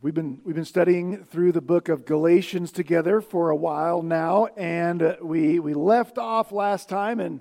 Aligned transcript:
We've 0.00 0.14
been, 0.14 0.40
we've 0.44 0.54
been 0.54 0.64
studying 0.64 1.24
through 1.24 1.52
the 1.52 1.60
book 1.60 1.88
of 1.88 2.04
Galatians 2.04 2.72
together 2.72 3.20
for 3.20 3.50
a 3.50 3.56
while 3.56 4.02
now, 4.02 4.46
and 4.56 5.02
uh, 5.02 5.16
we, 5.20 5.60
we 5.60 5.74
left 5.74 6.18
off 6.18 6.50
last 6.50 6.88
time 6.88 7.20
and 7.20 7.40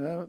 uh, 0.00 0.26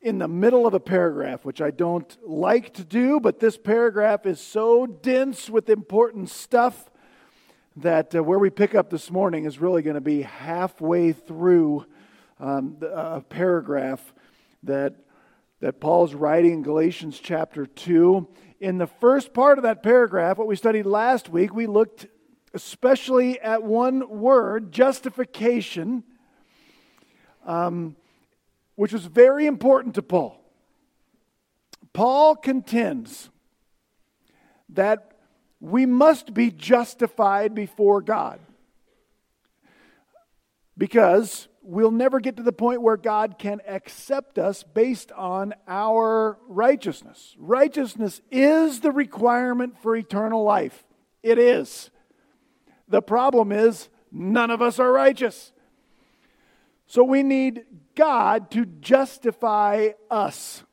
in 0.00 0.18
the 0.18 0.28
middle 0.28 0.66
of 0.66 0.74
a 0.74 0.80
paragraph, 0.80 1.44
which 1.44 1.60
I 1.60 1.70
don't 1.70 2.16
like 2.26 2.72
to 2.74 2.84
do, 2.84 3.20
but 3.20 3.38
this 3.38 3.56
paragraph 3.58 4.26
is 4.26 4.40
so 4.40 4.86
dense 4.86 5.50
with 5.50 5.68
important 5.68 6.30
stuff 6.30 6.90
that 7.76 8.14
uh, 8.14 8.22
where 8.22 8.38
we 8.38 8.50
pick 8.50 8.74
up 8.74 8.90
this 8.90 9.10
morning 9.10 9.44
is 9.44 9.60
really 9.60 9.82
going 9.82 9.94
to 9.94 10.00
be 10.00 10.22
halfway 10.22 11.12
through 11.12 11.84
um, 12.38 12.78
a 12.82 13.20
paragraph 13.20 14.14
that, 14.62 14.94
that 15.60 15.80
Paul's 15.80 16.14
writing 16.14 16.52
in 16.54 16.62
Galatians 16.62 17.20
chapter 17.20 17.66
2 17.66 18.26
in 18.60 18.76
the 18.78 18.86
first 18.86 19.32
part 19.32 19.58
of 19.58 19.62
that 19.62 19.82
paragraph, 19.82 20.36
what 20.36 20.46
we 20.46 20.54
studied 20.54 20.84
last 20.84 21.28
week, 21.28 21.54
we 21.54 21.66
looked 21.66 22.06
especially 22.52 23.40
at 23.40 23.62
one 23.62 24.20
word, 24.20 24.72
justification, 24.72 26.02
um, 27.46 27.96
which 28.74 28.92
was 28.92 29.06
very 29.06 29.46
important 29.46 29.94
to 29.94 30.02
Paul. 30.02 30.36
Paul 31.92 32.36
contends 32.36 33.30
that 34.68 35.12
we 35.60 35.86
must 35.86 36.34
be 36.34 36.50
justified 36.50 37.54
before 37.54 38.00
God 38.00 38.40
because 40.76 41.48
we'll 41.70 41.92
never 41.92 42.18
get 42.18 42.36
to 42.36 42.42
the 42.42 42.52
point 42.52 42.82
where 42.82 42.96
God 42.96 43.38
can 43.38 43.60
accept 43.66 44.38
us 44.38 44.64
based 44.64 45.12
on 45.12 45.54
our 45.68 46.36
righteousness. 46.48 47.36
Righteousness 47.38 48.20
is 48.30 48.80
the 48.80 48.90
requirement 48.90 49.80
for 49.80 49.94
eternal 49.94 50.42
life. 50.42 50.84
It 51.22 51.38
is. 51.38 51.90
The 52.88 53.00
problem 53.00 53.52
is, 53.52 53.88
none 54.10 54.50
of 54.50 54.60
us 54.60 54.80
are 54.80 54.90
righteous. 54.90 55.52
So 56.88 57.04
we 57.04 57.22
need 57.22 57.64
God 57.94 58.50
to 58.50 58.66
justify 58.66 59.90
us. 60.10 60.64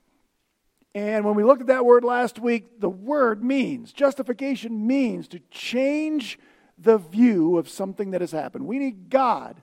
And 0.96 1.26
when 1.26 1.36
we 1.36 1.44
looked 1.44 1.62
at 1.62 1.68
that 1.68 1.86
word 1.86 2.04
last 2.04 2.40
week, 2.40 2.80
the 2.80 2.90
word 2.90 3.44
means, 3.44 3.94
justification 3.94 4.88
means 4.88 5.28
to 5.28 5.40
change 5.52 6.40
the 6.76 6.98
view 6.98 7.58
of 7.60 7.70
something 7.70 8.12
that 8.12 8.22
has 8.22 8.32
happened. 8.32 8.66
We 8.66 8.80
need 8.80 9.12
God 9.12 9.62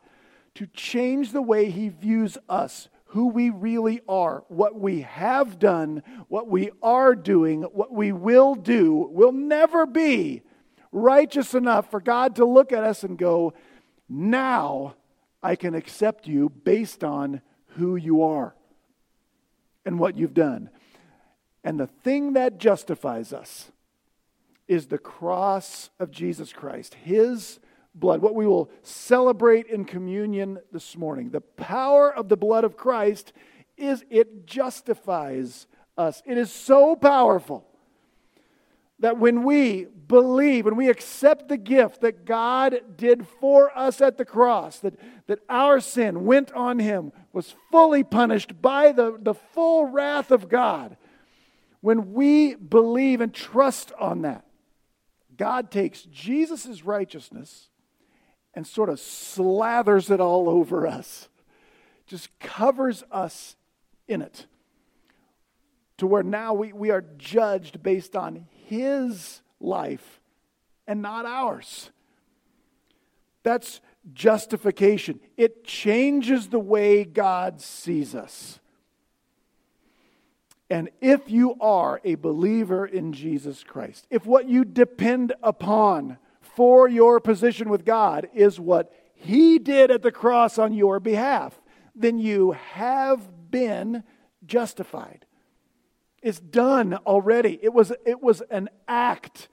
to 0.54 0.66
change 0.66 1.32
the 1.32 1.42
way 1.42 1.70
He 1.70 1.88
views 1.88 2.38
us, 2.48 2.88
who 3.06 3.28
we 3.28 3.50
really 3.50 4.00
are, 4.08 4.44
what 4.48 4.78
we 4.78 5.02
have 5.02 5.58
done, 5.58 6.02
what 6.28 6.48
we 6.48 6.70
are 6.82 7.14
doing, 7.14 7.62
what 7.62 7.92
we 7.92 8.12
will 8.12 8.54
do, 8.54 9.08
will 9.10 9.32
never 9.32 9.86
be 9.86 10.42
righteous 10.90 11.54
enough 11.54 11.90
for 11.90 12.00
God 12.00 12.36
to 12.36 12.44
look 12.44 12.72
at 12.72 12.84
us 12.84 13.04
and 13.04 13.18
go, 13.18 13.52
now 14.08 14.94
I 15.42 15.56
can 15.56 15.74
accept 15.74 16.26
you 16.26 16.48
based 16.48 17.04
on 17.04 17.42
who 17.76 17.96
you 17.96 18.22
are 18.22 18.54
and 19.84 19.98
what 19.98 20.16
you've 20.16 20.34
done. 20.34 20.70
And 21.62 21.78
the 21.78 21.86
thing 21.86 22.34
that 22.34 22.58
justifies 22.58 23.32
us 23.32 23.70
is 24.68 24.86
the 24.86 24.98
cross 24.98 25.90
of 25.98 26.10
Jesus 26.10 26.52
Christ, 26.52 26.94
His 26.94 27.58
blood, 27.94 28.20
what 28.20 28.34
we 28.34 28.46
will 28.46 28.70
celebrate 28.82 29.66
in 29.66 29.84
communion 29.84 30.58
this 30.72 30.96
morning. 30.96 31.30
The 31.30 31.40
power 31.40 32.12
of 32.12 32.28
the 32.28 32.36
blood 32.36 32.64
of 32.64 32.76
Christ 32.76 33.32
is 33.76 34.04
it 34.10 34.46
justifies 34.46 35.66
us. 35.96 36.22
It 36.26 36.38
is 36.38 36.52
so 36.52 36.96
powerful 36.96 37.66
that 39.00 39.18
when 39.18 39.42
we 39.42 39.84
believe, 39.84 40.64
when 40.64 40.76
we 40.76 40.88
accept 40.88 41.48
the 41.48 41.56
gift 41.56 42.00
that 42.00 42.24
God 42.24 42.96
did 42.96 43.26
for 43.26 43.76
us 43.76 44.00
at 44.00 44.18
the 44.18 44.24
cross, 44.24 44.78
that, 44.80 44.94
that 45.26 45.40
our 45.48 45.80
sin 45.80 46.24
went 46.24 46.52
on 46.52 46.78
him, 46.78 47.12
was 47.32 47.54
fully 47.70 48.04
punished 48.04 48.60
by 48.62 48.92
the, 48.92 49.16
the 49.20 49.34
full 49.34 49.86
wrath 49.86 50.30
of 50.30 50.48
God, 50.48 50.96
when 51.80 52.12
we 52.12 52.54
believe 52.54 53.20
and 53.20 53.34
trust 53.34 53.92
on 53.98 54.22
that, 54.22 54.46
God 55.36 55.70
takes 55.70 56.02
Jesus' 56.02 56.84
righteousness 56.84 57.68
and 58.54 58.66
sort 58.66 58.88
of 58.88 58.98
slathers 58.98 60.10
it 60.10 60.20
all 60.20 60.48
over 60.48 60.86
us, 60.86 61.28
just 62.06 62.28
covers 62.38 63.04
us 63.10 63.56
in 64.08 64.22
it. 64.22 64.46
To 65.98 66.06
where 66.06 66.22
now 66.22 66.54
we, 66.54 66.72
we 66.72 66.90
are 66.90 67.04
judged 67.18 67.82
based 67.82 68.16
on 68.16 68.46
His 68.66 69.42
life 69.60 70.20
and 70.86 71.00
not 71.00 71.24
ours. 71.24 71.90
That's 73.42 73.80
justification. 74.12 75.20
It 75.36 75.64
changes 75.64 76.48
the 76.48 76.58
way 76.58 77.04
God 77.04 77.60
sees 77.60 78.14
us. 78.14 78.58
And 80.70 80.88
if 81.00 81.30
you 81.30 81.56
are 81.60 82.00
a 82.04 82.14
believer 82.16 82.86
in 82.86 83.12
Jesus 83.12 83.62
Christ, 83.62 84.06
if 84.10 84.26
what 84.26 84.48
you 84.48 84.64
depend 84.64 85.32
upon 85.42 86.18
for 86.54 86.88
your 86.88 87.20
position 87.20 87.68
with 87.68 87.84
God 87.84 88.28
is 88.34 88.60
what 88.60 88.92
He 89.14 89.58
did 89.58 89.90
at 89.90 90.02
the 90.02 90.12
cross 90.12 90.58
on 90.58 90.72
your 90.72 91.00
behalf, 91.00 91.60
then 91.94 92.18
you 92.18 92.52
have 92.52 93.50
been 93.50 94.04
justified. 94.46 95.26
It's 96.22 96.40
done 96.40 96.94
already. 97.06 97.58
It 97.62 97.72
was, 97.72 97.92
it 98.06 98.22
was 98.22 98.40
an 98.50 98.70
act. 98.88 99.48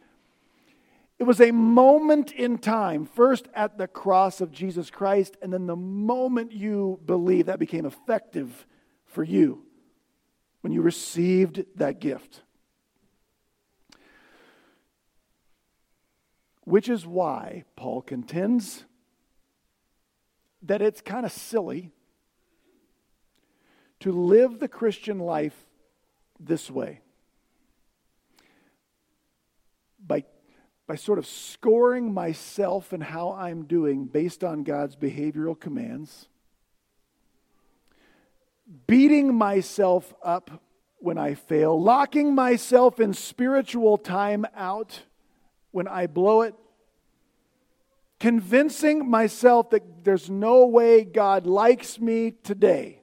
It 1.20 1.24
was 1.24 1.42
a 1.42 1.52
moment 1.52 2.32
in 2.32 2.58
time, 2.58 3.06
first 3.06 3.48
at 3.54 3.78
the 3.78 3.88
cross 3.88 4.42
of 4.42 4.52
Jesus 4.52 4.90
Christ, 4.90 5.38
and 5.42 5.52
then 5.54 5.68
the 5.68 5.76
moment 5.76 6.52
you 6.52 7.00
believe 7.06 7.48
that 7.48 7.60
became 7.60 7.86
effective 7.86 8.66
for 9.06 9.24
you 9.24 9.64
when 10.62 10.72
you 10.74 10.82
received 10.82 11.64
that 11.76 12.00
gift. 12.00 12.42
Which 16.72 16.88
is 16.88 17.06
why 17.06 17.66
Paul 17.76 18.02
contends 18.02 18.86
that 20.62 20.82
it's 20.82 21.02
kind 21.02 21.26
of 21.26 21.34
silly 21.34 21.92
to 24.00 24.14
live 24.14 24.58
the 24.58 24.70
Christian 24.70 25.20
life 25.20 25.66
this 26.40 26.72
way. 26.72 27.02
By, 30.08 30.24
by 30.88 30.96
sort 30.96 31.20
of 31.20 31.26
scoring 31.26 32.14
myself 32.14 32.94
and 32.94 33.04
how 33.04 33.34
I'm 33.34 33.66
doing 33.66 34.06
based 34.06 34.42
on 34.42 34.64
God's 34.64 34.96
behavioral 34.96 35.60
commands, 35.60 36.30
beating 38.88 39.36
myself 39.36 40.14
up 40.24 40.64
when 41.00 41.18
I 41.18 41.34
fail, 41.34 41.84
locking 41.84 42.34
myself 42.34 43.02
in 43.02 43.14
spiritual 43.14 43.98
time 43.98 44.46
out 44.56 45.02
when 45.72 45.90
I 45.90 46.08
blow 46.08 46.44
it, 46.44 46.56
convincing 48.22 49.10
myself 49.10 49.72
that 49.72 50.04
there's 50.04 50.30
no 50.30 50.68
way 50.68 51.04
God 51.04 51.48
likes 51.48 52.00
me 52.00 52.30
today. 52.44 53.02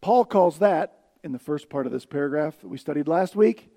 Paul 0.00 0.24
calls 0.24 0.58
that, 0.58 0.98
in 1.22 1.30
the 1.30 1.38
first 1.38 1.70
part 1.70 1.86
of 1.86 1.92
this 1.92 2.04
paragraph 2.04 2.60
that 2.60 2.66
we 2.66 2.76
studied 2.76 3.06
last 3.06 3.36
week, 3.36 3.70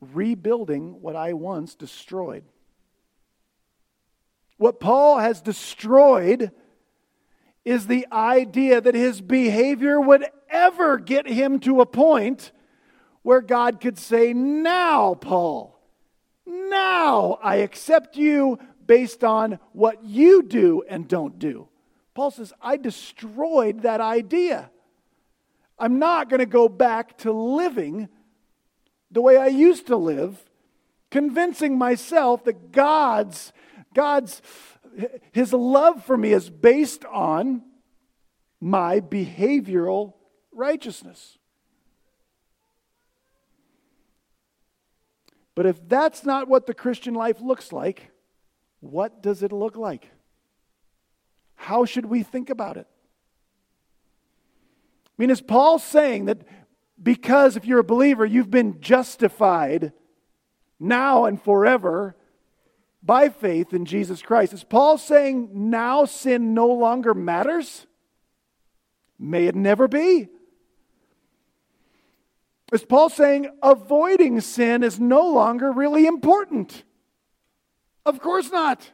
rebuilding 0.00 1.02
what 1.02 1.16
I 1.16 1.32
once 1.32 1.74
destroyed. 1.74 2.44
What 4.58 4.78
Paul 4.78 5.18
has 5.18 5.40
destroyed 5.40 6.52
is 7.64 7.88
the 7.88 8.06
idea 8.12 8.80
that 8.80 8.94
his 8.94 9.20
behavior 9.20 10.00
would 10.00 10.24
ever 10.48 10.98
get 10.98 11.26
him 11.26 11.58
to 11.60 11.80
a 11.80 11.86
point 11.86 12.52
where 13.26 13.40
God 13.40 13.80
could 13.80 13.98
say, 13.98 14.32
Now, 14.32 15.14
Paul, 15.14 15.76
now 16.46 17.40
I 17.42 17.56
accept 17.56 18.16
you 18.16 18.56
based 18.86 19.24
on 19.24 19.58
what 19.72 20.04
you 20.04 20.44
do 20.44 20.84
and 20.88 21.08
don't 21.08 21.36
do. 21.36 21.66
Paul 22.14 22.30
says, 22.30 22.52
I 22.62 22.76
destroyed 22.76 23.82
that 23.82 24.00
idea. 24.00 24.70
I'm 25.76 25.98
not 25.98 26.28
going 26.28 26.38
to 26.38 26.46
go 26.46 26.68
back 26.68 27.18
to 27.18 27.32
living 27.32 28.08
the 29.10 29.22
way 29.22 29.36
I 29.36 29.48
used 29.48 29.88
to 29.88 29.96
live, 29.96 30.38
convincing 31.10 31.76
myself 31.76 32.44
that 32.44 32.70
God's, 32.70 33.52
God's 33.92 34.40
his 35.32 35.52
love 35.52 36.04
for 36.04 36.16
me 36.16 36.32
is 36.32 36.48
based 36.48 37.04
on 37.06 37.62
my 38.60 39.00
behavioral 39.00 40.12
righteousness. 40.52 41.38
But 45.56 45.66
if 45.66 45.88
that's 45.88 46.24
not 46.24 46.46
what 46.46 46.66
the 46.66 46.74
Christian 46.74 47.14
life 47.14 47.40
looks 47.40 47.72
like, 47.72 48.12
what 48.78 49.22
does 49.22 49.42
it 49.42 49.50
look 49.50 49.76
like? 49.76 50.08
How 51.56 51.84
should 51.84 52.06
we 52.06 52.22
think 52.22 52.50
about 52.50 52.76
it? 52.76 52.86
I 55.08 55.10
mean, 55.18 55.30
is 55.30 55.40
Paul 55.40 55.80
saying 55.80 56.26
that 56.26 56.42
because 57.02 57.56
if 57.56 57.64
you're 57.64 57.80
a 57.80 57.84
believer, 57.84 58.24
you've 58.24 58.50
been 58.50 58.80
justified 58.80 59.92
now 60.78 61.24
and 61.24 61.40
forever 61.42 62.14
by 63.02 63.30
faith 63.30 63.72
in 63.72 63.86
Jesus 63.86 64.20
Christ. 64.20 64.52
Is 64.52 64.64
Paul 64.64 64.98
saying 64.98 65.50
now 65.52 66.04
sin 66.04 66.52
no 66.52 66.66
longer 66.66 67.14
matters? 67.14 67.86
May 69.18 69.46
it 69.46 69.54
never 69.54 69.88
be. 69.88 70.28
Is 72.72 72.84
Paul 72.84 73.08
saying 73.08 73.48
avoiding 73.62 74.40
sin 74.40 74.82
is 74.82 74.98
no 74.98 75.28
longer 75.28 75.70
really 75.70 76.06
important? 76.06 76.82
Of 78.04 78.20
course 78.20 78.50
not. 78.50 78.90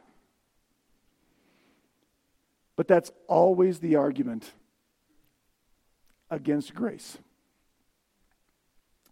But 2.75 2.87
that's 2.87 3.11
always 3.27 3.79
the 3.79 3.95
argument 3.95 4.51
against 6.29 6.73
grace. 6.73 7.17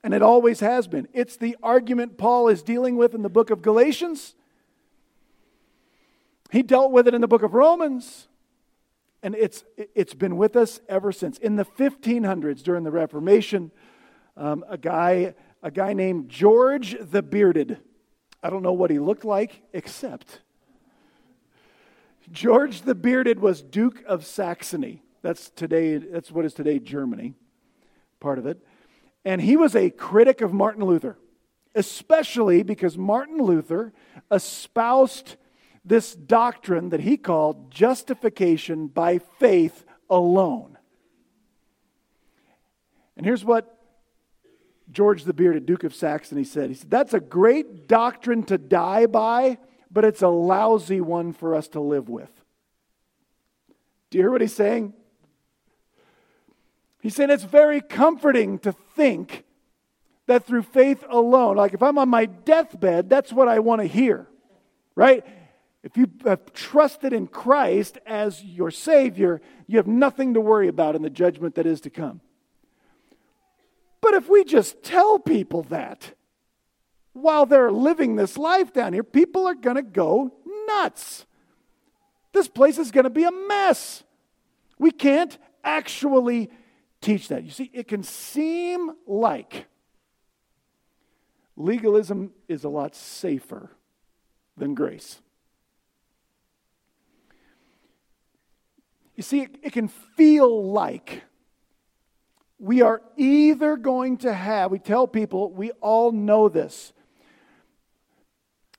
And 0.04 0.13
it 0.13 0.22
always 0.22 0.60
has 0.60 0.88
been. 0.88 1.08
It's 1.13 1.38
the 1.38 1.56
argument 1.62 2.18
Paul 2.18 2.48
is 2.48 2.63
dealing 2.63 2.98
with 2.98 3.13
in 3.13 3.22
the 3.22 3.30
book 3.30 3.52
of 3.52 3.62
Galatians. 3.62 4.36
He 6.52 6.63
dealt 6.63 6.92
with 6.92 7.08
it 7.08 7.13
in 7.13 7.22
the 7.22 7.28
book 7.28 7.44
of 7.44 7.54
Romans. 7.54 8.28
And 9.24 9.36
it's, 9.36 9.63
it's 9.94 10.16
been 10.16 10.38
with 10.38 10.56
us 10.56 10.81
ever 10.90 11.12
since. 11.12 11.38
In 11.38 11.56
the 11.56 11.66
1500s, 11.66 12.63
during 12.63 12.84
the 12.84 12.92
Reformation, 12.92 13.72
um, 14.38 14.63
a, 14.69 14.78
guy, 14.78 15.33
a 15.62 15.72
guy 15.72 15.94
named 15.94 16.30
George 16.30 16.95
the 17.00 17.22
Bearded, 17.22 17.78
I 18.44 18.50
don't 18.50 18.63
know 18.63 18.74
what 18.74 18.89
he 18.89 19.00
looked 19.00 19.25
like, 19.25 19.62
except 19.74 20.42
George 22.31 22.83
the 22.83 22.95
Bearded 22.95 23.39
was 23.39 23.62
Duke 23.62 24.04
of 24.06 24.25
Saxony. 24.25 25.04
That's 25.22 25.50
today, 25.50 25.98
that's 25.98 26.31
what 26.31 26.45
is 26.45 26.54
today 26.54 26.80
Germany, 26.80 27.36
part 28.19 28.39
of 28.39 28.45
it. 28.45 28.66
And 29.24 29.42
he 29.42 29.56
was 29.57 29.75
a 29.75 29.89
critic 29.89 30.42
of 30.42 30.54
Martin 30.54 30.84
Luther, 30.84 31.18
especially 31.75 32.63
because 32.63 32.98
Martin 32.98 33.38
Luther 33.38 33.94
espoused 34.31 35.36
this 35.84 36.16
doctrine 36.16 36.89
that 36.89 37.01
he 37.01 37.18
called 37.18 37.72
justification 37.72 38.88
by 38.88 39.19
faith 39.19 39.84
alone. 40.10 40.77
And 43.18 43.25
here's 43.25 43.45
what 43.45 43.77
George 44.91 45.23
the 45.23 45.33
Bearded, 45.33 45.65
Duke 45.65 45.83
of 45.83 45.95
Saxony, 45.95 46.43
said. 46.43 46.69
He 46.69 46.75
said, 46.75 46.89
That's 46.89 47.13
a 47.13 47.19
great 47.19 47.88
doctrine 47.88 48.43
to 48.43 48.57
die 48.57 49.05
by, 49.05 49.57
but 49.89 50.05
it's 50.05 50.21
a 50.21 50.27
lousy 50.27 51.01
one 51.01 51.33
for 51.33 51.55
us 51.55 51.67
to 51.69 51.79
live 51.79 52.09
with. 52.09 52.31
Do 54.09 54.17
you 54.17 54.23
hear 54.23 54.31
what 54.31 54.41
he's 54.41 54.53
saying? 54.53 54.93
He 57.01 57.09
said 57.09 57.29
it's 57.29 57.43
very 57.43 57.81
comforting 57.81 58.59
to 58.59 58.71
think 58.71 59.45
that 60.27 60.45
through 60.45 60.63
faith 60.63 61.03
alone, 61.09 61.57
like 61.57 61.73
if 61.73 61.81
I'm 61.81 61.97
on 61.97 62.09
my 62.09 62.25
deathbed, 62.25 63.09
that's 63.09 63.33
what 63.33 63.47
I 63.47 63.59
want 63.59 63.81
to 63.81 63.88
hear, 63.88 64.27
right? 64.95 65.25
If 65.83 65.97
you 65.97 66.07
have 66.25 66.53
trusted 66.53 67.11
in 67.11 67.27
Christ 67.27 67.97
as 68.05 68.43
your 68.43 68.69
Savior, 68.69 69.41
you 69.65 69.77
have 69.77 69.88
nothing 69.88 70.35
to 70.35 70.41
worry 70.41 70.67
about 70.67 70.95
in 70.95 71.01
the 71.01 71.09
judgment 71.09 71.55
that 71.55 71.65
is 71.65 71.81
to 71.81 71.89
come. 71.89 72.21
But 74.01 74.15
if 74.15 74.27
we 74.27 74.44
just 74.44 74.83
tell 74.83 75.19
people 75.19 75.63
that 75.63 76.13
while 77.13 77.45
they're 77.45 77.71
living 77.71 78.15
this 78.15 78.38
life 78.38 78.74
down 78.74 78.94
here, 78.94 79.03
people 79.03 79.45
are 79.48 79.56
going 79.56 79.75
to 79.75 79.83
go 79.83 80.33
nuts. 80.68 81.25
This 82.33 82.48
place 82.48 82.77
is 82.77 82.92
going 82.92 83.03
to 83.03 83.09
be 83.09 83.24
a 83.24 83.31
mess. 83.31 84.03
We 84.80 84.92
can't 84.92 85.38
actually 85.63 86.50
teach 87.01 87.27
that. 87.27 87.44
You 87.44 87.51
see, 87.51 87.69
it 87.74 87.88
can 87.88 88.03
seem 88.03 88.92
like 89.06 89.68
legalism 91.56 92.31
is 92.48 92.63
a 92.63 92.69
lot 92.69 92.95
safer 92.95 93.71
than 94.57 94.74
grace. 94.74 95.19
You 99.15 99.24
see, 99.24 99.42
it, 99.42 99.57
it, 99.62 99.74
can 99.74 99.88
feel 99.88 100.71
like 100.71 101.24
we 102.62 102.81
are 102.81 103.02
either 103.18 103.75
going 103.75 104.18
to 104.18 104.31
have, 104.31 104.72
we 104.72 104.80
tell 104.80 105.08
people, 105.08 105.52
we 105.52 105.72
all 105.81 106.12
know 106.12 106.48
this. 106.48 106.94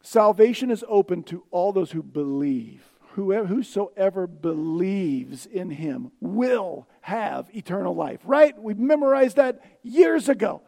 Salvation 0.03 0.71
is 0.71 0.85
open 0.89 1.23
to 1.25 1.45
all 1.51 1.73
those 1.73 1.91
who 1.91 2.03
believe 2.03 2.85
whoever, 3.13 3.47
whosoever 3.47 4.27
believes 4.27 5.47
in 5.47 5.71
him 5.71 6.13
will 6.21 6.89
have 7.03 7.49
eternal 7.55 7.95
life. 7.95 8.21
Right? 8.25 8.59
We 8.61 8.75
memorized 8.75 9.37
that 9.37 9.61
years 9.83 10.29
ago. 10.29 10.63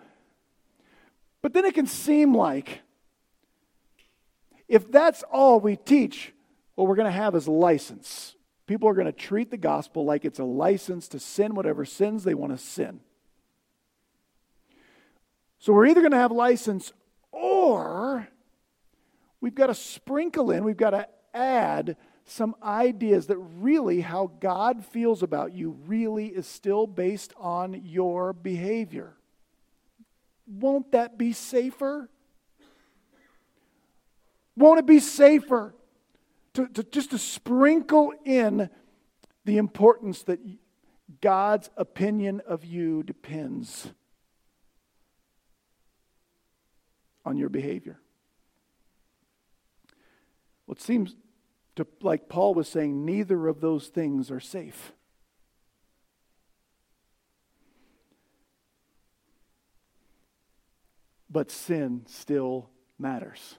But 1.42 1.52
then 1.52 1.64
it 1.64 1.74
can 1.74 1.86
seem 1.86 2.34
like 2.34 2.80
if 4.66 4.90
that's 4.90 5.22
all 5.30 5.60
we 5.60 5.76
teach, 5.76 6.32
what 6.74 6.88
we're 6.88 6.96
going 6.96 7.06
to 7.06 7.12
have 7.12 7.34
is 7.34 7.46
license. 7.46 8.34
People 8.66 8.88
are 8.88 8.94
going 8.94 9.06
to 9.06 9.12
treat 9.12 9.50
the 9.50 9.56
gospel 9.56 10.04
like 10.04 10.24
it's 10.24 10.38
a 10.38 10.44
license 10.44 11.08
to 11.08 11.20
sin 11.20 11.54
whatever 11.54 11.84
sins 11.84 12.24
they 12.24 12.34
want 12.34 12.52
to 12.52 12.58
sin. 12.58 13.00
So 15.58 15.72
we're 15.72 15.86
either 15.86 16.00
going 16.00 16.12
to 16.12 16.18
have 16.18 16.32
license 16.32 16.92
or 17.30 18.28
we've 19.40 19.54
got 19.54 19.66
to 19.66 19.74
sprinkle 19.74 20.50
in, 20.50 20.64
we've 20.64 20.76
got 20.76 20.90
to 20.90 21.08
add 21.34 21.96
some 22.26 22.54
ideas 22.62 23.26
that 23.26 23.36
really 23.36 24.00
how 24.00 24.30
God 24.40 24.84
feels 24.84 25.22
about 25.22 25.52
you 25.52 25.76
really 25.86 26.28
is 26.28 26.46
still 26.46 26.86
based 26.86 27.34
on 27.36 27.82
your 27.84 28.32
behavior. 28.32 29.14
Won't 30.46 30.92
that 30.92 31.18
be 31.18 31.32
safer? 31.32 32.08
Won't 34.56 34.78
it 34.78 34.86
be 34.86 35.00
safer 35.00 35.74
to, 36.54 36.68
to 36.68 36.82
just 36.82 37.10
to 37.10 37.18
sprinkle 37.18 38.12
in 38.24 38.70
the 39.44 39.58
importance 39.58 40.22
that 40.22 40.40
God's 41.20 41.70
opinion 41.76 42.40
of 42.46 42.64
you 42.64 43.02
depends 43.02 43.88
on 47.24 47.36
your 47.36 47.48
behavior? 47.48 48.00
Well, 50.66 50.74
it 50.74 50.80
seems 50.80 51.14
to, 51.76 51.86
like 52.00 52.28
Paul 52.28 52.54
was 52.54 52.68
saying, 52.68 53.04
neither 53.04 53.48
of 53.48 53.60
those 53.60 53.88
things 53.88 54.30
are 54.30 54.40
safe. 54.40 54.92
But 61.28 61.50
sin 61.50 62.04
still 62.06 62.70
matters. 62.98 63.58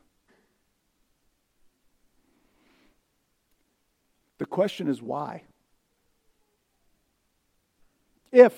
The 4.45 4.49
question 4.49 4.87
is 4.87 5.01
why? 5.01 5.41
If 8.31 8.53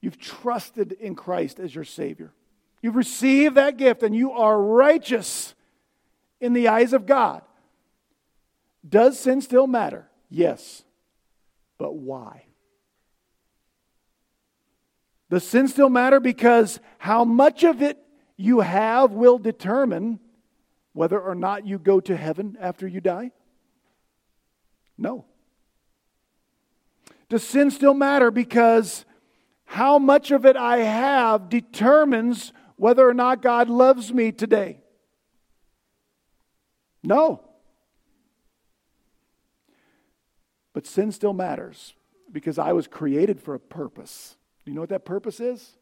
you've 0.00 0.18
trusted 0.18 0.92
in 0.92 1.14
Christ 1.14 1.60
as 1.60 1.74
your 1.74 1.84
Savior, 1.84 2.32
you've 2.80 2.96
received 2.96 3.56
that 3.56 3.76
gift, 3.76 4.02
and 4.02 4.16
you 4.16 4.32
are 4.32 4.58
righteous 4.58 5.54
in 6.40 6.54
the 6.54 6.68
eyes 6.68 6.94
of 6.94 7.04
God, 7.04 7.42
does 8.88 9.18
sin 9.18 9.42
still 9.42 9.66
matter? 9.66 10.08
Yes. 10.30 10.84
But 11.76 11.96
why? 11.96 12.44
Does 15.28 15.46
sin 15.46 15.68
still 15.68 15.90
matter? 15.90 16.18
Because 16.18 16.80
how 16.96 17.26
much 17.26 17.62
of 17.62 17.82
it 17.82 17.98
you 18.38 18.60
have 18.60 19.12
will 19.12 19.36
determine 19.36 20.18
whether 20.94 21.20
or 21.20 21.34
not 21.34 21.66
you 21.66 21.78
go 21.78 22.00
to 22.00 22.16
heaven 22.16 22.56
after 22.58 22.88
you 22.88 23.02
die? 23.02 23.32
No. 25.00 25.24
Does 27.30 27.42
sin 27.42 27.70
still 27.70 27.94
matter? 27.94 28.30
Because 28.30 29.06
how 29.64 29.98
much 29.98 30.30
of 30.30 30.44
it 30.44 30.56
I 30.56 30.78
have 30.78 31.48
determines 31.48 32.52
whether 32.76 33.08
or 33.08 33.14
not 33.14 33.40
God 33.40 33.70
loves 33.70 34.12
me 34.12 34.30
today? 34.30 34.82
No. 37.02 37.40
But 40.74 40.86
sin 40.86 41.12
still 41.12 41.32
matters 41.32 41.94
because 42.30 42.58
I 42.58 42.72
was 42.72 42.86
created 42.86 43.40
for 43.40 43.54
a 43.54 43.60
purpose. 43.60 44.36
Do 44.64 44.70
you 44.70 44.74
know 44.74 44.82
what 44.82 44.90
that 44.90 45.06
purpose 45.06 45.40
is? 45.40 45.76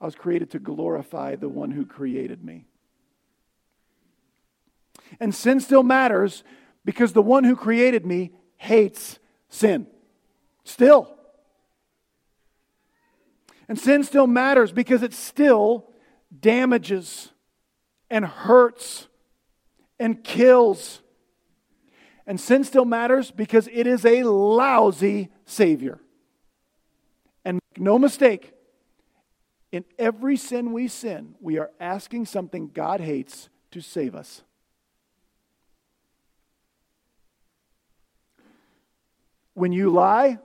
I 0.00 0.06
was 0.06 0.14
created 0.14 0.50
to 0.52 0.58
glorify 0.58 1.36
the 1.36 1.48
one 1.48 1.72
who 1.72 1.84
created 1.84 2.42
me. 2.42 2.66
And 5.20 5.34
sin 5.34 5.60
still 5.60 5.82
matters 5.82 6.44
because 6.88 7.12
the 7.12 7.20
one 7.20 7.44
who 7.44 7.54
created 7.54 8.06
me 8.06 8.32
hates 8.56 9.18
sin. 9.50 9.86
Still. 10.64 11.14
And 13.68 13.78
sin 13.78 14.02
still 14.04 14.26
matters 14.26 14.72
because 14.72 15.02
it 15.02 15.12
still 15.12 15.90
damages 16.40 17.30
and 18.08 18.24
hurts 18.24 19.06
and 20.00 20.24
kills 20.24 21.02
and 22.26 22.40
sin 22.40 22.64
still 22.64 22.86
matters 22.86 23.30
because 23.30 23.68
it 23.70 23.86
is 23.86 24.06
a 24.06 24.22
lousy 24.22 25.28
Savior. 25.44 26.00
And 27.44 27.60
Make 27.76 27.84
no 27.84 27.98
mistake, 27.98 28.54
in 29.72 29.84
every 29.98 30.38
sin 30.38 30.72
we 30.72 30.88
sin, 30.88 31.34
we 31.38 31.58
are 31.58 31.70
asking 31.78 32.24
something 32.24 32.70
God 32.72 33.02
hates 33.02 33.50
to 33.72 33.82
save 33.82 34.14
us. 34.14 34.42
When 39.58 39.72
you 39.72 39.90
lie, 39.90 40.38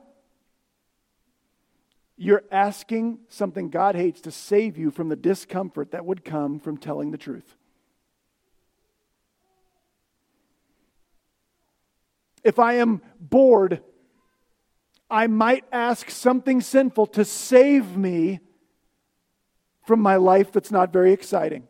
you're 2.17 2.43
asking 2.51 3.19
something 3.29 3.69
God 3.69 3.93
hates 3.93 4.21
to 4.21 4.31
save 4.31 4.75
you 4.75 4.89
from 4.89 5.09
the 5.09 5.15
discomfort 5.15 5.91
that 5.91 6.03
would 6.03 6.25
come 6.25 6.59
from 6.59 6.77
telling 6.77 7.11
the 7.11 7.17
truth. 7.19 7.55
If 12.43 12.57
I 12.57 12.73
am 12.73 13.01
bored, 13.19 13.83
I 15.11 15.27
might 15.27 15.65
ask 15.71 16.09
something 16.09 16.59
sinful 16.59 17.05
to 17.07 17.23
save 17.23 17.95
me 17.95 18.39
from 19.85 19.99
my 19.99 20.15
life 20.15 20.51
that's 20.51 20.71
not 20.71 20.91
very 20.91 21.13
exciting. 21.13 21.67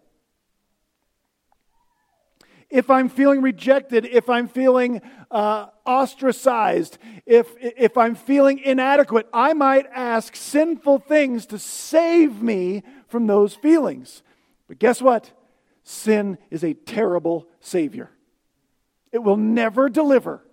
If 2.74 2.90
I'm 2.90 3.08
feeling 3.08 3.44
rejected, 3.44 4.04
if 4.04 4.32
I'm 4.32 4.48
feeling 4.48 5.00
uh, 5.30 5.68
ostracized, 5.86 6.98
if, 7.24 7.48
if 7.60 8.00
I'm 8.00 8.16
feeling 8.16 8.58
inadequate, 8.58 9.28
I 9.32 9.54
might 9.54 9.86
ask 9.94 10.36
sinful 10.36 10.98
things 10.98 11.46
to 11.48 11.60
save 11.60 12.42
me 12.42 12.82
from 13.08 13.28
those 13.28 13.54
feelings. 13.54 14.24
But 14.68 14.80
guess 14.80 15.04
what? 15.04 15.30
Sin 15.84 16.40
is 16.50 16.64
a 16.64 16.74
terrible 16.74 17.48
Savior. 17.60 18.10
It 19.12 19.20
will 19.20 19.38
never 19.38 19.88
deliver 19.88 20.44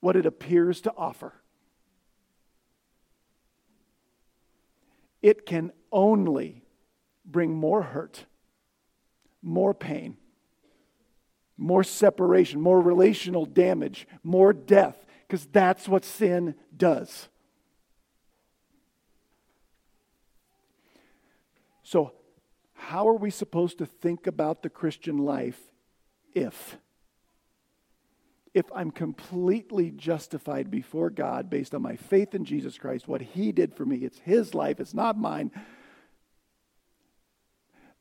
what 0.00 0.16
it 0.16 0.26
appears 0.26 0.80
to 0.80 0.92
offer. 0.96 1.34
It 5.22 5.46
can 5.46 5.70
only 5.92 6.64
bring 7.24 7.54
more 7.54 7.82
hurt, 7.82 8.24
more 9.40 9.72
pain, 9.72 10.16
more 11.56 11.84
separation, 11.84 12.60
more 12.60 12.80
relational 12.80 13.46
damage, 13.46 14.06
more 14.22 14.52
death, 14.52 15.04
because 15.26 15.46
that's 15.46 15.88
what 15.88 16.04
sin 16.04 16.54
does. 16.76 17.28
So, 21.82 22.12
how 22.74 23.08
are 23.08 23.16
we 23.16 23.30
supposed 23.30 23.78
to 23.78 23.86
think 23.86 24.26
about 24.26 24.62
the 24.62 24.70
Christian 24.70 25.18
life 25.18 25.60
if? 26.34 26.76
if 28.56 28.64
I'm 28.74 28.90
completely 28.90 29.90
justified 29.90 30.70
before 30.70 31.10
God 31.10 31.50
based 31.50 31.74
on 31.74 31.82
my 31.82 31.96
faith 31.96 32.34
in 32.34 32.46
Jesus 32.46 32.78
Christ, 32.78 33.06
what 33.06 33.20
He 33.20 33.52
did 33.52 33.74
for 33.74 33.84
me, 33.84 33.98
it's 33.98 34.18
His 34.20 34.54
life, 34.54 34.80
it's 34.80 34.94
not 34.94 35.18
mine. 35.18 35.50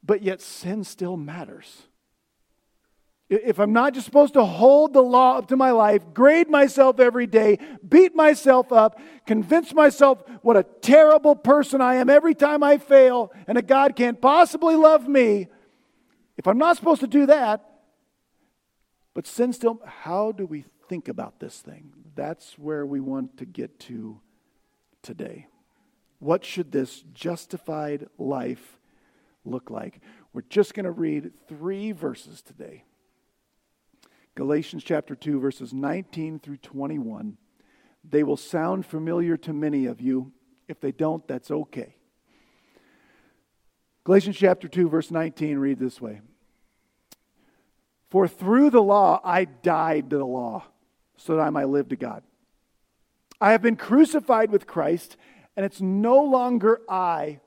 But 0.01 0.24
yet 0.24 0.39
sin 0.39 0.85
still 0.85 1.17
matters. 1.17 1.88
If 3.27 3.60
I'm 3.60 3.74
not 3.74 3.96
just 3.96 4.05
supposed 4.05 4.36
to 4.36 4.46
hold 4.46 4.94
the 4.94 5.01
law 5.01 5.39
up 5.39 5.48
to 5.48 5.58
my 5.58 5.72
life, 5.72 6.03
grade 6.13 6.48
myself 6.48 7.00
every 7.00 7.25
day, 7.25 7.58
beat 7.88 8.15
myself 8.15 8.72
up, 8.72 9.00
convince 9.25 9.74
myself 9.74 10.24
what 10.44 10.55
a 10.55 10.63
terrible 10.82 11.36
person 11.36 11.82
I 11.82 11.96
am 11.96 12.10
every 12.10 12.36
time 12.36 12.62
I 12.62 12.77
fail, 12.77 13.32
and 13.48 13.58
that 13.58 13.65
God 13.65 13.96
can't 13.96 14.22
possibly 14.22 14.75
love 14.75 15.08
me, 15.08 15.48
if 16.38 16.48
I'm 16.48 16.60
not 16.60 16.75
supposed 16.75 17.01
to 17.01 17.08
do 17.08 17.25
that, 17.25 17.65
but 19.15 19.25
sin 19.25 19.53
still, 19.53 19.82
how 19.86 20.32
do 20.32 20.46
we 20.46 20.65
think 20.88 21.08
about 21.08 21.39
this 21.39 21.62
thing? 21.62 21.94
That's 22.13 22.60
where 22.60 22.86
we 22.86 23.00
want 23.00 23.38
to 23.38 23.46
get 23.46 23.79
to 23.82 24.20
today. 25.01 25.48
What 26.20 26.46
should 26.46 26.72
this 26.72 27.03
justified 27.13 28.08
life 28.20 28.79
look 29.46 29.72
like? 29.72 30.00
We're 30.34 30.44
just 30.50 30.74
going 30.74 30.86
to 30.86 30.91
read 30.91 31.32
three 31.48 31.91
verses 31.91 32.41
today 32.41 32.84
Galatians 34.36 34.84
chapter 34.84 35.15
2, 35.15 35.39
verses 35.39 35.74
19 35.74 36.39
through 36.39 36.58
21. 36.58 37.38
They 38.08 38.24
will 38.24 38.38
sound 38.38 38.86
familiar 38.86 39.38
to 39.38 39.54
many 39.54 39.86
of 39.86 40.01
you. 40.01 40.32
If 40.68 40.80
they 40.80 40.92
don't, 40.92 41.27
that's 41.27 41.50
okay. 41.50 41.96
Galatians 44.04 44.38
chapter 44.38 44.68
2, 44.68 44.89
verse 44.89 45.10
19 45.10 45.58
read 45.58 45.80
this 45.80 46.00
way 46.00 46.22
for 48.15 48.30
through 48.30 48.70
the 48.70 48.82
law 48.82 49.20
I 49.25 49.44
died 49.44 50.12
to 50.12 50.18
the 50.18 50.25
law, 50.25 50.63
so 51.18 51.36
that 51.36 51.42
I 51.42 51.50
might 51.50 51.68
live 51.68 51.89
to 51.89 51.98
God. 51.98 52.24
I 53.42 53.51
have 53.51 53.62
been 53.62 53.75
crucified 53.75 54.51
with 54.51 54.65
Christ, 54.65 55.18
and 55.58 55.65
it's 55.65 55.82
no 55.82 56.24
longer 56.24 56.80
I 56.88 57.42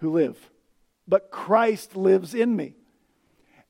who 0.00 0.12
live, 0.12 0.50
but 1.08 1.30
Christ 1.30 1.96
lives 1.96 2.34
in 2.34 2.54
me. 2.54 2.74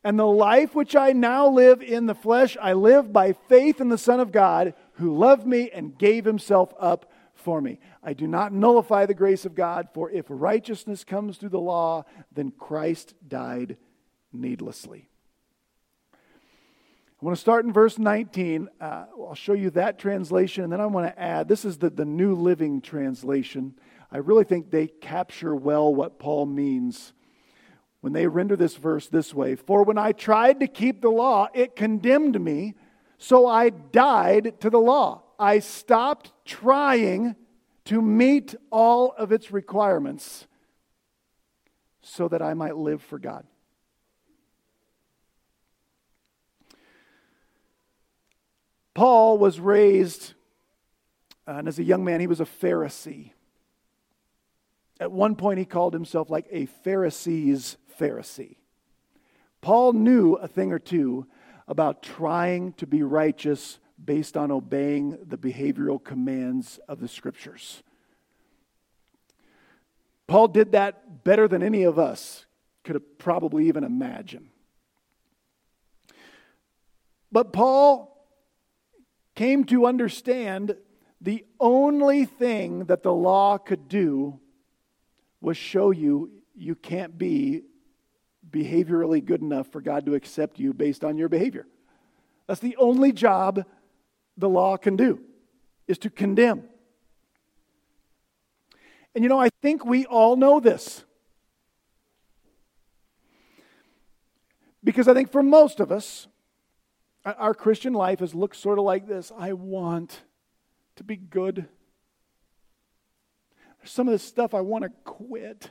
And 0.04 0.18
the 0.18 0.26
life 0.26 0.74
which 0.74 0.96
I 0.96 1.12
now 1.12 1.48
live 1.48 1.80
in 1.80 2.06
the 2.06 2.14
flesh, 2.14 2.56
I 2.60 2.72
live 2.72 3.12
by 3.12 3.32
faith 3.32 3.80
in 3.80 3.88
the 3.88 3.98
Son 3.98 4.18
of 4.18 4.32
God, 4.32 4.74
who 4.94 5.16
loved 5.16 5.46
me 5.46 5.70
and 5.70 5.96
gave 5.96 6.24
himself 6.24 6.74
up 6.78 7.10
for 7.34 7.60
me. 7.60 7.78
I 8.02 8.12
do 8.12 8.26
not 8.26 8.52
nullify 8.52 9.06
the 9.06 9.14
grace 9.14 9.44
of 9.44 9.54
God, 9.54 9.88
for 9.94 10.10
if 10.10 10.26
righteousness 10.28 11.04
comes 11.04 11.36
through 11.36 11.50
the 11.50 11.60
law, 11.60 12.04
then 12.32 12.50
Christ 12.50 13.14
died 13.26 13.76
needlessly. 14.32 15.08
I 16.12 17.24
want 17.24 17.36
to 17.36 17.40
start 17.40 17.64
in 17.64 17.72
verse 17.72 17.98
19. 17.98 18.68
Uh, 18.80 19.04
I'll 19.20 19.34
show 19.36 19.52
you 19.52 19.70
that 19.70 20.00
translation, 20.00 20.64
and 20.64 20.72
then 20.72 20.80
I 20.80 20.86
want 20.86 21.06
to 21.06 21.20
add 21.20 21.46
this 21.46 21.64
is 21.64 21.78
the, 21.78 21.90
the 21.90 22.04
New 22.04 22.34
Living 22.34 22.80
Translation. 22.80 23.74
I 24.10 24.18
really 24.18 24.42
think 24.42 24.70
they 24.70 24.88
capture 24.88 25.54
well 25.54 25.94
what 25.94 26.18
Paul 26.18 26.46
means 26.46 27.12
when 28.02 28.12
they 28.12 28.26
render 28.26 28.56
this 28.56 28.76
verse 28.76 29.08
this 29.08 29.32
way 29.32 29.56
For 29.56 29.84
when 29.84 29.96
I 29.96 30.12
tried 30.12 30.60
to 30.60 30.66
keep 30.66 31.00
the 31.00 31.08
law, 31.08 31.48
it 31.54 31.74
condemned 31.74 32.38
me, 32.38 32.74
so 33.16 33.46
I 33.46 33.70
died 33.70 34.60
to 34.60 34.68
the 34.68 34.78
law. 34.78 35.22
I 35.38 35.60
stopped 35.60 36.32
trying 36.44 37.36
to 37.86 38.02
meet 38.02 38.54
all 38.70 39.12
of 39.16 39.32
its 39.32 39.50
requirements 39.50 40.46
so 42.02 42.28
that 42.28 42.42
I 42.42 42.54
might 42.54 42.76
live 42.76 43.00
for 43.02 43.18
God. 43.18 43.46
Paul 48.94 49.38
was 49.38 49.58
raised, 49.58 50.34
uh, 51.46 51.52
and 51.52 51.68
as 51.68 51.78
a 51.78 51.84
young 51.84 52.04
man, 52.04 52.20
he 52.20 52.26
was 52.26 52.40
a 52.40 52.44
Pharisee. 52.44 53.32
At 55.02 55.10
one 55.10 55.34
point, 55.34 55.58
he 55.58 55.64
called 55.64 55.94
himself 55.94 56.30
like 56.30 56.46
a 56.52 56.66
Pharisee's 56.66 57.76
Pharisee. 57.98 58.58
Paul 59.60 59.94
knew 59.94 60.34
a 60.34 60.46
thing 60.46 60.72
or 60.72 60.78
two 60.78 61.26
about 61.66 62.04
trying 62.04 62.74
to 62.74 62.86
be 62.86 63.02
righteous 63.02 63.80
based 64.04 64.36
on 64.36 64.52
obeying 64.52 65.18
the 65.26 65.36
behavioral 65.36 66.02
commands 66.02 66.78
of 66.86 67.00
the 67.00 67.08
scriptures. 67.08 67.82
Paul 70.28 70.46
did 70.46 70.70
that 70.70 71.24
better 71.24 71.48
than 71.48 71.64
any 71.64 71.82
of 71.82 71.98
us 71.98 72.46
could 72.84 72.94
have 72.94 73.18
probably 73.18 73.66
even 73.66 73.82
imagine. 73.82 74.50
But 77.32 77.52
Paul 77.52 78.24
came 79.34 79.64
to 79.64 79.84
understand 79.84 80.76
the 81.20 81.44
only 81.58 82.24
thing 82.24 82.84
that 82.84 83.02
the 83.02 83.12
law 83.12 83.58
could 83.58 83.88
do 83.88 84.38
was 85.42 85.56
show 85.56 85.90
you 85.90 86.30
you 86.54 86.74
can't 86.74 87.18
be 87.18 87.62
behaviorally 88.50 89.24
good 89.24 89.40
enough 89.40 89.68
for 89.68 89.80
God 89.80 90.06
to 90.06 90.14
accept 90.14 90.58
you 90.58 90.72
based 90.72 91.04
on 91.04 91.18
your 91.18 91.28
behavior. 91.28 91.66
That's 92.46 92.60
the 92.60 92.76
only 92.76 93.12
job 93.12 93.64
the 94.36 94.48
law 94.48 94.76
can 94.76 94.96
do, 94.96 95.20
is 95.86 95.98
to 95.98 96.10
condemn. 96.10 96.64
And 99.14 99.24
you 99.24 99.28
know, 99.28 99.40
I 99.40 99.50
think 99.60 99.84
we 99.84 100.06
all 100.06 100.36
know 100.36 100.60
this. 100.60 101.04
Because 104.84 105.06
I 105.06 105.14
think 105.14 105.30
for 105.30 105.42
most 105.42 105.80
of 105.80 105.92
us, 105.92 106.26
our 107.24 107.54
Christian 107.54 107.92
life 107.92 108.18
has 108.18 108.34
looked 108.34 108.56
sort 108.56 108.78
of 108.78 108.84
like 108.84 109.06
this 109.06 109.30
I 109.36 109.52
want 109.52 110.22
to 110.96 111.04
be 111.04 111.16
good. 111.16 111.68
Some 113.84 114.08
of 114.08 114.12
this 114.12 114.22
stuff 114.22 114.54
I 114.54 114.60
want 114.60 114.84
to 114.84 114.90
quit. 115.04 115.70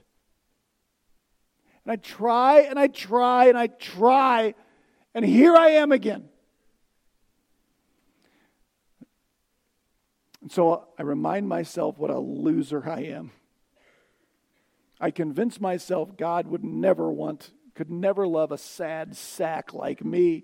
And 1.85 1.91
I 1.91 1.95
try 1.95 2.61
and 2.61 2.77
I 2.77 2.87
try 2.87 3.45
and 3.45 3.57
I 3.57 3.67
try, 3.67 4.53
and 5.15 5.25
here 5.25 5.55
I 5.55 5.69
am 5.69 5.91
again. 5.91 6.29
And 10.41 10.51
so 10.51 10.87
I 10.97 11.03
remind 11.03 11.47
myself 11.47 11.97
what 11.97 12.09
a 12.09 12.19
loser 12.19 12.87
I 12.87 13.01
am. 13.01 13.31
I 14.99 15.09
convince 15.09 15.59
myself 15.59 16.15
God 16.17 16.47
would 16.47 16.63
never 16.63 17.11
want, 17.11 17.51
could 17.73 17.89
never 17.89 18.27
love 18.27 18.51
a 18.51 18.57
sad 18.57 19.15
sack 19.15 19.73
like 19.73 20.05
me. 20.05 20.43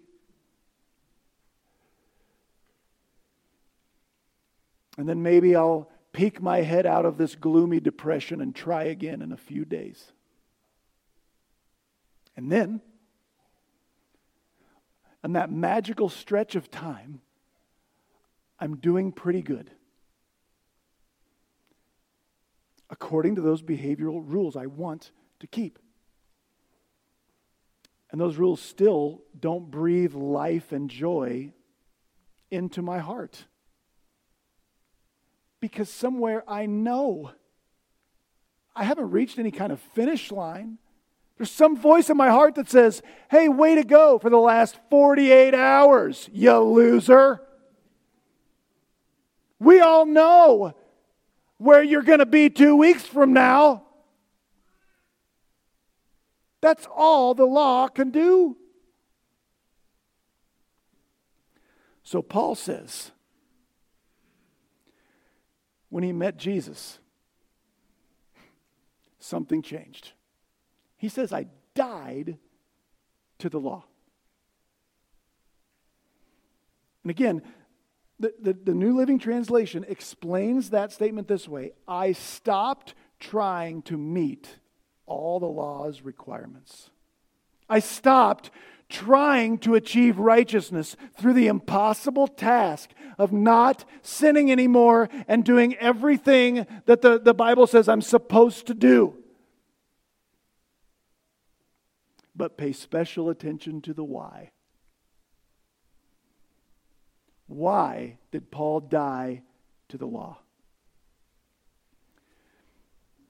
And 4.97 5.07
then 5.07 5.21
maybe 5.21 5.55
I'll 5.55 5.91
peek 6.17 6.41
my 6.41 6.61
head 6.61 6.87
out 6.87 7.05
of 7.05 7.19
this 7.19 7.35
gloomy 7.35 7.79
depression 7.79 8.41
and 8.41 8.55
try 8.55 8.85
again 8.85 9.21
in 9.21 9.31
a 9.31 9.37
few 9.37 9.63
days. 9.63 10.13
And 12.35 12.51
then, 12.51 12.81
on 15.23 15.33
that 15.33 15.51
magical 15.51 16.09
stretch 16.09 16.55
of 16.55 16.71
time, 16.71 17.21
I'm 18.59 18.77
doing 18.77 19.11
pretty 19.11 19.43
good. 19.43 19.69
According 22.89 23.35
to 23.35 23.41
those 23.41 23.61
behavioral 23.61 24.23
rules 24.25 24.55
I 24.55 24.65
want 24.65 25.11
to 25.41 25.45
keep. 25.45 25.77
And 28.09 28.19
those 28.19 28.37
rules 28.37 28.59
still 28.59 29.21
don't 29.39 29.69
breathe 29.69 30.15
life 30.15 30.71
and 30.71 30.89
joy 30.89 31.53
into 32.49 32.81
my 32.81 32.97
heart. 32.97 33.45
Because 35.59 35.89
somewhere 35.89 36.43
I 36.47 36.65
know 36.65 37.31
I 38.75 38.83
haven't 38.83 39.09
reached 39.09 39.39
any 39.39 39.49
kind 39.49 39.71
of 39.71 39.79
finish 39.79 40.31
line. 40.31 40.77
There's 41.37 41.51
some 41.51 41.75
voice 41.75 42.09
in 42.09 42.17
my 42.17 42.29
heart 42.29 42.55
that 42.55 42.69
says, 42.69 43.01
hey, 43.29 43.49
way 43.49 43.75
to 43.75 43.83
go 43.83 44.19
for 44.19 44.29
the 44.29 44.37
last 44.37 44.77
48 44.89 45.53
hours, 45.53 46.29
you 46.31 46.57
loser. 46.59 47.41
We 49.59 49.79
all 49.79 50.05
know 50.05 50.75
where 51.57 51.81
you're 51.81 52.03
going 52.03 52.19
to 52.19 52.25
be 52.27 52.49
two 52.49 52.75
weeks 52.75 53.03
from 53.03 53.33
now. 53.33 53.83
That's 56.61 56.87
all 56.95 57.33
the 57.33 57.45
law 57.45 57.87
can 57.87 58.11
do. 58.11 58.57
So 62.03 62.21
Paul 62.21 62.55
says, 62.55 63.11
when 65.89 66.03
he 66.03 66.11
met 66.11 66.37
Jesus, 66.37 66.99
something 69.19 69.61
changed. 69.61 70.13
He 70.97 71.09
says, 71.09 71.31
I 71.31 71.47
died 71.75 72.37
to 73.39 73.49
the 73.49 73.59
law. 73.59 73.85
And 77.03 77.11
again, 77.11 77.41
the, 78.19 78.33
the, 78.41 78.53
the, 78.53 78.73
New 78.73 78.97
Living 78.97 79.19
Translation 79.19 79.85
explains 79.87 80.71
that 80.71 80.91
statement 80.91 81.27
this 81.27 81.47
way 81.47 81.71
I 81.87 82.11
stopped 82.13 82.95
trying 83.19 83.81
to 83.83 83.97
meet 83.97 84.59
all 85.05 85.39
the 85.39 85.45
law's 85.45 86.01
requirements. 86.01 86.89
I 87.69 87.79
stopped 87.79 88.49
trying 88.89 89.57
to 89.59 89.75
achieve 89.75 90.17
righteousness 90.17 90.95
through 91.17 91.33
the 91.33 91.47
impossible 91.47 92.27
task 92.27 92.91
of 93.17 93.31
not 93.31 93.83
sinning 94.01 94.51
anymore 94.51 95.09
and 95.27 95.43
doing 95.43 95.75
everything 95.75 96.65
that 96.85 97.01
the, 97.01 97.19
the 97.19 97.33
Bible 97.33 97.67
says 97.67 97.89
I'm 97.89 98.01
supposed 98.01 98.67
to 98.67 98.73
do. 98.73 99.15
But 102.35 102.57
pay 102.57 102.71
special 102.71 103.29
attention 103.29 103.81
to 103.81 103.93
the 103.93 104.03
why. 104.03 104.51
Why 107.47 108.17
did 108.31 108.51
Paul 108.51 108.81
die 108.81 109.41
to 109.89 109.97
the 109.97 110.05
law? 110.05 110.37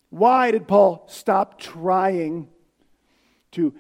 Why 0.09 0.51
did 0.51 0.67
Paul 0.67 1.05
stop 1.07 1.59
trying 1.59 2.49
to 3.51 3.73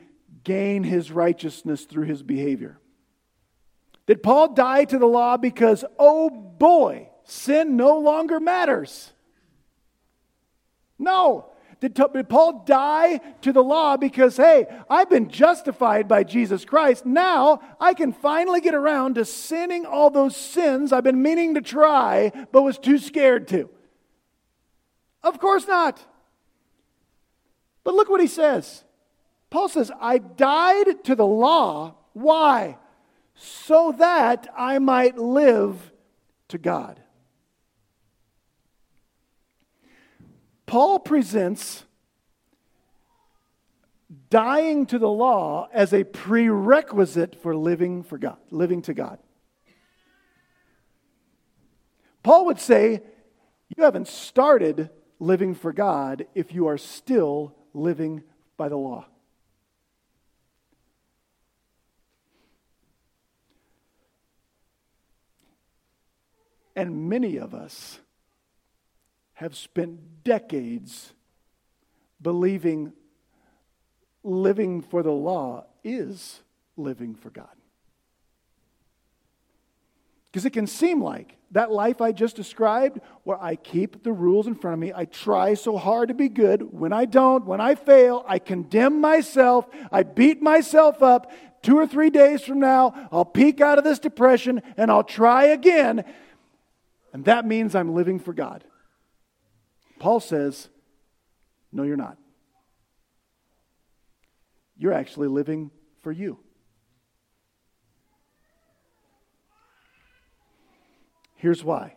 gain 0.47 0.85
his 0.85 1.11
righteousness 1.11 1.83
through 1.83 2.05
his 2.05 2.23
behavior? 2.23 2.79
Did 4.05 4.23
Paul 4.23 4.53
die 4.53 4.85
to 4.85 4.97
the 4.97 5.05
law 5.05 5.35
because, 5.35 5.83
oh 5.99 6.29
boy, 6.29 7.09
sin 7.25 7.75
no 7.75 7.99
longer 7.99 8.39
matters? 8.39 9.11
No. 10.97 11.51
Did, 11.81 11.93
did, 11.93 12.29
Paul 12.29 12.63
die 12.65 13.19
to 13.41 13.51
the 13.51 13.61
law 13.61 13.97
because, 13.97 14.37
hey, 14.37 14.65
I've 14.89 15.09
been 15.09 15.27
justified 15.27 16.07
by 16.07 16.23
Jesus 16.23 16.63
Christ. 16.63 17.05
Now 17.05 17.59
I 17.79 17.93
can 17.93 18.13
finally 18.13 18.61
get 18.61 18.73
around 18.73 19.15
to 19.15 19.25
sinning 19.25 19.85
all 19.85 20.09
those 20.09 20.37
sins 20.37 20.93
I've 20.93 21.03
been 21.03 21.21
meaning 21.21 21.55
to 21.55 21.61
try 21.61 22.31
but 22.53 22.63
was 22.63 22.77
too 22.77 22.97
scared 22.97 23.49
to? 23.49 23.69
Of 25.21 25.39
course 25.39 25.67
not. 25.67 25.99
But 27.83 27.95
look 27.95 28.09
what 28.09 28.21
he 28.21 28.27
says. 28.27 28.85
Paul 29.49 29.69
says, 29.69 29.91
I 29.99 30.17
died 30.17 31.03
to 31.05 31.15
the 31.15 31.25
law. 31.25 31.95
Why? 32.13 32.77
So 33.35 33.93
that 33.97 34.47
I 34.57 34.79
might 34.79 35.17
live 35.17 35.91
to 36.49 36.57
God. 36.57 37.01
Paul 40.65 40.99
presents 40.99 41.85
dying 44.29 44.85
to 44.87 44.99
the 44.99 45.09
law 45.09 45.69
as 45.71 45.93
a 45.93 46.03
prerequisite 46.03 47.41
for 47.41 47.55
living 47.55 48.03
for 48.03 48.17
God, 48.17 48.37
living 48.51 48.81
to 48.83 48.93
God. 48.93 49.19
Paul 52.23 52.47
would 52.47 52.59
say, 52.59 53.01
You 53.75 53.83
haven't 53.83 54.09
started 54.09 54.89
living 55.19 55.55
for 55.55 55.71
God 55.71 56.25
if 56.35 56.53
you 56.53 56.67
are 56.67 56.77
still 56.77 57.55
living 57.73 58.23
by 58.57 58.67
the 58.67 58.77
law. 58.77 59.05
And 66.77 67.09
many 67.09 67.37
of 67.37 67.55
us 67.55 67.99
have 69.33 69.55
spent 69.55 70.23
decades 70.23 71.11
believing 72.21 72.93
living 74.23 74.81
for 74.81 75.01
the 75.01 75.11
law 75.11 75.65
is 75.83 76.41
living 76.75 77.15
for 77.15 77.31
God. 77.31 77.47
Because 80.25 80.45
it 80.45 80.51
can 80.51 80.67
seem 80.67 81.03
like 81.03 81.37
that 81.51 81.71
life 81.71 81.99
I 81.99 82.11
just 82.11 82.35
described, 82.35 82.99
where 83.23 83.41
I 83.41 83.55
keep 83.55 84.03
the 84.03 84.11
rules 84.11 84.45
in 84.45 84.53
front 84.53 84.73
of 84.73 84.79
me, 84.79 84.91
I 84.93 85.05
try 85.05 85.55
so 85.55 85.77
hard 85.77 86.09
to 86.09 86.13
be 86.13 86.29
good. 86.29 86.73
When 86.73 86.93
I 86.93 87.05
don't, 87.05 87.45
when 87.45 87.61
I 87.61 87.73
fail, 87.73 88.23
I 88.27 88.37
condemn 88.37 89.01
myself, 89.01 89.65
I 89.91 90.03
beat 90.03 90.43
myself 90.43 91.01
up. 91.01 91.31
Two 91.63 91.79
or 91.79 91.87
three 91.87 92.11
days 92.11 92.43
from 92.43 92.59
now, 92.59 93.09
I'll 93.11 93.25
peek 93.25 93.61
out 93.61 93.79
of 93.79 93.83
this 93.83 93.97
depression 93.97 94.61
and 94.75 94.91
I'll 94.91 95.03
try 95.03 95.45
again. 95.45 96.05
And 97.17 97.25
that 97.25 97.47
means 97.47 97.73
I'm 97.73 97.95
living 97.95 98.19
for 98.19 98.31
God. 98.31 98.63
Paul 99.97 100.19
says, 100.19 100.69
No, 101.71 101.81
you're 101.81 101.97
not. 101.97 102.15
You're 104.77 104.93
actually 104.93 105.27
living 105.27 105.71
for 106.03 106.11
you. 106.11 106.37
Here's 111.37 111.63
why. 111.63 111.95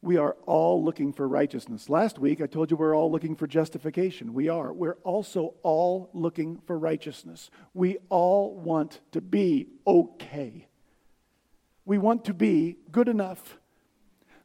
We 0.00 0.16
are 0.16 0.36
all 0.46 0.84
looking 0.84 1.12
for 1.12 1.26
righteousness. 1.26 1.88
Last 1.88 2.18
week, 2.18 2.40
I 2.40 2.46
told 2.46 2.70
you 2.70 2.76
we're 2.76 2.96
all 2.96 3.10
looking 3.10 3.34
for 3.34 3.48
justification. 3.48 4.32
We 4.32 4.48
are. 4.48 4.72
We're 4.72 4.98
also 5.02 5.54
all 5.62 6.08
looking 6.12 6.60
for 6.66 6.78
righteousness. 6.78 7.50
We 7.74 7.98
all 8.08 8.54
want 8.54 9.00
to 9.12 9.20
be 9.20 9.66
okay. 9.86 10.68
We 11.84 11.98
want 11.98 12.26
to 12.26 12.34
be 12.34 12.76
good 12.92 13.08
enough. 13.08 13.58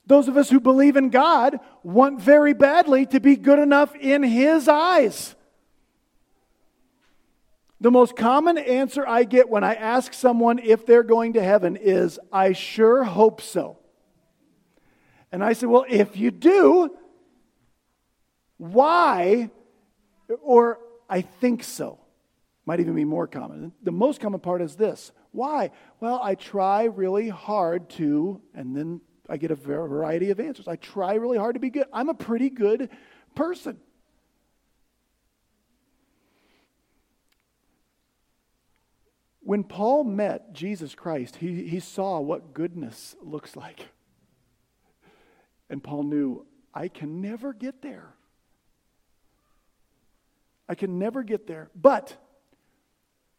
Those 0.08 0.28
of 0.28 0.38
us 0.38 0.50
who 0.50 0.60
believe 0.60 0.98
in 0.98 1.10
God 1.10 1.60
want 1.84 2.20
very 2.20 2.54
badly 2.54 3.06
to 3.08 3.20
be 3.20 3.36
good 3.36 3.60
enough 3.60 3.96
in 3.96 4.24
His 4.24 4.68
eyes. 4.68 5.36
The 7.80 7.92
most 7.92 8.16
common 8.16 8.58
answer 8.58 9.08
I 9.08 9.24
get 9.24 9.50
when 9.50 9.64
I 9.64 9.76
ask 9.76 10.14
someone 10.14 10.58
if 10.58 10.86
they're 10.86 11.04
going 11.04 11.34
to 11.34 11.44
heaven 11.44 11.76
is, 11.76 12.18
I 12.32 12.54
sure 12.54 13.04
hope 13.04 13.40
so. 13.40 13.78
And 15.34 15.44
I 15.44 15.54
said, 15.54 15.68
Well, 15.68 15.84
if 15.90 16.16
you 16.16 16.30
do, 16.30 16.96
why? 18.58 19.50
Or 20.44 20.78
I 21.10 21.22
think 21.22 21.64
so. 21.64 22.00
Might 22.68 22.80
even 22.80 22.94
be 22.94 23.04
more 23.04 23.28
common. 23.28 23.74
The 23.82 23.92
most 23.92 24.22
common 24.22 24.40
part 24.40 24.62
is 24.62 24.76
this 24.76 25.12
Why? 25.32 25.72
Well, 26.00 26.22
I 26.24 26.36
try 26.36 26.84
really 26.84 27.30
hard 27.30 27.90
to, 27.92 28.42
and 28.54 28.78
then 28.78 29.02
I 29.28 29.38
get 29.38 29.50
a 29.50 29.56
variety 29.56 30.30
of 30.30 30.40
answers. 30.40 30.68
I 30.68 30.76
try 30.76 31.16
really 31.16 31.40
hard 31.40 31.56
to 31.56 31.60
be 31.60 31.72
good. 31.72 31.88
I'm 31.92 32.10
a 32.10 32.14
pretty 32.14 32.52
good 32.52 32.92
person. 33.34 33.80
When 39.40 39.64
Paul 39.64 40.04
met 40.04 40.54
Jesus 40.54 40.94
Christ, 40.94 41.38
he, 41.38 41.68
he 41.68 41.80
saw 41.80 42.20
what 42.20 42.54
goodness 42.54 43.16
looks 43.22 43.56
like. 43.56 43.88
And 45.70 45.84
Paul 45.84 46.04
knew, 46.04 46.46
I 46.74 46.88
can 46.88 47.22
never 47.22 47.54
get 47.54 47.82
there. 47.82 48.16
I 50.68 50.76
can 50.76 50.98
never 50.98 51.24
get 51.24 51.48
there. 51.48 51.70
But 51.76 52.18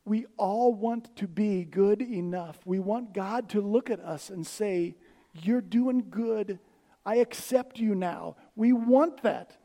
we 0.05 0.27
all 0.37 0.75
want 0.75 1.17
to 1.17 1.27
be 1.27 1.65
good 1.65 2.03
enough. 2.03 2.59
We 2.65 2.79
want 2.79 3.15
God 3.15 3.49
to 3.51 3.61
look 3.61 3.91
at 3.91 4.01
us 4.01 4.31
and 4.31 4.47
say, 4.47 4.95
You're 5.33 5.61
doing 5.61 6.07
good. 6.11 6.59
I 7.07 7.17
accept 7.17 7.79
you 7.79 7.95
now. 7.95 8.37
We 8.57 8.73
want 8.73 9.23
that. 9.23 9.57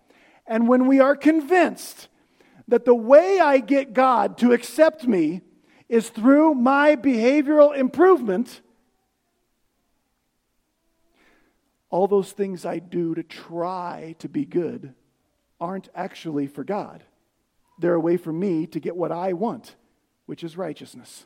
And 0.47 0.67
when 0.67 0.87
we 0.87 0.99
are 0.99 1.15
convinced 1.15 2.07
that 2.67 2.85
the 2.85 2.95
way 2.95 3.39
I 3.39 3.59
get 3.59 3.93
God 3.93 4.37
to 4.39 4.51
accept 4.51 5.07
me 5.07 5.41
is 5.87 6.09
through 6.09 6.55
my 6.55 6.95
behavioral 6.95 7.75
improvement, 7.75 8.61
all 11.89 12.07
those 12.07 12.31
things 12.31 12.65
I 12.65 12.79
do 12.79 13.15
to 13.15 13.23
try 13.23 14.15
to 14.19 14.29
be 14.29 14.45
good 14.45 14.93
aren't 15.59 15.89
actually 15.95 16.47
for 16.47 16.63
God. 16.63 17.03
They're 17.79 17.95
a 17.95 17.99
way 17.99 18.17
for 18.17 18.31
me 18.31 18.67
to 18.67 18.79
get 18.79 18.95
what 18.95 19.11
I 19.11 19.33
want, 19.33 19.75
which 20.25 20.43
is 20.43 20.57
righteousness. 20.57 21.25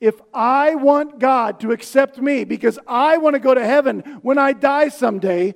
If 0.00 0.20
I 0.34 0.74
want 0.74 1.20
God 1.20 1.60
to 1.60 1.70
accept 1.70 2.18
me 2.18 2.42
because 2.42 2.78
I 2.88 3.18
want 3.18 3.34
to 3.34 3.40
go 3.40 3.54
to 3.54 3.64
heaven 3.64 4.00
when 4.22 4.36
I 4.36 4.52
die 4.52 4.88
someday, 4.88 5.54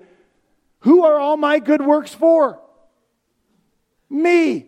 who 0.81 1.05
are 1.05 1.19
all 1.19 1.37
my 1.37 1.59
good 1.59 1.85
works 1.85 2.14
for? 2.14 2.61
Me. 4.09 4.66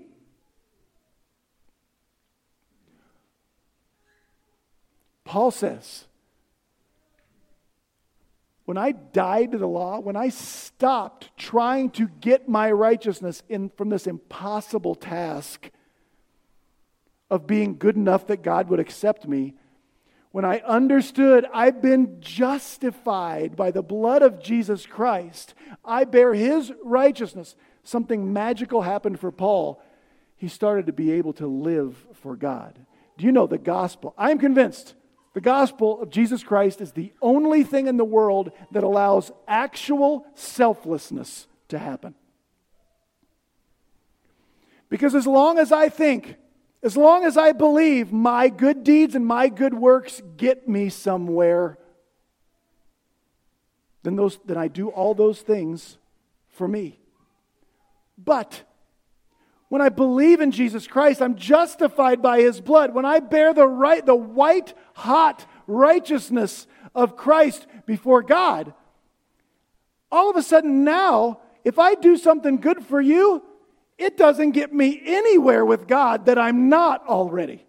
Paul 5.24 5.52
says, 5.52 6.06
when 8.68 8.76
I 8.76 8.92
died 8.92 9.52
to 9.52 9.58
the 9.58 9.66
law, 9.66 9.98
when 9.98 10.14
I 10.14 10.28
stopped 10.28 11.34
trying 11.38 11.88
to 11.92 12.06
get 12.06 12.50
my 12.50 12.70
righteousness 12.70 13.42
in 13.48 13.70
from 13.70 13.88
this 13.88 14.06
impossible 14.06 14.94
task 14.94 15.70
of 17.30 17.46
being 17.46 17.78
good 17.78 17.96
enough 17.96 18.26
that 18.26 18.42
God 18.42 18.68
would 18.68 18.78
accept 18.78 19.26
me, 19.26 19.54
when 20.32 20.44
I 20.44 20.58
understood 20.58 21.46
I've 21.50 21.80
been 21.80 22.20
justified 22.20 23.56
by 23.56 23.70
the 23.70 23.80
blood 23.80 24.20
of 24.20 24.42
Jesus 24.42 24.84
Christ, 24.84 25.54
I 25.82 26.04
bear 26.04 26.34
his 26.34 26.70
righteousness, 26.84 27.56
something 27.84 28.34
magical 28.34 28.82
happened 28.82 29.18
for 29.18 29.32
Paul. 29.32 29.82
He 30.36 30.48
started 30.48 30.84
to 30.88 30.92
be 30.92 31.12
able 31.12 31.32
to 31.32 31.46
live 31.46 31.96
for 32.12 32.36
God. 32.36 32.78
Do 33.16 33.24
you 33.24 33.32
know 33.32 33.46
the 33.46 33.56
gospel? 33.56 34.12
I'm 34.18 34.38
convinced 34.38 34.92
the 35.38 35.42
gospel 35.42 36.02
of 36.02 36.10
Jesus 36.10 36.42
Christ 36.42 36.80
is 36.80 36.90
the 36.90 37.12
only 37.22 37.62
thing 37.62 37.86
in 37.86 37.96
the 37.96 38.04
world 38.04 38.50
that 38.72 38.82
allows 38.82 39.30
actual 39.46 40.26
selflessness 40.34 41.46
to 41.68 41.78
happen. 41.78 42.16
Because 44.88 45.14
as 45.14 45.28
long 45.28 45.56
as 45.60 45.70
I 45.70 45.90
think, 45.90 46.34
as 46.82 46.96
long 46.96 47.24
as 47.24 47.36
I 47.36 47.52
believe 47.52 48.12
my 48.12 48.48
good 48.48 48.82
deeds 48.82 49.14
and 49.14 49.24
my 49.24 49.48
good 49.48 49.74
works 49.74 50.20
get 50.36 50.68
me 50.68 50.88
somewhere, 50.88 51.78
then, 54.02 54.16
those, 54.16 54.40
then 54.44 54.56
I 54.56 54.66
do 54.66 54.88
all 54.88 55.14
those 55.14 55.40
things 55.40 55.98
for 56.48 56.66
me. 56.66 56.98
But 58.18 58.64
when 59.68 59.82
I 59.82 59.90
believe 59.90 60.40
in 60.40 60.50
Jesus 60.50 60.86
Christ, 60.86 61.20
I'm 61.20 61.36
justified 61.36 62.22
by 62.22 62.40
his 62.40 62.60
blood. 62.60 62.94
When 62.94 63.04
I 63.04 63.20
bear 63.20 63.52
the 63.52 63.66
right, 63.66 64.04
the 64.04 64.16
white 64.16 64.74
hot 64.94 65.46
righteousness 65.66 66.66
of 66.94 67.16
Christ 67.16 67.66
before 67.84 68.22
God, 68.22 68.72
all 70.10 70.30
of 70.30 70.36
a 70.36 70.42
sudden 70.42 70.84
now, 70.84 71.40
if 71.64 71.78
I 71.78 71.94
do 71.94 72.16
something 72.16 72.56
good 72.56 72.84
for 72.84 73.00
you, 73.00 73.42
it 73.98 74.16
doesn't 74.16 74.52
get 74.52 74.72
me 74.72 75.02
anywhere 75.04 75.64
with 75.64 75.86
God 75.86 76.26
that 76.26 76.38
I'm 76.38 76.68
not 76.68 77.06
already. 77.06 77.66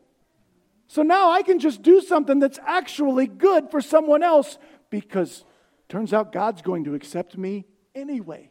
So 0.87 1.01
now 1.01 1.31
I 1.31 1.41
can 1.41 1.59
just 1.59 1.81
do 1.81 1.99
something 2.01 2.39
that's 2.39 2.59
actually 2.65 3.27
good 3.27 3.69
for 3.69 3.81
someone 3.81 4.23
else 4.23 4.57
because 4.89 5.43
turns 5.89 6.13
out 6.13 6.31
God's 6.31 6.61
going 6.61 6.85
to 6.85 6.93
accept 6.93 7.37
me 7.37 7.65
anyway. 7.93 8.49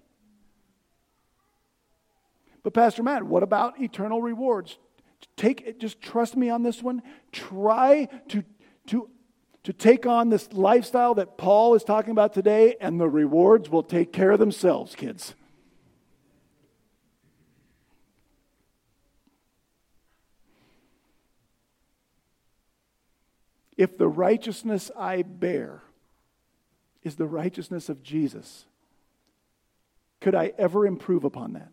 But, 2.68 2.74
Pastor 2.74 3.02
Matt, 3.02 3.22
what 3.22 3.42
about 3.42 3.80
eternal 3.80 4.20
rewards? 4.20 4.76
Take 5.38 5.80
just 5.80 6.02
trust 6.02 6.36
me 6.36 6.50
on 6.50 6.62
this 6.62 6.82
one. 6.82 7.00
Try 7.32 8.10
to, 8.28 8.44
to, 8.88 9.08
to 9.64 9.72
take 9.72 10.04
on 10.04 10.28
this 10.28 10.52
lifestyle 10.52 11.14
that 11.14 11.38
Paul 11.38 11.74
is 11.76 11.82
talking 11.82 12.10
about 12.10 12.34
today, 12.34 12.76
and 12.78 13.00
the 13.00 13.08
rewards 13.08 13.70
will 13.70 13.82
take 13.82 14.12
care 14.12 14.32
of 14.32 14.38
themselves, 14.38 14.94
kids. 14.94 15.34
If 23.78 23.96
the 23.96 24.08
righteousness 24.08 24.90
I 24.94 25.22
bear 25.22 25.84
is 27.02 27.16
the 27.16 27.24
righteousness 27.24 27.88
of 27.88 28.02
Jesus, 28.02 28.66
could 30.20 30.34
I 30.34 30.52
ever 30.58 30.86
improve 30.86 31.24
upon 31.24 31.54
that? 31.54 31.72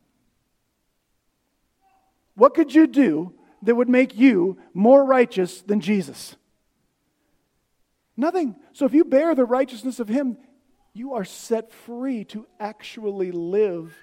What 2.35 2.53
could 2.53 2.73
you 2.73 2.87
do 2.87 3.33
that 3.63 3.75
would 3.75 3.89
make 3.89 4.15
you 4.15 4.57
more 4.73 5.03
righteous 5.03 5.61
than 5.61 5.79
Jesus? 5.79 6.35
Nothing. 8.17 8.55
So 8.73 8.85
if 8.85 8.93
you 8.93 9.03
bear 9.03 9.35
the 9.35 9.45
righteousness 9.45 9.99
of 9.99 10.07
Him, 10.07 10.37
you 10.93 11.13
are 11.13 11.25
set 11.25 11.71
free 11.71 12.23
to 12.25 12.47
actually 12.59 13.31
live 13.31 13.93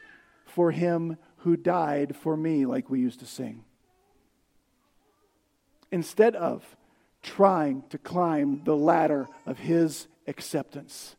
for 0.45 0.71
Him 0.71 1.17
who 1.39 1.57
died 1.57 2.15
for 2.17 2.37
me, 2.37 2.67
like 2.67 2.91
we 2.91 3.01
used 3.01 3.21
to 3.21 3.27
sing. 3.27 3.65
Instead 5.91 6.37
of 6.37 6.65
trying 7.23 7.85
to 7.91 7.99
climb 7.99 8.63
the 8.65 8.77
ladder 8.77 9.29
of 9.47 9.59
His 9.59 10.09
acceptance. 10.27 11.17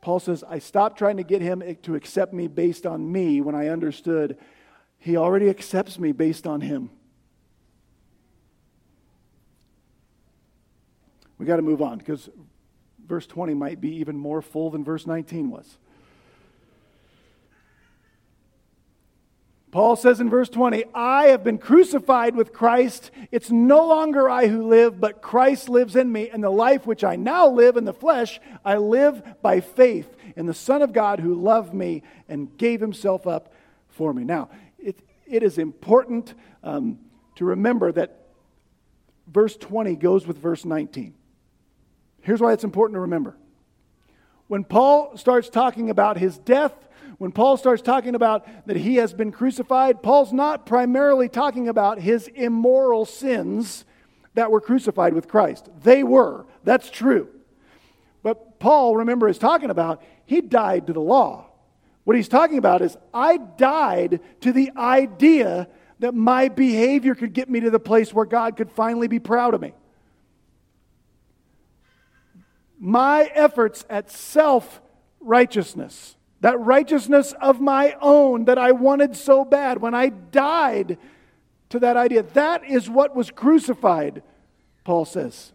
Paul 0.00 0.20
says, 0.20 0.44
I 0.48 0.58
stopped 0.58 0.98
trying 0.98 1.16
to 1.16 1.24
get 1.24 1.42
Him 1.42 1.62
to 1.82 1.94
accept 1.94 2.32
me 2.32 2.46
based 2.46 2.86
on 2.86 3.10
me 3.10 3.40
when 3.40 3.54
I 3.54 3.68
understood 3.68 4.38
he 4.98 5.16
already 5.16 5.48
accepts 5.48 5.98
me 5.98 6.12
based 6.12 6.46
on 6.46 6.60
Him. 6.60 6.90
We 11.38 11.46
got 11.46 11.56
to 11.56 11.62
move 11.62 11.80
on 11.80 11.98
because 11.98 12.28
verse 13.06 13.26
20 13.26 13.54
might 13.54 13.80
be 13.80 13.96
even 13.96 14.16
more 14.16 14.42
full 14.42 14.70
than 14.70 14.84
verse 14.84 15.06
19 15.06 15.50
was. 15.50 15.78
Paul 19.70 19.96
says 19.96 20.18
in 20.20 20.30
verse 20.30 20.48
20, 20.48 20.84
I 20.94 21.24
have 21.26 21.44
been 21.44 21.58
crucified 21.58 22.34
with 22.34 22.54
Christ. 22.54 23.10
It's 23.30 23.50
no 23.50 23.86
longer 23.86 24.28
I 24.28 24.46
who 24.46 24.66
live, 24.66 24.98
but 24.98 25.20
Christ 25.20 25.68
lives 25.68 25.94
in 25.94 26.10
me. 26.10 26.30
And 26.30 26.42
the 26.42 26.50
life 26.50 26.86
which 26.86 27.04
I 27.04 27.16
now 27.16 27.48
live 27.48 27.76
in 27.76 27.84
the 27.84 27.92
flesh, 27.92 28.40
I 28.64 28.78
live 28.78 29.22
by 29.42 29.60
faith 29.60 30.16
in 30.36 30.46
the 30.46 30.54
Son 30.54 30.80
of 30.80 30.94
God 30.94 31.20
who 31.20 31.34
loved 31.34 31.74
me 31.74 32.02
and 32.28 32.56
gave 32.56 32.80
himself 32.80 33.26
up 33.26 33.52
for 33.88 34.14
me. 34.14 34.24
Now, 34.24 34.48
it, 34.78 34.98
it 35.26 35.42
is 35.42 35.58
important 35.58 36.34
um, 36.62 36.98
to 37.36 37.44
remember 37.44 37.92
that 37.92 38.28
verse 39.26 39.56
20 39.56 39.96
goes 39.96 40.26
with 40.26 40.38
verse 40.38 40.64
19. 40.64 41.14
Here's 42.22 42.40
why 42.40 42.52
it's 42.52 42.64
important 42.64 42.96
to 42.96 43.00
remember. 43.00 43.36
When 44.48 44.64
Paul 44.64 45.16
starts 45.16 45.48
talking 45.48 45.90
about 45.90 46.16
his 46.16 46.38
death, 46.38 46.72
when 47.18 47.32
Paul 47.32 47.56
starts 47.56 47.82
talking 47.82 48.14
about 48.14 48.46
that 48.66 48.76
he 48.76 48.96
has 48.96 49.12
been 49.12 49.32
crucified, 49.32 50.02
Paul's 50.02 50.32
not 50.32 50.66
primarily 50.66 51.28
talking 51.28 51.68
about 51.68 52.00
his 52.00 52.28
immoral 52.28 53.04
sins 53.04 53.84
that 54.34 54.50
were 54.50 54.60
crucified 54.60 55.14
with 55.14 55.28
Christ. 55.28 55.68
They 55.82 56.04
were. 56.04 56.46
That's 56.64 56.90
true. 56.90 57.28
But 58.22 58.58
Paul, 58.58 58.96
remember, 58.96 59.28
is 59.28 59.38
talking 59.38 59.70
about 59.70 60.02
he 60.26 60.40
died 60.40 60.86
to 60.86 60.92
the 60.92 61.00
law. 61.00 61.47
What 62.08 62.16
he's 62.16 62.26
talking 62.26 62.56
about 62.56 62.80
is 62.80 62.96
I 63.12 63.36
died 63.36 64.20
to 64.40 64.50
the 64.50 64.72
idea 64.78 65.68
that 65.98 66.14
my 66.14 66.48
behavior 66.48 67.14
could 67.14 67.34
get 67.34 67.50
me 67.50 67.60
to 67.60 67.68
the 67.68 67.78
place 67.78 68.14
where 68.14 68.24
God 68.24 68.56
could 68.56 68.70
finally 68.70 69.08
be 69.08 69.18
proud 69.18 69.52
of 69.52 69.60
me. 69.60 69.74
My 72.80 73.24
efforts 73.34 73.84
at 73.90 74.10
self 74.10 74.80
righteousness, 75.20 76.16
that 76.40 76.58
righteousness 76.58 77.34
of 77.42 77.60
my 77.60 77.94
own 78.00 78.46
that 78.46 78.56
I 78.56 78.72
wanted 78.72 79.14
so 79.14 79.44
bad, 79.44 79.82
when 79.82 79.94
I 79.94 80.08
died 80.08 80.96
to 81.68 81.78
that 81.78 81.98
idea, 81.98 82.22
that 82.22 82.64
is 82.64 82.88
what 82.88 83.14
was 83.14 83.30
crucified, 83.30 84.22
Paul 84.82 85.04
says. 85.04 85.52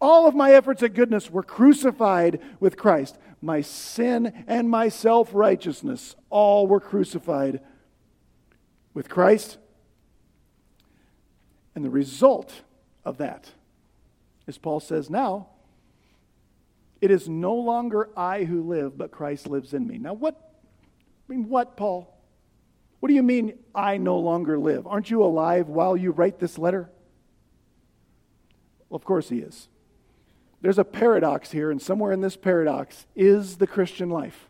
All 0.00 0.26
of 0.26 0.34
my 0.34 0.54
efforts 0.54 0.82
at 0.82 0.94
goodness 0.94 1.30
were 1.30 1.44
crucified 1.44 2.40
with 2.58 2.76
Christ 2.76 3.16
my 3.44 3.60
sin 3.60 4.44
and 4.46 4.68
my 4.68 4.88
self 4.88 5.30
righteousness, 5.34 6.16
all 6.30 6.66
were 6.66 6.80
crucified 6.80 7.60
with 8.94 9.08
Christ. 9.08 9.58
And 11.74 11.84
the 11.84 11.90
result 11.90 12.62
of 13.04 13.18
that, 13.18 13.50
as 14.46 14.58
Paul 14.58 14.80
says 14.80 15.10
now, 15.10 15.48
it 17.00 17.10
is 17.10 17.28
no 17.28 17.54
longer 17.54 18.08
I 18.16 18.44
who 18.44 18.62
live, 18.62 18.96
but 18.96 19.10
Christ 19.10 19.46
lives 19.46 19.74
in 19.74 19.86
me. 19.86 19.98
Now, 19.98 20.14
what? 20.14 20.36
I 21.28 21.32
mean, 21.32 21.48
what, 21.48 21.76
Paul? 21.76 22.10
What 23.00 23.08
do 23.08 23.14
you 23.14 23.22
mean, 23.22 23.58
I 23.74 23.98
no 23.98 24.18
longer 24.18 24.58
live? 24.58 24.86
Aren't 24.86 25.10
you 25.10 25.22
alive 25.22 25.68
while 25.68 25.96
you 25.96 26.12
write 26.12 26.38
this 26.38 26.56
letter? 26.56 26.88
Well, 28.88 28.96
of 28.96 29.04
course 29.04 29.28
he 29.28 29.40
is. 29.40 29.68
There's 30.64 30.78
a 30.78 30.84
paradox 30.84 31.50
here, 31.50 31.70
and 31.70 31.80
somewhere 31.80 32.10
in 32.10 32.22
this 32.22 32.38
paradox 32.38 33.04
is 33.14 33.58
the 33.58 33.66
Christian 33.66 34.08
life. 34.08 34.48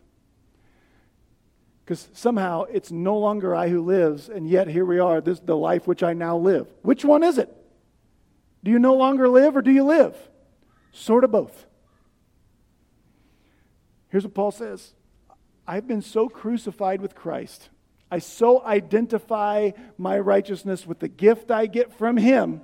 Because 1.83 2.07
somehow 2.13 2.63
it's 2.71 2.89
no 2.89 3.17
longer 3.17 3.53
I 3.53 3.67
who 3.67 3.81
lives, 3.81 4.29
and 4.29 4.47
yet 4.47 4.69
here 4.69 4.85
we 4.85 4.97
are, 4.97 5.19
this 5.19 5.41
the 5.41 5.57
life 5.57 5.87
which 5.87 6.03
I 6.03 6.13
now 6.13 6.37
live. 6.37 6.67
Which 6.83 7.03
one 7.03 7.21
is 7.21 7.37
it? 7.37 7.53
Do 8.63 8.71
you 8.71 8.79
no 8.79 8.93
longer 8.93 9.27
live 9.27 9.57
or 9.57 9.61
do 9.61 9.71
you 9.71 9.83
live? 9.83 10.15
Sort 10.93 11.25
of 11.25 11.31
both. 11.33 11.65
Here's 14.07 14.23
what 14.23 14.33
Paul 14.33 14.51
says 14.51 14.93
I've 15.67 15.85
been 15.85 16.01
so 16.01 16.29
crucified 16.29 17.01
with 17.01 17.13
Christ. 17.13 17.67
I 18.09 18.19
so 18.19 18.63
identify 18.63 19.71
my 19.97 20.17
righteousness 20.17 20.87
with 20.87 20.99
the 20.99 21.09
gift 21.09 21.51
I 21.51 21.65
get 21.65 21.91
from 21.91 22.15
Him 22.15 22.61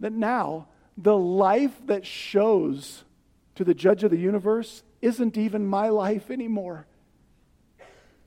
that 0.00 0.12
now 0.12 0.66
the 0.98 1.16
life 1.16 1.74
that 1.86 2.04
shows 2.04 3.04
to 3.54 3.64
the 3.64 3.74
judge 3.74 4.02
of 4.02 4.10
the 4.10 4.18
universe 4.18 4.82
isn't 5.00 5.38
even 5.38 5.64
my 5.64 5.88
life 5.88 6.30
anymore. 6.30 6.86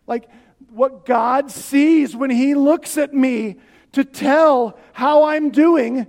Like 0.08 0.30
what 0.70 1.06
God 1.06 1.52
sees 1.52 2.16
when 2.16 2.30
He 2.30 2.56
looks 2.56 2.98
at 2.98 3.14
me 3.14 3.58
to 3.92 4.06
tell 4.06 4.80
how 4.94 5.26
I'm 5.26 5.50
doing 5.50 6.08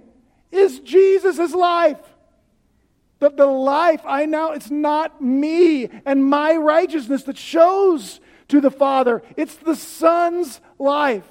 is 0.53 0.79
Jesus' 0.81 1.53
life. 1.53 2.01
That 3.19 3.37
the 3.37 3.47
life 3.47 4.03
I 4.05 4.27
now, 4.27 4.53
it's 4.53 4.71
not 4.71 5.21
me 5.21 5.89
and 6.05 6.25
my 6.25 6.57
righteousness 6.57 7.25
that 7.25 7.39
shows 7.39 8.21
to 8.49 8.61
the 8.61 8.71
Father, 8.71 9.23
it's 9.37 9.57
the 9.57 9.77
Son's 9.77 10.61
life. 10.79 11.27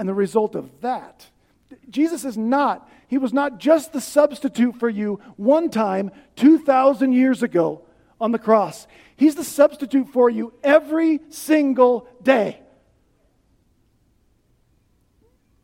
And 0.00 0.08
the 0.08 0.14
result 0.14 0.54
of 0.54 0.80
that, 0.80 1.26
Jesus 1.90 2.24
is 2.24 2.34
not, 2.34 2.88
he 3.06 3.18
was 3.18 3.34
not 3.34 3.58
just 3.58 3.92
the 3.92 4.00
substitute 4.00 4.76
for 4.76 4.88
you 4.88 5.20
one 5.36 5.68
time 5.68 6.10
2,000 6.36 7.12
years 7.12 7.42
ago 7.42 7.82
on 8.18 8.32
the 8.32 8.38
cross. 8.38 8.86
He's 9.14 9.34
the 9.34 9.44
substitute 9.44 10.08
for 10.08 10.30
you 10.30 10.54
every 10.64 11.20
single 11.28 12.08
day. 12.22 12.60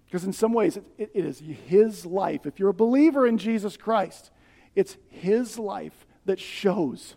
Because 0.04 0.24
in 0.24 0.34
some 0.34 0.52
ways, 0.52 0.76
it, 0.76 0.84
it 0.98 1.10
is 1.14 1.38
his 1.38 2.04
life. 2.04 2.44
If 2.44 2.58
you're 2.58 2.68
a 2.68 2.74
believer 2.74 3.26
in 3.26 3.38
Jesus 3.38 3.78
Christ, 3.78 4.30
it's 4.74 4.98
his 5.08 5.58
life 5.58 6.06
that 6.26 6.38
shows 6.38 7.14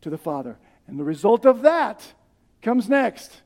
to 0.00 0.10
the 0.10 0.18
Father. 0.18 0.58
And 0.88 0.98
the 0.98 1.04
result 1.04 1.46
of 1.46 1.62
that 1.62 2.02
comes 2.60 2.88
next. 2.88 3.42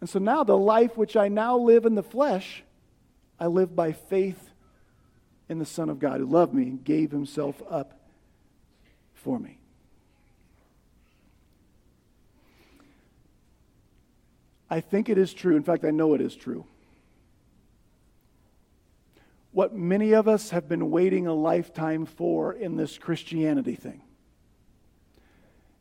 And 0.00 0.08
so 0.08 0.18
now 0.18 0.44
the 0.44 0.56
life 0.56 0.96
which 0.96 1.16
I 1.16 1.28
now 1.28 1.56
live 1.58 1.84
in 1.84 1.94
the 1.94 2.02
flesh, 2.02 2.62
I 3.38 3.46
live 3.46 3.76
by 3.76 3.92
faith 3.92 4.50
in 5.48 5.58
the 5.58 5.66
Son 5.66 5.90
of 5.90 5.98
God 5.98 6.20
who 6.20 6.26
loved 6.26 6.54
me 6.54 6.64
and 6.64 6.84
gave 6.84 7.10
himself 7.10 7.62
up 7.68 7.98
for 9.14 9.38
me. 9.38 9.58
I 14.70 14.80
think 14.80 15.08
it 15.08 15.18
is 15.18 15.34
true. 15.34 15.56
In 15.56 15.64
fact, 15.64 15.84
I 15.84 15.90
know 15.90 16.14
it 16.14 16.20
is 16.20 16.36
true. 16.36 16.64
What 19.52 19.74
many 19.74 20.12
of 20.12 20.28
us 20.28 20.50
have 20.50 20.68
been 20.68 20.90
waiting 20.90 21.26
a 21.26 21.34
lifetime 21.34 22.06
for 22.06 22.52
in 22.52 22.76
this 22.76 22.96
Christianity 22.96 23.74
thing 23.74 24.00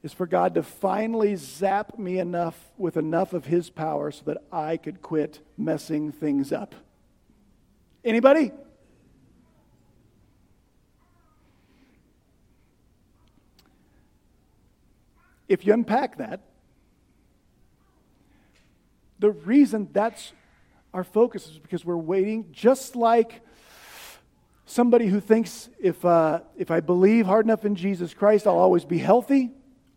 is 0.02 0.14
for 0.14 0.26
God 0.26 0.54
to 0.56 0.64
finally 0.64 1.36
zap 1.36 2.00
me 2.00 2.20
enough 2.20 2.72
with 2.78 2.96
enough 2.96 3.34
of 3.34 3.46
his 3.46 3.70
power 3.70 4.12
so 4.12 4.24
that 4.26 4.38
I 4.52 4.78
could 4.78 5.02
quit 5.02 5.40
messing 5.58 6.12
things 6.12 6.54
up. 6.54 6.74
Anybody? 8.04 8.52
If 15.50 15.66
you 15.66 15.74
unpack 15.74 16.18
that, 16.18 16.42
the 19.18 19.32
reason 19.32 19.90
that's 19.92 20.32
our 20.94 21.04
focus 21.04 21.48
is 21.48 21.60
because 21.60 21.84
we're 21.84 21.98
waiting, 21.98 22.52
just 22.54 22.96
like 22.96 23.42
somebody 24.66 25.08
who 25.08 25.20
thinks 25.20 25.70
if, 25.80 26.06
uh, 26.06 26.40
if 26.56 26.72
I 26.72 26.80
believe 26.80 27.26
hard 27.26 27.46
enough 27.46 27.66
in 27.66 27.76
Jesus 27.76 28.14
Christ, 28.14 28.48
I'll 28.48 28.58
always 28.58 28.86
be 28.86 29.00
healthy 29.00 29.52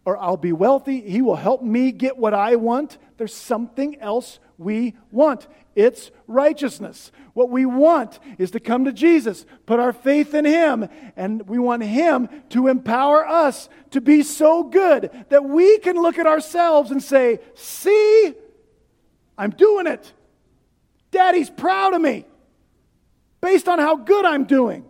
or 0.04 0.16
I'll 0.16 0.36
be 0.36 0.52
wealthy. 0.52 1.00
He 1.00 1.22
will 1.22 1.36
help 1.36 1.62
me 1.62 1.92
get 1.92 2.16
what 2.16 2.34
I 2.34 2.56
want. 2.56 2.98
There's 3.16 3.34
something 3.34 4.00
else 4.00 4.40
we 4.58 4.94
want. 5.10 5.46
It's 5.74 6.10
righteousness. 6.26 7.12
What 7.34 7.50
we 7.50 7.64
want 7.64 8.18
is 8.38 8.50
to 8.50 8.60
come 8.60 8.84
to 8.84 8.92
Jesus, 8.92 9.46
put 9.64 9.80
our 9.80 9.92
faith 9.92 10.34
in 10.34 10.44
Him, 10.44 10.88
and 11.16 11.48
we 11.48 11.58
want 11.58 11.82
Him 11.82 12.28
to 12.50 12.68
empower 12.68 13.26
us 13.26 13.68
to 13.90 14.00
be 14.00 14.22
so 14.22 14.64
good 14.64 15.10
that 15.30 15.44
we 15.44 15.78
can 15.78 15.96
look 15.96 16.18
at 16.18 16.26
ourselves 16.26 16.90
and 16.90 17.02
say, 17.02 17.40
See, 17.54 18.34
I'm 19.38 19.50
doing 19.50 19.86
it. 19.86 20.12
Daddy's 21.10 21.50
proud 21.50 21.94
of 21.94 22.02
me 22.02 22.26
based 23.40 23.68
on 23.68 23.78
how 23.78 23.96
good 23.96 24.24
I'm 24.24 24.44
doing. 24.44 24.84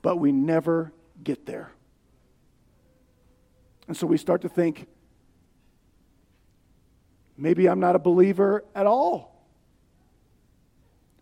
But 0.00 0.18
we 0.18 0.32
never 0.32 0.92
get 1.22 1.46
there. 1.46 1.71
And 3.92 3.96
so 3.98 4.06
we 4.06 4.16
start 4.16 4.40
to 4.40 4.48
think 4.48 4.86
maybe 7.36 7.68
I'm 7.68 7.78
not 7.78 7.94
a 7.94 7.98
believer 7.98 8.64
at 8.74 8.86
all. 8.86 9.44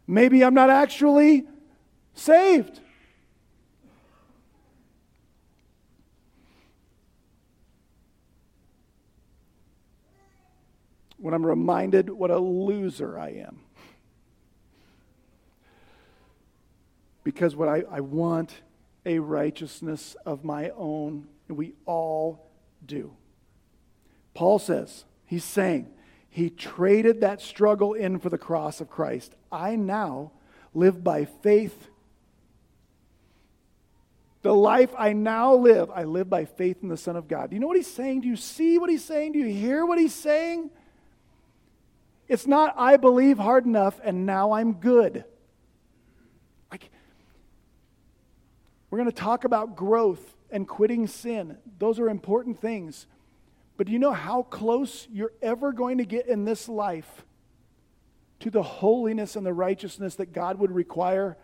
Maybe 0.06 0.44
I'm 0.44 0.54
not 0.54 0.70
actually 0.70 1.48
saved. 2.14 2.78
when 11.16 11.34
I'm 11.34 11.44
reminded 11.44 12.08
what 12.08 12.30
a 12.30 12.38
loser 12.38 13.18
I 13.18 13.30
am. 13.30 13.58
Because 17.24 17.56
what 17.56 17.68
I, 17.68 17.82
I 17.90 17.98
want 17.98 18.62
a 19.04 19.18
righteousness 19.18 20.14
of 20.24 20.44
my 20.44 20.70
own, 20.76 21.26
and 21.48 21.56
we 21.58 21.74
all 21.84 22.49
do. 22.90 23.12
Paul 24.34 24.58
says, 24.58 25.04
he's 25.24 25.44
saying, 25.44 25.88
he 26.28 26.50
traded 26.50 27.20
that 27.20 27.40
struggle 27.40 27.94
in 27.94 28.18
for 28.18 28.28
the 28.28 28.38
cross 28.38 28.80
of 28.80 28.90
Christ. 28.90 29.34
I 29.50 29.76
now 29.76 30.32
live 30.74 31.02
by 31.02 31.24
faith. 31.24 31.88
The 34.42 34.54
life 34.54 34.90
I 34.96 35.12
now 35.12 35.54
live, 35.54 35.90
I 35.90 36.04
live 36.04 36.30
by 36.30 36.44
faith 36.44 36.78
in 36.82 36.88
the 36.88 36.96
Son 36.96 37.16
of 37.16 37.28
God. 37.28 37.50
Do 37.50 37.56
you 37.56 37.60
know 37.60 37.66
what 37.66 37.76
he's 37.76 37.92
saying? 37.92 38.22
Do 38.22 38.28
you 38.28 38.36
see 38.36 38.78
what 38.78 38.88
he's 38.88 39.04
saying? 39.04 39.32
Do 39.32 39.38
you 39.38 39.52
hear 39.52 39.84
what 39.84 39.98
he's 39.98 40.14
saying? 40.14 40.70
It's 42.28 42.46
not, 42.46 42.74
I 42.76 42.96
believe 42.96 43.38
hard 43.38 43.66
enough 43.66 44.00
and 44.04 44.24
now 44.24 44.52
I'm 44.52 44.74
good. 44.74 45.24
Like, 46.70 46.90
we're 48.88 48.98
going 48.98 49.10
to 49.10 49.16
talk 49.16 49.44
about 49.44 49.76
growth 49.76 50.36
and 50.52 50.66
quitting 50.66 51.06
sin. 51.06 51.58
Those 51.78 51.98
are 51.98 52.08
important 52.08 52.60
things. 52.60 53.06
But 53.76 53.86
do 53.86 53.92
you 53.92 53.98
know 53.98 54.12
how 54.12 54.42
close 54.42 55.08
you're 55.10 55.32
ever 55.40 55.72
going 55.72 55.98
to 55.98 56.04
get 56.04 56.26
in 56.26 56.44
this 56.44 56.68
life 56.68 57.24
to 58.40 58.50
the 58.50 58.62
holiness 58.62 59.36
and 59.36 59.46
the 59.46 59.52
righteousness 59.52 60.16
that 60.16 60.32
God 60.32 60.58
would 60.58 60.70
require 60.70 61.36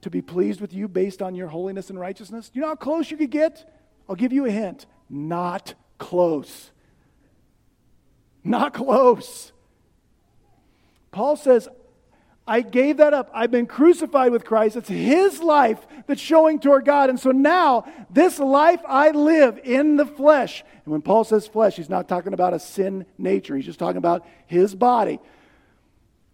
to 0.00 0.10
be 0.10 0.22
pleased 0.22 0.60
with 0.60 0.72
you 0.72 0.88
based 0.88 1.22
on 1.22 1.34
your 1.34 1.48
holiness 1.48 1.90
and 1.90 1.98
righteousness? 1.98 2.48
Do 2.48 2.58
you 2.58 2.62
know 2.62 2.68
how 2.68 2.74
close 2.74 3.10
you 3.10 3.16
could 3.16 3.30
get? 3.30 3.70
I'll 4.08 4.16
give 4.16 4.32
you 4.32 4.46
a 4.46 4.50
hint. 4.50 4.86
Not 5.10 5.74
close. 5.98 6.70
Not 8.42 8.74
close. 8.74 9.52
Paul 11.10 11.36
says, 11.36 11.68
I 12.46 12.60
gave 12.60 12.98
that 12.98 13.14
up. 13.14 13.30
I've 13.32 13.50
been 13.50 13.66
crucified 13.66 14.30
with 14.30 14.44
Christ. 14.44 14.76
It's 14.76 14.88
His 14.88 15.40
life 15.40 15.86
that's 16.06 16.20
showing 16.20 16.58
toward 16.58 16.84
God. 16.84 17.08
And 17.08 17.18
so 17.18 17.30
now, 17.30 17.90
this 18.10 18.38
life 18.38 18.80
I 18.86 19.10
live 19.10 19.58
in 19.64 19.96
the 19.96 20.04
flesh. 20.04 20.62
And 20.84 20.92
when 20.92 21.00
Paul 21.00 21.24
says 21.24 21.46
flesh, 21.46 21.76
he's 21.76 21.88
not 21.88 22.06
talking 22.06 22.34
about 22.34 22.52
a 22.52 22.58
sin 22.58 23.06
nature, 23.16 23.56
he's 23.56 23.64
just 23.64 23.78
talking 23.78 23.96
about 23.96 24.26
His 24.46 24.74
body. 24.74 25.20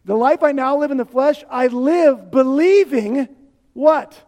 The 0.04 0.16
life 0.16 0.42
I 0.42 0.50
now 0.52 0.76
live 0.78 0.90
in 0.90 0.96
the 0.96 1.04
flesh, 1.04 1.44
I 1.48 1.68
live 1.68 2.30
believing 2.30 3.28
what? 3.72 4.20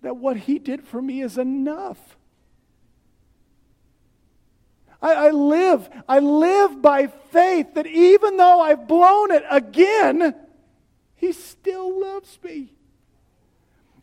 That 0.00 0.16
what 0.16 0.38
He 0.38 0.58
did 0.58 0.86
for 0.86 1.02
me 1.02 1.20
is 1.20 1.36
enough. 1.36 1.98
I, 5.00 5.28
I 5.28 5.30
live, 5.30 5.88
I 6.08 6.18
live 6.18 6.82
by 6.82 7.06
faith 7.06 7.74
that 7.74 7.86
even 7.86 8.36
though 8.36 8.60
I've 8.60 8.88
blown 8.88 9.30
it 9.30 9.44
again, 9.50 10.34
He 11.16 11.32
still 11.32 12.00
loves 12.00 12.38
me. 12.42 12.72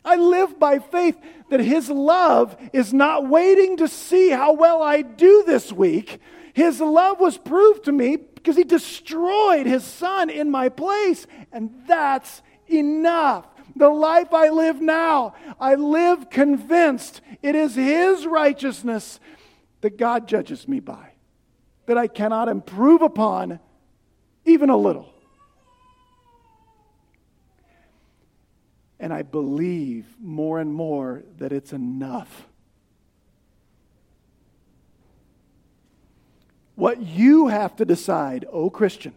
I 0.04 0.16
live 0.16 0.58
by 0.58 0.78
faith 0.78 1.18
that 1.50 1.60
His 1.60 1.90
love 1.90 2.56
is 2.72 2.94
not 2.94 3.28
waiting 3.28 3.76
to 3.78 3.88
see 3.88 4.30
how 4.30 4.52
well 4.52 4.82
I 4.82 5.02
do 5.02 5.44
this 5.46 5.72
week. 5.72 6.20
His 6.54 6.80
love 6.80 7.20
was 7.20 7.36
proved 7.36 7.84
to 7.84 7.92
me 7.92 8.16
because 8.16 8.56
he 8.56 8.64
destroyed 8.64 9.66
his 9.66 9.84
son 9.84 10.30
in 10.30 10.50
my 10.50 10.70
place. 10.70 11.26
And 11.52 11.70
that's 11.86 12.40
enough. 12.68 13.44
The 13.74 13.90
life 13.90 14.32
I 14.32 14.48
live 14.48 14.80
now, 14.80 15.34
I 15.60 15.74
live 15.74 16.30
convinced 16.30 17.20
it 17.42 17.54
is 17.54 17.74
his 17.74 18.24
righteousness 18.24 19.20
that 19.86 19.98
God 19.98 20.26
judges 20.26 20.66
me 20.66 20.80
by, 20.80 21.12
that 21.86 21.96
I 21.96 22.08
cannot 22.08 22.48
improve 22.48 23.02
upon 23.02 23.60
even 24.44 24.68
a 24.68 24.76
little. 24.76 25.14
And 28.98 29.12
I 29.12 29.22
believe 29.22 30.06
more 30.20 30.58
and 30.58 30.74
more 30.74 31.22
that 31.38 31.52
it's 31.52 31.72
enough. 31.72 32.48
What 36.74 37.00
you 37.00 37.46
have 37.46 37.76
to 37.76 37.84
decide, 37.84 38.44
oh 38.52 38.70
Christian, 38.70 39.14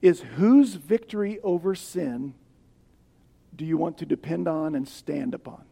is 0.00 0.22
whose 0.36 0.72
victory 0.72 1.38
over 1.42 1.74
sin 1.74 2.32
do 3.54 3.66
you 3.66 3.76
want 3.76 3.98
to 3.98 4.06
depend 4.06 4.48
on 4.48 4.74
and 4.74 4.88
stand 4.88 5.34
upon? 5.34 5.66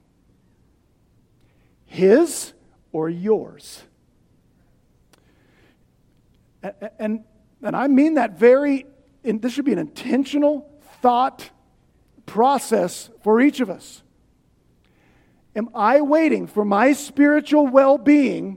His 1.92 2.54
or 2.90 3.10
yours? 3.10 3.82
And, 6.98 7.24
and, 7.62 7.76
I 7.76 7.86
mean 7.86 8.14
that 8.14 8.38
very, 8.38 8.86
this 9.22 9.52
should 9.52 9.66
be 9.66 9.74
an 9.74 9.78
intentional 9.78 10.70
thought 11.02 11.50
process 12.24 13.10
for 13.22 13.42
each 13.42 13.60
of 13.60 13.68
us. 13.68 14.02
Am 15.54 15.68
I 15.74 16.00
waiting 16.00 16.46
for 16.46 16.64
my 16.64 16.94
spiritual 16.94 17.66
well 17.66 17.98
being 17.98 18.56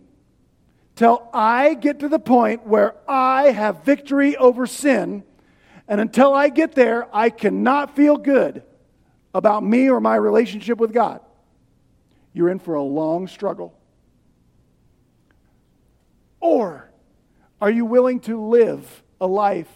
till 0.96 1.28
I 1.34 1.74
get 1.74 2.00
to 2.00 2.08
the 2.08 2.20
point 2.20 2.66
where 2.66 2.96
I 3.06 3.52
have 3.52 3.84
victory 3.84 4.38
over 4.38 4.66
sin? 4.66 5.26
And 5.90 6.00
until 6.00 6.34
I 6.34 6.48
get 6.48 6.72
there, 6.72 7.14
I 7.14 7.32
cannot 7.32 7.98
feel 7.98 8.16
good 8.16 8.64
about 9.34 9.62
me 9.62 9.90
or 9.90 10.00
my 10.00 10.16
relationship 10.16 10.78
with 10.78 10.94
God. 10.94 11.20
You're 12.36 12.50
in 12.50 12.60
for 12.60 12.76
a 12.76 12.84
long 12.84 13.30
struggle. 13.30 13.74
Or 16.42 16.92
are 17.62 17.72
you 17.72 17.86
willing 17.86 18.20
to 18.22 18.46
live 18.46 19.04
a 19.22 19.26
life 19.26 19.70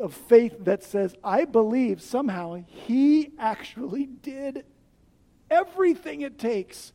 of 0.00 0.12
faith 0.12 0.56
that 0.64 0.82
says, 0.82 1.14
I 1.22 1.44
believe 1.44 2.02
somehow 2.02 2.64
He 2.66 3.30
actually 3.38 4.06
did 4.22 4.64
everything 5.48 6.22
it 6.22 6.36
takes 6.36 6.92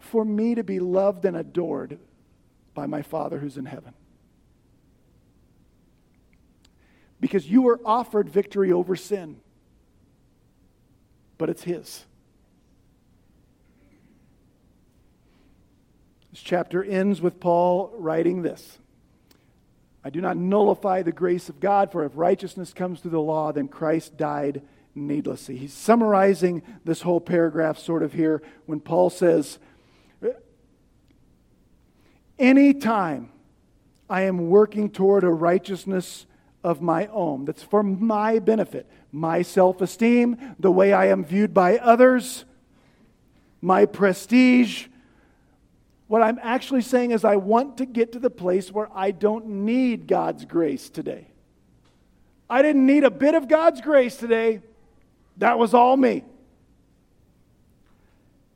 for 0.00 0.24
me 0.24 0.56
to 0.56 0.64
be 0.64 0.80
loved 0.80 1.24
and 1.24 1.36
adored 1.36 2.00
by 2.74 2.86
my 2.86 3.02
Father 3.02 3.38
who's 3.38 3.58
in 3.58 3.66
heaven. 3.66 3.94
Because 7.20 7.48
you 7.48 7.62
were 7.62 7.80
offered 7.84 8.28
victory 8.28 8.72
over 8.72 8.96
sin, 8.96 9.40
but 11.38 11.48
it's 11.48 11.62
His. 11.62 12.06
This 16.32 16.42
chapter 16.42 16.84
ends 16.84 17.20
with 17.20 17.40
Paul 17.40 17.92
writing 17.96 18.42
this 18.42 18.78
I 20.02 20.10
do 20.10 20.20
not 20.20 20.36
nullify 20.36 21.02
the 21.02 21.12
grace 21.12 21.48
of 21.48 21.60
God, 21.60 21.92
for 21.92 22.04
if 22.04 22.12
righteousness 22.14 22.72
comes 22.72 23.00
through 23.00 23.10
the 23.10 23.20
law, 23.20 23.52
then 23.52 23.68
Christ 23.68 24.16
died 24.16 24.62
needlessly. 24.94 25.56
He's 25.56 25.74
summarizing 25.74 26.62
this 26.84 27.02
whole 27.02 27.20
paragraph 27.20 27.78
sort 27.78 28.02
of 28.02 28.12
here 28.12 28.42
when 28.66 28.80
Paul 28.80 29.10
says, 29.10 29.58
Anytime 32.38 33.30
I 34.08 34.22
am 34.22 34.48
working 34.48 34.88
toward 34.88 35.24
a 35.24 35.30
righteousness 35.30 36.24
of 36.64 36.80
my 36.80 37.06
own, 37.08 37.44
that's 37.44 37.62
for 37.62 37.82
my 37.82 38.38
benefit, 38.38 38.88
my 39.12 39.42
self 39.42 39.82
esteem, 39.82 40.38
the 40.58 40.72
way 40.72 40.94
I 40.94 41.08
am 41.08 41.22
viewed 41.22 41.52
by 41.52 41.76
others, 41.76 42.46
my 43.60 43.84
prestige. 43.84 44.86
What 46.10 46.22
I'm 46.22 46.40
actually 46.42 46.80
saying 46.80 47.12
is, 47.12 47.24
I 47.24 47.36
want 47.36 47.76
to 47.76 47.86
get 47.86 48.10
to 48.14 48.18
the 48.18 48.30
place 48.30 48.72
where 48.72 48.88
I 48.92 49.12
don't 49.12 49.46
need 49.46 50.08
God's 50.08 50.44
grace 50.44 50.90
today. 50.90 51.28
I 52.50 52.62
didn't 52.62 52.84
need 52.84 53.04
a 53.04 53.12
bit 53.12 53.36
of 53.36 53.46
God's 53.46 53.80
grace 53.80 54.16
today. 54.16 54.60
That 55.36 55.56
was 55.56 55.72
all 55.72 55.96
me. 55.96 56.24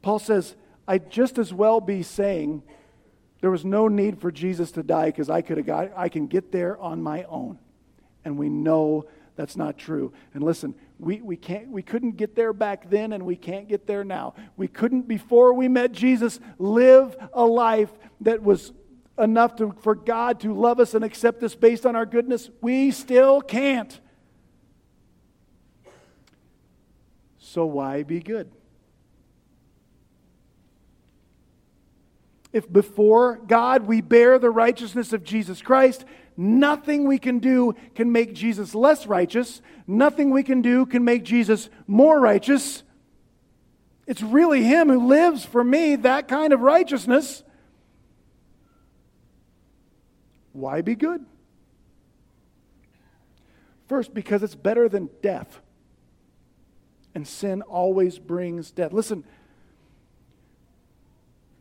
Paul 0.02 0.18
says, 0.18 0.56
I'd 0.88 1.12
just 1.12 1.38
as 1.38 1.54
well 1.54 1.80
be 1.80 2.02
saying 2.02 2.64
there 3.40 3.52
was 3.52 3.64
no 3.64 3.86
need 3.86 4.20
for 4.20 4.32
Jesus 4.32 4.72
to 4.72 4.82
die 4.82 5.06
because 5.06 5.30
I 5.30 5.40
could 5.40 5.56
have 5.56 5.66
got 5.66 5.92
I 5.96 6.08
can 6.08 6.26
get 6.26 6.50
there 6.50 6.76
on 6.78 7.04
my 7.04 7.22
own. 7.22 7.60
And 8.24 8.36
we 8.36 8.48
know 8.48 9.06
that's 9.36 9.56
not 9.56 9.78
true. 9.78 10.12
And 10.34 10.42
listen, 10.42 10.74
we, 11.04 11.20
we 11.20 11.36
can't 11.36 11.68
we 11.68 11.82
couldn't 11.82 12.16
get 12.16 12.34
there 12.34 12.52
back 12.52 12.88
then 12.88 13.12
and 13.12 13.24
we 13.24 13.36
can't 13.36 13.68
get 13.68 13.86
there 13.86 14.04
now. 14.04 14.34
We 14.56 14.68
couldn't 14.68 15.06
before 15.06 15.52
we 15.52 15.68
met 15.68 15.92
Jesus 15.92 16.40
live 16.58 17.16
a 17.32 17.44
life 17.44 17.90
that 18.22 18.42
was 18.42 18.72
enough 19.18 19.56
to, 19.56 19.74
for 19.82 19.94
God 19.94 20.40
to 20.40 20.54
love 20.54 20.80
us 20.80 20.94
and 20.94 21.04
accept 21.04 21.42
us 21.42 21.54
based 21.54 21.86
on 21.86 21.94
our 21.94 22.06
goodness. 22.06 22.50
We 22.60 22.90
still 22.90 23.40
can't. 23.40 24.00
So 27.38 27.66
why 27.66 28.02
be 28.02 28.20
good? 28.20 28.50
If 32.52 32.72
before 32.72 33.36
God 33.36 33.86
we 33.86 34.00
bear 34.00 34.38
the 34.38 34.50
righteousness 34.50 35.12
of 35.12 35.24
Jesus 35.24 35.60
Christ, 35.60 36.04
nothing 36.36 37.06
we 37.06 37.18
can 37.18 37.38
do 37.38 37.74
can 37.94 38.12
make 38.12 38.34
Jesus 38.34 38.74
less 38.74 39.06
righteous. 39.06 39.62
Nothing 39.86 40.30
we 40.30 40.42
can 40.42 40.62
do 40.62 40.86
can 40.86 41.04
make 41.04 41.24
Jesus 41.24 41.68
more 41.86 42.18
righteous. 42.20 42.82
It's 44.06 44.22
really 44.22 44.62
Him 44.62 44.88
who 44.88 45.06
lives 45.06 45.44
for 45.44 45.64
me 45.64 45.96
that 45.96 46.28
kind 46.28 46.52
of 46.52 46.60
righteousness. 46.60 47.42
Why 50.52 50.82
be 50.82 50.94
good? 50.94 51.24
First, 53.88 54.14
because 54.14 54.42
it's 54.42 54.54
better 54.54 54.88
than 54.88 55.10
death 55.22 55.60
and 57.14 57.26
sin 57.26 57.62
always 57.62 58.18
brings 58.18 58.70
death. 58.70 58.92
Listen, 58.92 59.24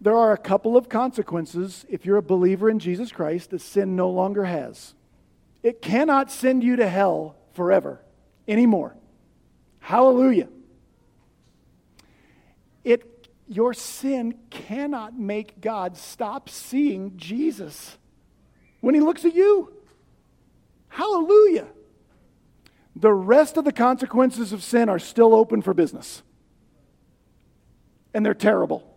there 0.03 0.15
are 0.15 0.33
a 0.33 0.37
couple 0.37 0.77
of 0.77 0.89
consequences 0.89 1.85
if 1.89 2.05
you're 2.05 2.17
a 2.17 2.21
believer 2.21 2.69
in 2.69 2.79
Jesus 2.79 3.11
Christ 3.11 3.49
that 3.49 3.61
sin 3.61 3.95
no 3.95 4.09
longer 4.09 4.45
has. 4.45 4.93
It 5.63 5.81
cannot 5.81 6.29
send 6.29 6.63
you 6.63 6.75
to 6.75 6.87
hell 6.87 7.35
forever 7.53 8.01
anymore. 8.47 8.95
Hallelujah. 9.79 10.49
It, 12.83 13.29
your 13.47 13.73
sin 13.73 14.35
cannot 14.49 15.17
make 15.17 15.61
God 15.61 15.97
stop 15.97 16.49
seeing 16.49 17.17
Jesus 17.17 17.97
when 18.81 18.93
he 18.93 19.01
looks 19.01 19.25
at 19.25 19.33
you. 19.33 19.73
Hallelujah 20.89 21.67
the 22.95 23.13
rest 23.13 23.57
of 23.57 23.65
the 23.65 23.71
consequences 23.71 24.53
of 24.53 24.63
sin 24.63 24.89
are 24.89 24.99
still 24.99 25.33
open 25.33 25.61
for 25.61 25.73
business. 25.73 26.21
And 28.13 28.25
they're 28.25 28.33
terrible. 28.33 28.92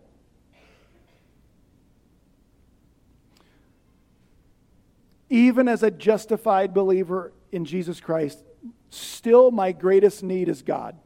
Even 5.29 5.67
as 5.67 5.83
a 5.83 5.91
justified 5.91 6.73
believer 6.73 7.33
in 7.51 7.65
Jesus 7.65 7.99
Christ, 7.99 8.43
still 8.89 9.51
my 9.51 9.71
greatest 9.71 10.23
need 10.23 10.47
is 10.47 10.61
God. 10.61 10.97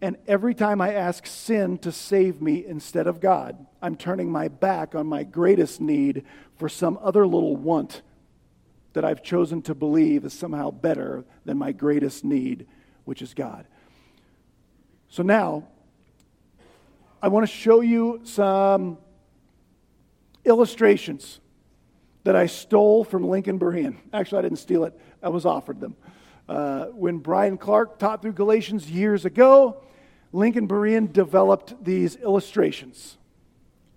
And 0.00 0.16
every 0.26 0.54
time 0.54 0.80
I 0.80 0.92
ask 0.92 1.26
sin 1.26 1.78
to 1.78 1.90
save 1.90 2.42
me 2.42 2.64
instead 2.64 3.06
of 3.06 3.18
God, 3.18 3.66
I'm 3.80 3.96
turning 3.96 4.30
my 4.30 4.48
back 4.48 4.94
on 4.94 5.06
my 5.06 5.24
greatest 5.24 5.80
need 5.80 6.24
for 6.56 6.68
some 6.68 6.98
other 7.02 7.26
little 7.26 7.56
want 7.56 8.02
that 8.92 9.04
I've 9.04 9.22
chosen 9.22 9.62
to 9.62 9.74
believe 9.74 10.24
is 10.24 10.32
somehow 10.32 10.70
better 10.70 11.24
than 11.44 11.56
my 11.56 11.72
greatest 11.72 12.24
need, 12.24 12.66
which 13.04 13.22
is 13.22 13.34
God. 13.34 13.66
So 15.08 15.22
now, 15.22 15.66
I 17.22 17.28
want 17.28 17.46
to 17.46 17.52
show 17.52 17.80
you 17.80 18.20
some 18.24 18.98
illustrations 20.44 21.40
that 22.26 22.34
I 22.34 22.46
stole 22.46 23.04
from 23.04 23.28
Lincoln 23.28 23.56
Berean. 23.56 23.96
Actually, 24.12 24.40
I 24.40 24.42
didn't 24.42 24.58
steal 24.58 24.82
it, 24.82 24.98
I 25.22 25.28
was 25.28 25.46
offered 25.46 25.80
them. 25.80 25.94
Uh, 26.48 26.86
when 26.86 27.18
Brian 27.18 27.56
Clark 27.56 28.00
taught 28.00 28.20
through 28.20 28.32
Galatians 28.32 28.90
years 28.90 29.24
ago, 29.24 29.82
Lincoln 30.32 30.66
Berean 30.66 31.12
developed 31.12 31.82
these 31.84 32.16
illustrations 32.16 33.16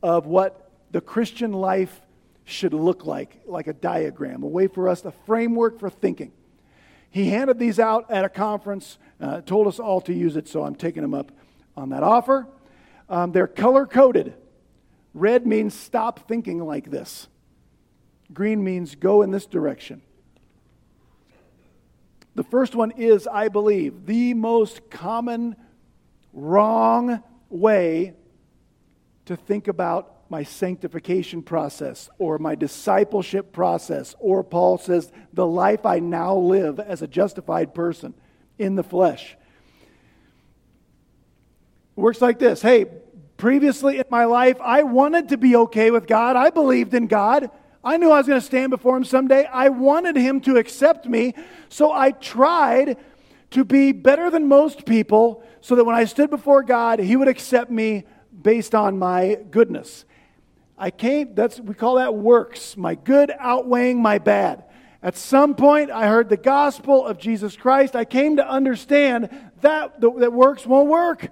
of 0.03 0.27
what 0.27 0.71
the 0.91 1.01
Christian 1.01 1.53
life 1.53 2.01
should 2.45 2.73
look 2.73 3.03
like, 3.03 3.41
like 3.47 3.65
a 3.65 3.73
diagram, 3.73 4.43
a 4.43 4.47
way 4.47 4.67
for 4.67 4.89
us, 4.89 5.03
a 5.05 5.11
framework 5.25 5.79
for 5.79 5.89
thinking. 5.89 6.31
He 7.09 7.29
handed 7.29 7.57
these 7.57 7.79
out 7.79 8.11
at 8.11 8.25
a 8.25 8.29
conference, 8.29 8.99
uh, 9.19 9.41
told 9.41 9.67
us 9.67 9.79
all 9.79 10.01
to 10.01 10.13
use 10.13 10.35
it, 10.35 10.47
so 10.47 10.63
I'm 10.63 10.75
taking 10.75 11.01
them 11.01 11.15
up 11.15 11.31
on 11.75 11.89
that 11.89 12.03
offer. 12.03 12.47
Um, 13.09 13.31
they're 13.31 13.47
color 13.47 13.87
coded. 13.87 14.35
Red 15.15 15.47
means 15.47 15.73
stop 15.73 16.27
thinking 16.27 16.59
like 16.59 16.91
this, 16.91 17.27
green 18.33 18.63
means 18.63 18.95
go 18.95 19.21
in 19.21 19.31
this 19.31 19.45
direction. 19.45 20.01
The 22.35 22.43
first 22.43 22.75
one 22.75 22.91
is, 22.91 23.27
I 23.27 23.49
believe, 23.49 24.05
the 24.05 24.33
most 24.33 24.89
common 24.89 25.55
wrong 26.31 27.23
way 27.49 28.13
to 29.25 29.35
think 29.35 29.67
about 29.67 30.15
my 30.29 30.43
sanctification 30.43 31.41
process 31.41 32.09
or 32.19 32.37
my 32.37 32.55
discipleship 32.55 33.51
process, 33.51 34.15
or 34.19 34.43
Paul 34.43 34.77
says, 34.77 35.11
the 35.33 35.45
life 35.45 35.85
I 35.85 35.99
now 35.99 36.35
live 36.35 36.79
as 36.79 37.01
a 37.01 37.07
justified 37.07 37.73
person 37.73 38.13
in 38.57 38.75
the 38.75 38.83
flesh. 38.83 39.35
Works 41.95 42.21
like 42.21 42.39
this 42.39 42.61
Hey, 42.61 42.85
previously 43.37 43.97
in 43.97 44.05
my 44.09 44.25
life, 44.25 44.57
I 44.61 44.83
wanted 44.83 45.29
to 45.29 45.37
be 45.37 45.55
okay 45.55 45.91
with 45.91 46.07
God, 46.07 46.35
I 46.35 46.51
believed 46.51 46.93
in 46.93 47.07
God. 47.07 47.49
I 47.83 47.97
knew 47.97 48.11
I 48.11 48.17
was 48.17 48.27
going 48.27 48.39
to 48.39 48.45
stand 48.45 48.71
before 48.71 48.97
him 48.97 49.05
someday. 49.05 49.45
I 49.45 49.69
wanted 49.69 50.15
him 50.15 50.41
to 50.41 50.57
accept 50.57 51.05
me. 51.05 51.33
So 51.69 51.91
I 51.91 52.11
tried 52.11 52.97
to 53.51 53.63
be 53.63 53.91
better 53.91 54.29
than 54.29 54.47
most 54.47 54.85
people 54.85 55.43
so 55.61 55.75
that 55.75 55.85
when 55.85 55.95
I 55.95 56.05
stood 56.05 56.29
before 56.29 56.61
God, 56.63 56.99
he 56.99 57.15
would 57.15 57.27
accept 57.27 57.71
me 57.71 58.03
based 58.41 58.75
on 58.75 58.99
my 58.99 59.39
goodness. 59.49 60.05
I 60.77 60.91
came, 60.91 61.35
that's, 61.35 61.59
we 61.59 61.73
call 61.73 61.95
that 61.95 62.15
works, 62.15 62.77
my 62.77 62.95
good 62.95 63.31
outweighing 63.37 64.01
my 64.01 64.17
bad. 64.17 64.65
At 65.01 65.17
some 65.17 65.55
point, 65.55 65.91
I 65.91 66.07
heard 66.07 66.29
the 66.29 66.37
gospel 66.37 67.05
of 67.05 67.17
Jesus 67.17 67.55
Christ. 67.55 67.95
I 67.95 68.05
came 68.05 68.35
to 68.37 68.47
understand 68.47 69.29
that, 69.61 70.01
that 70.01 70.33
works 70.33 70.65
won't 70.65 70.89
work. 70.89 71.29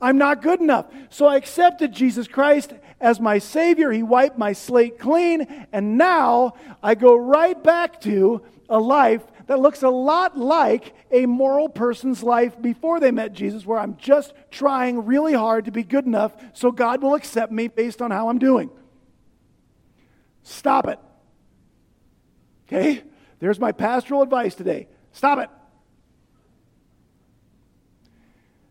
I'm 0.00 0.18
not 0.18 0.42
good 0.42 0.60
enough. 0.60 0.86
So 1.10 1.26
I 1.26 1.36
accepted 1.36 1.92
Jesus 1.92 2.28
Christ 2.28 2.72
as 3.00 3.20
my 3.20 3.38
Savior. 3.38 3.90
He 3.90 4.02
wiped 4.02 4.38
my 4.38 4.52
slate 4.52 4.98
clean. 4.98 5.66
And 5.72 5.98
now 5.98 6.54
I 6.82 6.94
go 6.94 7.16
right 7.16 7.60
back 7.62 8.00
to 8.02 8.42
a 8.68 8.78
life 8.78 9.22
that 9.46 9.58
looks 9.60 9.82
a 9.82 9.88
lot 9.88 10.36
like 10.36 10.94
a 11.10 11.26
moral 11.26 11.68
person's 11.68 12.22
life 12.22 12.60
before 12.60 13.00
they 13.00 13.10
met 13.10 13.32
Jesus, 13.32 13.64
where 13.64 13.78
I'm 13.78 13.96
just 13.96 14.34
trying 14.50 15.06
really 15.06 15.32
hard 15.32 15.64
to 15.64 15.72
be 15.72 15.82
good 15.82 16.04
enough 16.04 16.32
so 16.52 16.70
God 16.70 17.02
will 17.02 17.14
accept 17.14 17.50
me 17.50 17.68
based 17.68 18.02
on 18.02 18.10
how 18.10 18.28
I'm 18.28 18.38
doing. 18.38 18.70
Stop 20.42 20.86
it. 20.86 20.98
Okay? 22.66 23.02
There's 23.38 23.58
my 23.58 23.72
pastoral 23.72 24.22
advice 24.22 24.54
today. 24.54 24.88
Stop 25.12 25.38
it. 25.38 25.48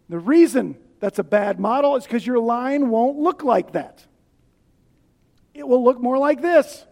The 0.09 0.19
reason 0.19 0.77
that's 0.99 1.19
a 1.19 1.23
bad 1.23 1.59
model 1.59 1.95
is 1.95 2.03
because 2.03 2.25
your 2.25 2.39
line 2.39 2.89
won't 2.89 3.17
look 3.17 3.43
like 3.43 3.73
that. 3.73 4.05
It 5.53 5.67
will 5.67 5.83
look 5.83 6.01
more 6.01 6.17
like 6.17 6.41
this. 6.41 6.85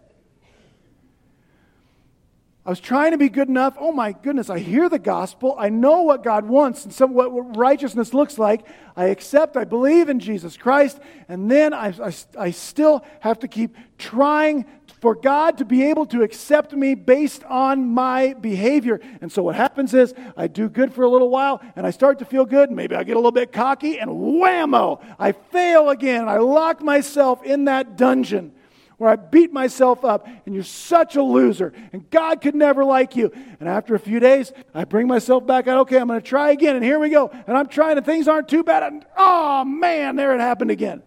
I 2.66 2.70
was 2.70 2.80
trying 2.80 3.12
to 3.12 3.18
be 3.18 3.28
good 3.28 3.48
enough. 3.48 3.76
Oh 3.78 3.92
my 3.92 4.10
goodness, 4.10 4.50
I 4.50 4.58
hear 4.58 4.88
the 4.88 4.98
gospel. 4.98 5.54
I 5.56 5.68
know 5.68 6.02
what 6.02 6.24
God 6.24 6.46
wants 6.46 6.84
and 6.84 6.92
some, 6.92 7.14
what, 7.14 7.30
what 7.30 7.56
righteousness 7.56 8.12
looks 8.12 8.40
like. 8.40 8.66
I 8.96 9.04
accept, 9.04 9.56
I 9.56 9.62
believe 9.62 10.08
in 10.08 10.18
Jesus 10.18 10.56
Christ, 10.56 10.98
and 11.28 11.48
then 11.48 11.72
I, 11.72 11.94
I, 12.02 12.12
I 12.36 12.50
still 12.50 13.04
have 13.20 13.38
to 13.40 13.48
keep 13.48 13.76
trying 13.98 14.64
for 15.00 15.14
God 15.14 15.58
to 15.58 15.64
be 15.64 15.84
able 15.84 16.06
to 16.06 16.22
accept 16.22 16.72
me 16.72 16.96
based 16.96 17.44
on 17.44 17.86
my 17.86 18.32
behavior. 18.32 19.00
And 19.20 19.30
so 19.30 19.44
what 19.44 19.54
happens 19.54 19.94
is 19.94 20.12
I 20.36 20.48
do 20.48 20.68
good 20.68 20.92
for 20.92 21.04
a 21.04 21.08
little 21.08 21.30
while 21.30 21.62
and 21.76 21.86
I 21.86 21.90
start 21.90 22.18
to 22.18 22.24
feel 22.24 22.44
good. 22.44 22.72
Maybe 22.72 22.96
I 22.96 23.04
get 23.04 23.12
a 23.12 23.18
little 23.20 23.30
bit 23.30 23.52
cocky 23.52 24.00
and 24.00 24.10
whammo, 24.10 25.00
I 25.20 25.30
fail 25.30 25.90
again. 25.90 26.28
I 26.28 26.38
lock 26.38 26.82
myself 26.82 27.44
in 27.44 27.66
that 27.66 27.96
dungeon 27.96 28.55
where 28.98 29.10
I 29.10 29.16
beat 29.16 29.52
myself 29.52 30.04
up, 30.04 30.26
and 30.46 30.54
you're 30.54 30.64
such 30.64 31.16
a 31.16 31.22
loser, 31.22 31.72
and 31.92 32.08
God 32.10 32.40
could 32.40 32.54
never 32.54 32.84
like 32.84 33.14
you. 33.14 33.30
And 33.60 33.68
after 33.68 33.94
a 33.94 33.98
few 33.98 34.20
days, 34.20 34.52
I 34.74 34.84
bring 34.84 35.06
myself 35.06 35.46
back 35.46 35.68
out. 35.68 35.80
Okay, 35.80 35.98
I'm 35.98 36.08
going 36.08 36.20
to 36.20 36.26
try 36.26 36.50
again, 36.50 36.76
and 36.76 36.84
here 36.84 36.98
we 36.98 37.10
go. 37.10 37.28
And 37.28 37.56
I'm 37.56 37.68
trying, 37.68 37.98
and 37.98 38.06
things 38.06 38.26
aren't 38.26 38.48
too 38.48 38.64
bad. 38.64 38.82
And, 38.82 39.04
oh 39.16 39.64
man, 39.64 40.16
there 40.16 40.34
it 40.34 40.40
happened 40.40 40.70
again. 40.70 41.02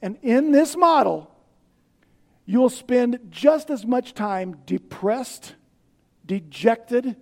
And 0.00 0.18
in 0.22 0.52
this 0.52 0.76
model, 0.76 1.28
you'll 2.44 2.68
spend 2.68 3.18
just 3.30 3.70
as 3.70 3.84
much 3.84 4.14
time 4.14 4.58
depressed, 4.64 5.56
dejected, 6.24 7.16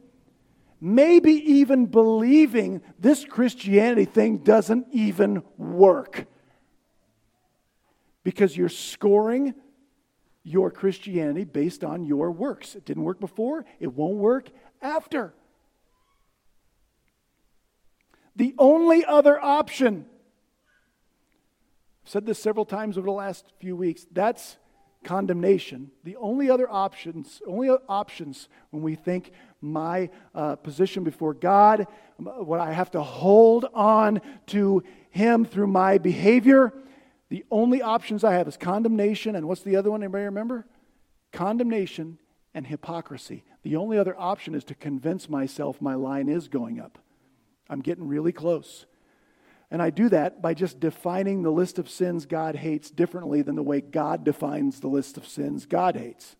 maybe 0.82 1.32
even 1.32 1.86
believing 1.86 2.82
this 2.98 3.24
Christianity 3.24 4.04
thing 4.04 4.38
doesn't 4.38 4.86
even 4.92 5.42
work. 5.56 6.26
Because 8.22 8.54
you're 8.54 8.68
scoring 8.68 9.54
your 10.44 10.70
Christianity 10.70 11.44
based 11.44 11.82
on 11.82 12.04
your 12.04 12.30
works. 12.30 12.76
It 12.76 12.84
didn't 12.84 13.02
work 13.02 13.18
before, 13.18 13.64
it 13.80 13.94
won't 13.94 14.16
work 14.16 14.50
after. 14.80 15.34
The 18.36 18.54
only 18.58 19.04
other 19.04 19.40
option, 19.40 20.06
I've 22.04 22.10
said 22.10 22.26
this 22.26 22.38
several 22.38 22.66
times 22.66 22.98
over 22.98 23.06
the 23.06 23.12
last 23.12 23.52
few 23.58 23.74
weeks, 23.74 24.06
that's 24.12 24.56
condemnation. 25.04 25.90
The 26.02 26.16
only 26.16 26.50
other 26.50 26.68
options, 26.70 27.40
only 27.46 27.68
options 27.88 28.48
when 28.70 28.82
we 28.82 28.96
think 28.96 29.30
my 29.60 30.10
uh, 30.34 30.56
position 30.56 31.04
before 31.04 31.34
God, 31.34 31.86
what 32.18 32.60
I 32.60 32.72
have 32.72 32.90
to 32.92 33.02
hold 33.02 33.66
on 33.72 34.20
to 34.48 34.82
Him 35.10 35.44
through 35.44 35.68
my 35.68 35.98
behavior, 35.98 36.72
the 37.34 37.44
only 37.50 37.82
options 37.82 38.22
I 38.22 38.34
have 38.34 38.46
is 38.46 38.56
condemnation, 38.56 39.34
and 39.34 39.48
what's 39.48 39.62
the 39.62 39.74
other 39.74 39.90
one? 39.90 40.04
Anybody 40.04 40.22
remember? 40.22 40.68
Condemnation 41.32 42.16
and 42.54 42.64
hypocrisy. 42.64 43.42
The 43.64 43.74
only 43.74 43.98
other 43.98 44.14
option 44.16 44.54
is 44.54 44.62
to 44.66 44.74
convince 44.76 45.28
myself 45.28 45.82
my 45.82 45.96
line 45.96 46.28
is 46.28 46.46
going 46.46 46.78
up. 46.78 46.96
I'm 47.68 47.80
getting 47.80 48.06
really 48.06 48.30
close. 48.30 48.86
And 49.68 49.82
I 49.82 49.90
do 49.90 50.08
that 50.10 50.42
by 50.42 50.54
just 50.54 50.78
defining 50.78 51.42
the 51.42 51.50
list 51.50 51.80
of 51.80 51.90
sins 51.90 52.24
God 52.24 52.54
hates 52.54 52.88
differently 52.88 53.42
than 53.42 53.56
the 53.56 53.64
way 53.64 53.80
God 53.80 54.22
defines 54.22 54.78
the 54.78 54.86
list 54.86 55.16
of 55.16 55.26
sins 55.26 55.66
God 55.66 55.96
hates. 55.96 56.36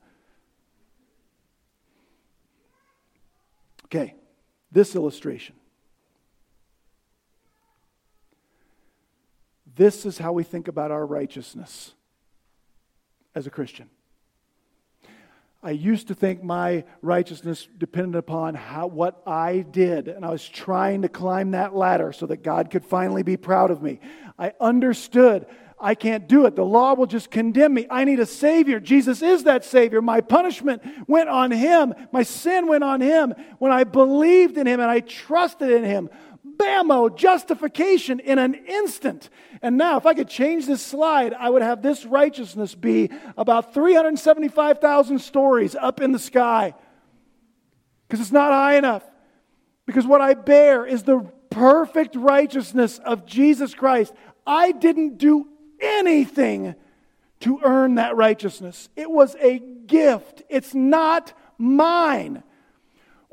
Okay, 3.87 4.15
this 4.71 4.95
illustration. 4.95 5.57
This 9.77 10.07
is 10.07 10.19
how 10.19 10.33
we 10.33 10.45
think 10.45 10.69
about 10.69 10.91
our 10.91 11.05
righteousness 11.05 11.93
as 13.35 13.47
a 13.47 13.51
Christian. 13.51 13.91
I 15.63 15.71
used 15.71 16.09
to 16.09 16.15
think 16.15 16.43
my 16.43 16.85
righteousness 17.01 17.67
depended 17.79 18.17
upon 18.17 18.55
how, 18.55 18.87
what 18.87 19.23
I 19.27 19.61
did, 19.61 20.09
and 20.09 20.25
I 20.25 20.31
was 20.31 20.47
trying 20.47 21.03
to 21.03 21.09
climb 21.09 21.53
that 21.53 21.75
ladder 21.75 22.13
so 22.13 22.27
that 22.27 22.43
God 22.43 22.71
could 22.71 22.85
finally 22.85 23.23
be 23.23 23.39
proud 23.39 23.71
of 23.71 23.83
me. 23.83 23.99
I 24.39 24.53
understood 24.61 25.47
I 25.81 25.95
can't 25.95 26.29
do 26.29 26.47
it. 26.47 26.55
The 26.55 26.65
law 26.65 26.95
will 26.95 27.07
just 27.07 27.31
condemn 27.31 27.75
me. 27.75 27.87
I 27.91 28.05
need 28.05 28.21
a 28.21 28.27
Savior. 28.27 28.79
Jesus 28.79 29.23
is 29.23 29.45
that 29.45 29.65
Savior. 29.65 30.01
My 30.01 30.21
punishment 30.21 30.83
went 31.09 31.29
on 31.29 31.51
Him, 31.51 31.95
my 32.13 32.23
sin 32.23 32.67
went 32.69 32.85
on 32.85 33.01
Him. 33.01 33.35
When 33.59 33.73
I 33.73 33.85
believed 33.85 34.57
in 34.57 34.67
Him 34.67 34.81
and 34.81 34.91
I 34.91 35.01
trusted 35.01 35.71
in 35.71 35.85
Him, 35.85 36.11
bammo, 36.57 37.15
justification 37.15 38.21
in 38.21 38.39
an 38.39 38.55
instant. 38.55 39.31
And 39.63 39.77
now, 39.77 39.97
if 39.97 40.07
I 40.07 40.15
could 40.15 40.29
change 40.29 40.67
this 40.67 40.83
slide, 40.83 41.33
I 41.33 41.51
would 41.51 41.63
have 41.63 41.83
this 41.83 42.05
righteousness 42.05 42.75
be 42.75 43.11
about 43.37 43.75
375,000 43.75 45.19
stories 45.19 45.75
up 45.75 46.01
in 46.01 46.13
the 46.13 46.19
sky. 46.19 46.75
Because 48.07 48.21
it's 48.21 48.33
not 48.33 48.53
high 48.53 48.77
enough. 48.77 49.05
Because 49.87 50.07
what 50.07 50.21
I 50.21 50.35
bear 50.35 50.87
is 50.87 51.03
the 51.03 51.21
perfect 51.51 52.17
righteousness 52.17 52.99
of 52.99 53.27
Jesus 53.27 53.75
Christ. 53.75 54.13
I 54.47 54.73
didn't 54.73 55.19
do 55.19 55.49
anything 55.81 56.75
to 57.41 57.61
earn 57.63 57.97
that 57.97 58.17
righteousness, 58.17 58.89
it 58.97 59.11
was 59.11 59.37
a 59.41 59.59
gift. 59.59 60.43
It's 60.49 60.75
not 60.75 61.35
mine. 61.59 62.43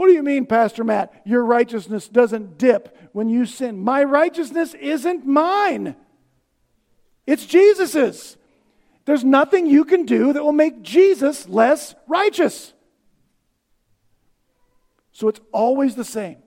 What 0.02 0.08
do 0.08 0.14
you 0.14 0.24
mean, 0.24 0.48
Pastor 0.48 0.84
Matt? 0.84 1.14
Your 1.26 1.46
righteousness 1.46 2.08
doesn't 2.08 2.58
dip 2.58 2.98
when 3.12 3.30
you 3.30 3.46
sin. 3.46 3.78
My 3.78 4.04
righteousness 4.04 4.74
isn't 4.74 5.28
mine, 5.28 5.96
it's 7.28 7.46
Jesus's. 7.46 8.36
There's 9.06 9.24
nothing 9.24 9.68
you 9.68 9.86
can 9.86 10.08
do 10.08 10.34
that 10.34 10.44
will 10.44 10.54
make 10.54 10.82
Jesus 10.82 11.48
less 11.48 11.94
righteous. 12.08 12.74
So 15.12 15.28
it's 15.28 15.40
always 15.52 15.94
the 15.94 16.04
same. 16.04 16.38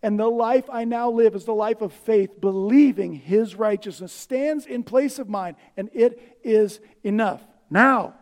And 0.00 0.16
the 0.16 0.28
life 0.28 0.70
I 0.70 0.84
now 0.84 1.10
live 1.10 1.34
is 1.34 1.46
the 1.46 1.54
life 1.54 1.80
of 1.80 1.92
faith, 1.92 2.40
believing 2.40 3.14
his 3.14 3.56
righteousness 3.56 4.12
stands 4.12 4.64
in 4.64 4.84
place 4.84 5.18
of 5.18 5.28
mine, 5.28 5.56
and 5.76 5.90
it 5.92 6.38
is 6.44 6.78
enough. 7.02 7.42
Now, 7.68 8.14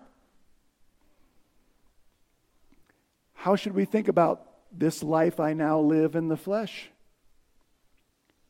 how 3.43 3.57
should 3.57 3.75
we 3.75 3.85
think 3.85 4.07
about 4.07 4.47
this 4.71 5.03
life 5.03 5.41
I 5.41 5.53
now 5.53 5.81
live 5.81 6.15
in 6.15 6.29
the 6.29 6.37
flesh? 6.37 6.89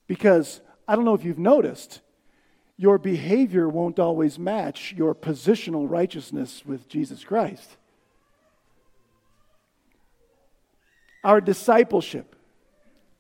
Because 0.07 0.61
I 0.87 0.95
don't 0.95 1.07
know 1.07 1.15
if 1.15 1.25
you've 1.25 1.39
noticed, 1.39 2.03
your 2.77 2.99
behavior 2.99 3.71
won't 3.71 3.99
always 3.99 4.39
match 4.39 4.93
your 4.95 5.15
positional 5.15 5.89
righteousness 5.89 6.63
with 6.67 6.91
Jesus 6.91 7.25
Christ. 7.25 7.79
Our 11.25 11.41
discipleship, 11.41 12.37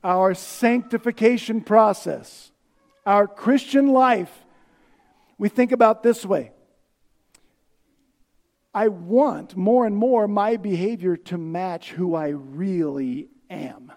our 0.05 0.35
sanctification 0.35 1.62
process, 1.62 2.51
our 3.07 3.27
Christian 3.27 3.89
life, 3.89 4.45
we 5.39 5.49
think 5.49 5.73
about 5.73 6.03
this 6.03 6.27
way. 6.27 6.52
I 8.75 8.89
want 8.89 9.57
more 9.57 9.87
and 9.87 9.97
more 9.97 10.27
my 10.27 10.57
behavior 10.57 11.16
to 11.16 11.39
match 11.39 11.91
who 11.91 12.14
I 12.14 12.29
really 12.29 13.29
am. 13.51 13.93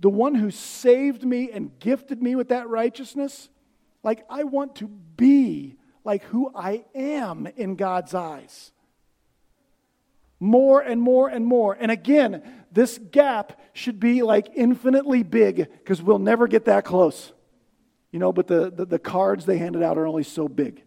The 0.00 0.10
one 0.10 0.34
who 0.34 0.50
saved 0.50 1.24
me 1.24 1.50
and 1.50 1.76
gifted 1.80 2.22
me 2.22 2.34
with 2.36 2.50
that 2.50 2.68
righteousness, 2.68 3.48
like 4.02 4.24
I 4.28 4.44
want 4.44 4.76
to 4.76 4.88
be 4.88 5.76
like 6.04 6.22
who 6.24 6.52
I 6.54 6.84
am 6.94 7.48
in 7.56 7.76
God's 7.76 8.14
eyes. 8.14 8.72
More 10.40 10.80
and 10.80 11.00
more 11.00 11.28
and 11.28 11.44
more. 11.44 11.76
And 11.78 11.90
again, 11.90 12.42
this 12.70 12.98
gap 12.98 13.60
should 13.72 13.98
be 13.98 14.22
like 14.22 14.50
infinitely 14.54 15.24
big 15.24 15.56
because 15.56 16.00
we'll 16.00 16.20
never 16.20 16.46
get 16.46 16.66
that 16.66 16.84
close. 16.84 17.32
You 18.12 18.18
know, 18.18 18.32
but 18.32 18.46
the, 18.46 18.70
the, 18.70 18.86
the 18.86 18.98
cards 18.98 19.46
they 19.46 19.58
handed 19.58 19.82
out 19.82 19.98
are 19.98 20.06
only 20.06 20.22
so 20.22 20.46
big. 20.46 20.84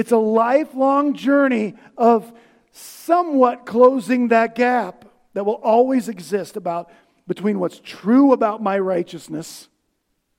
It's 0.00 0.12
a 0.12 0.16
lifelong 0.16 1.12
journey 1.12 1.74
of 1.94 2.32
somewhat 2.72 3.66
closing 3.66 4.28
that 4.28 4.54
gap 4.54 5.04
that 5.34 5.44
will 5.44 5.60
always 5.62 6.08
exist 6.08 6.56
about 6.56 6.90
between 7.28 7.60
what's 7.60 7.78
true 7.84 8.32
about 8.32 8.62
my 8.62 8.78
righteousness 8.78 9.68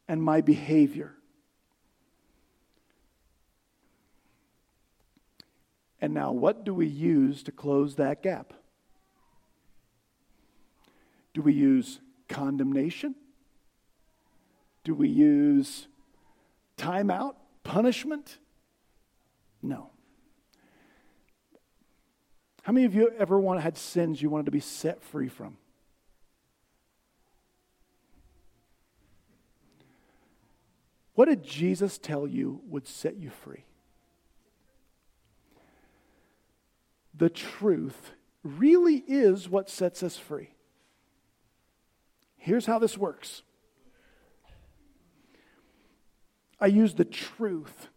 and 0.08 0.24
my 0.24 0.42
behavior. 0.42 1.14
And 6.02 6.16
now, 6.16 6.32
what 6.32 6.66
do 6.66 6.74
we 6.74 6.88
use 6.88 7.44
to 7.44 7.52
close 7.52 7.98
that 7.98 8.24
gap? 8.24 8.54
Do 11.36 11.44
we 11.44 11.54
use 11.54 12.00
condemnation? 12.28 13.14
Do 14.84 14.96
we 14.96 15.08
use 15.08 15.88
timeout, 16.80 17.36
punishment? 17.64 18.40
No. 19.62 19.92
How 22.64 22.74
many 22.74 22.86
of 22.86 22.94
you 22.94 23.12
ever 23.18 23.40
want, 23.40 23.62
had 23.62 23.78
sins 23.78 24.22
you 24.22 24.30
wanted 24.30 24.46
to 24.46 24.52
be 24.52 24.60
set 24.60 25.04
free 25.04 25.28
from? 25.28 25.58
What 31.16 31.28
did 31.28 31.44
Jesus 31.44 31.98
tell 31.98 32.28
you 32.28 32.62
would 32.68 32.88
set 32.88 33.18
you 33.18 33.30
free? 33.30 33.66
The 37.14 37.30
truth 37.30 38.14
really 38.44 39.04
is 39.08 39.48
what 39.50 39.70
sets 39.70 40.02
us 40.02 40.18
free. 40.18 40.50
Here's 42.38 42.66
how 42.66 42.80
this 42.80 42.98
works 42.98 43.44
I 46.60 46.68
use 46.68 46.96
the 46.96 47.06
truth 47.06 47.90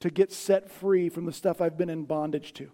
to 0.00 0.10
get 0.10 0.32
set 0.32 0.70
free 0.70 1.08
from 1.08 1.26
the 1.26 1.32
stuff 1.32 1.60
I've 1.60 1.76
been 1.76 1.90
in 1.90 2.04
bondage 2.04 2.52
to. 2.54 2.70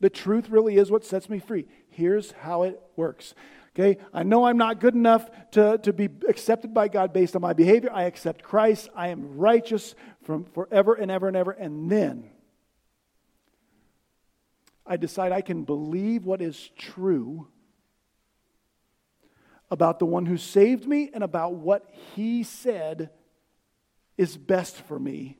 The 0.00 0.10
truth 0.10 0.48
really 0.48 0.76
is 0.76 0.90
what 0.90 1.04
sets 1.04 1.28
me 1.28 1.38
free. 1.38 1.66
Here's 1.88 2.32
how 2.32 2.62
it 2.62 2.80
works. 2.96 3.34
Okay, 3.74 4.00
I 4.12 4.24
know 4.24 4.44
I'm 4.44 4.56
not 4.56 4.80
good 4.80 4.94
enough 4.94 5.30
to, 5.52 5.78
to 5.78 5.92
be 5.92 6.08
accepted 6.28 6.74
by 6.74 6.88
God 6.88 7.12
based 7.12 7.36
on 7.36 7.42
my 7.42 7.52
behavior. 7.52 7.90
I 7.92 8.04
accept 8.04 8.42
Christ. 8.42 8.88
I 8.96 9.08
am 9.08 9.36
righteous 9.36 9.94
from 10.22 10.44
forever 10.44 10.94
and 10.94 11.10
ever 11.10 11.28
and 11.28 11.36
ever. 11.36 11.52
And 11.52 11.90
then 11.90 12.30
I 14.84 14.96
decide 14.96 15.30
I 15.30 15.40
can 15.40 15.62
believe 15.62 16.24
what 16.24 16.42
is 16.42 16.70
true 16.76 17.46
about 19.70 20.00
the 20.00 20.06
one 20.06 20.26
who 20.26 20.36
saved 20.36 20.86
me 20.86 21.10
and 21.14 21.22
about 21.22 21.54
what 21.54 21.88
he 22.16 22.42
said 22.42 23.10
is 24.20 24.36
best 24.36 24.76
for 24.82 24.98
me 24.98 25.38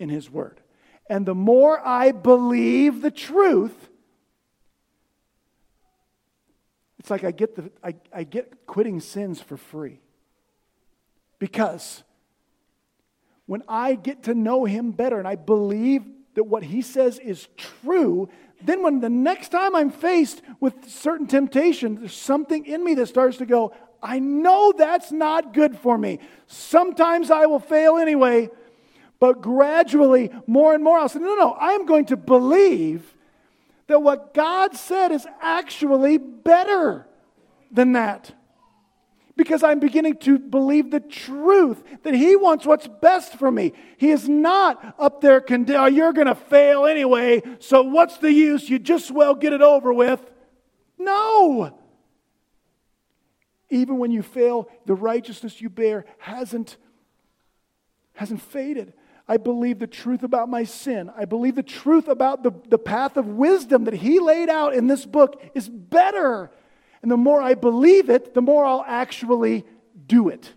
in 0.00 0.08
His 0.08 0.28
Word. 0.28 0.60
And 1.08 1.24
the 1.24 1.34
more 1.34 1.80
I 1.86 2.10
believe 2.10 3.02
the 3.02 3.10
truth, 3.12 3.88
it's 6.98 7.08
like 7.08 7.22
I 7.22 7.30
get, 7.30 7.54
the, 7.54 7.70
I, 7.84 7.94
I 8.12 8.24
get 8.24 8.66
quitting 8.66 8.98
sins 8.98 9.40
for 9.40 9.56
free. 9.56 10.00
Because 11.38 12.02
when 13.46 13.62
I 13.68 13.94
get 13.94 14.24
to 14.24 14.34
know 14.34 14.64
Him 14.64 14.90
better 14.90 15.20
and 15.20 15.28
I 15.28 15.36
believe 15.36 16.02
that 16.34 16.44
what 16.44 16.64
He 16.64 16.82
says 16.82 17.20
is 17.20 17.46
true, 17.56 18.28
then 18.60 18.82
when 18.82 18.98
the 18.98 19.08
next 19.08 19.50
time 19.50 19.76
I'm 19.76 19.90
faced 19.90 20.42
with 20.58 20.90
certain 20.90 21.28
temptation, 21.28 21.94
there's 21.94 22.12
something 22.12 22.66
in 22.66 22.82
me 22.82 22.94
that 22.94 23.06
starts 23.06 23.36
to 23.36 23.46
go, 23.46 23.72
I 24.02 24.18
know 24.18 24.72
that's 24.76 25.12
not 25.12 25.52
good 25.52 25.76
for 25.78 25.98
me. 25.98 26.20
Sometimes 26.46 27.30
I 27.30 27.46
will 27.46 27.60
fail 27.60 27.96
anyway, 27.96 28.50
but 29.18 29.42
gradually, 29.42 30.30
more 30.46 30.74
and 30.74 30.82
more, 30.82 30.98
I'll 30.98 31.08
say, 31.08 31.18
no, 31.18 31.34
no, 31.34 31.52
I 31.52 31.72
am 31.72 31.86
going 31.86 32.06
to 32.06 32.16
believe 32.16 33.14
that 33.86 34.00
what 34.00 34.32
God 34.32 34.74
said 34.74 35.12
is 35.12 35.26
actually 35.42 36.16
better 36.16 37.06
than 37.70 37.92
that. 37.92 38.32
Because 39.36 39.62
I'm 39.62 39.80
beginning 39.80 40.16
to 40.18 40.38
believe 40.38 40.90
the 40.90 41.00
truth 41.00 41.82
that 42.02 42.14
He 42.14 42.36
wants 42.36 42.66
what's 42.66 42.88
best 42.88 43.34
for 43.34 43.50
me. 43.50 43.72
He 43.96 44.10
is 44.10 44.28
not 44.28 44.94
up 44.98 45.20
there 45.20 45.40
condemning, 45.40 45.82
oh, 45.82 45.86
you're 45.86 46.12
going 46.12 46.26
to 46.26 46.34
fail 46.34 46.86
anyway, 46.86 47.42
so 47.58 47.82
what's 47.82 48.18
the 48.18 48.32
use? 48.32 48.68
You 48.68 48.78
just 48.78 49.10
well 49.10 49.34
get 49.34 49.52
it 49.52 49.62
over 49.62 49.92
with. 49.92 50.20
No 50.98 51.79
even 53.70 53.98
when 53.98 54.10
you 54.10 54.22
fail, 54.22 54.68
the 54.86 54.94
righteousness 54.94 55.60
you 55.60 55.70
bear 55.70 56.04
hasn't, 56.18 56.76
hasn't 58.14 58.42
faded. 58.42 58.92
I 59.28 59.36
believe 59.36 59.78
the 59.78 59.86
truth 59.86 60.24
about 60.24 60.48
my 60.48 60.64
sin. 60.64 61.10
I 61.16 61.24
believe 61.24 61.54
the 61.54 61.62
truth 61.62 62.08
about 62.08 62.42
the, 62.42 62.50
the 62.68 62.78
path 62.78 63.16
of 63.16 63.26
wisdom 63.28 63.84
that 63.84 63.94
he 63.94 64.18
laid 64.18 64.48
out 64.48 64.74
in 64.74 64.88
this 64.88 65.06
book 65.06 65.40
is 65.54 65.68
better. 65.68 66.50
And 67.00 67.10
the 67.10 67.16
more 67.16 67.40
I 67.40 67.54
believe 67.54 68.10
it, 68.10 68.34
the 68.34 68.42
more 68.42 68.64
I'll 68.64 68.84
actually 68.86 69.64
do 70.06 70.28
it. 70.28 70.52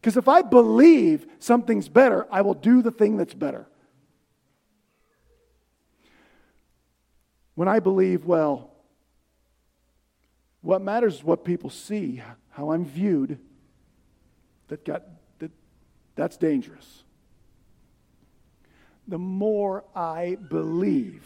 Because 0.00 0.18
if 0.18 0.28
I 0.28 0.42
believe 0.42 1.26
something's 1.38 1.88
better, 1.88 2.26
I 2.30 2.42
will 2.42 2.52
do 2.52 2.82
the 2.82 2.90
thing 2.90 3.16
that's 3.16 3.32
better. 3.32 3.66
When 7.54 7.68
I 7.68 7.80
believe, 7.80 8.26
well, 8.26 8.73
what 10.64 10.80
matters 10.80 11.16
is 11.16 11.24
what 11.24 11.44
people 11.44 11.68
see, 11.68 12.22
how 12.50 12.72
I'm 12.72 12.86
viewed. 12.86 13.38
That 14.68 14.82
got 14.84 15.02
that 15.38 15.50
that's 16.16 16.38
dangerous. 16.38 17.04
The 19.06 19.18
more 19.18 19.84
I 19.94 20.38
believe 20.48 21.22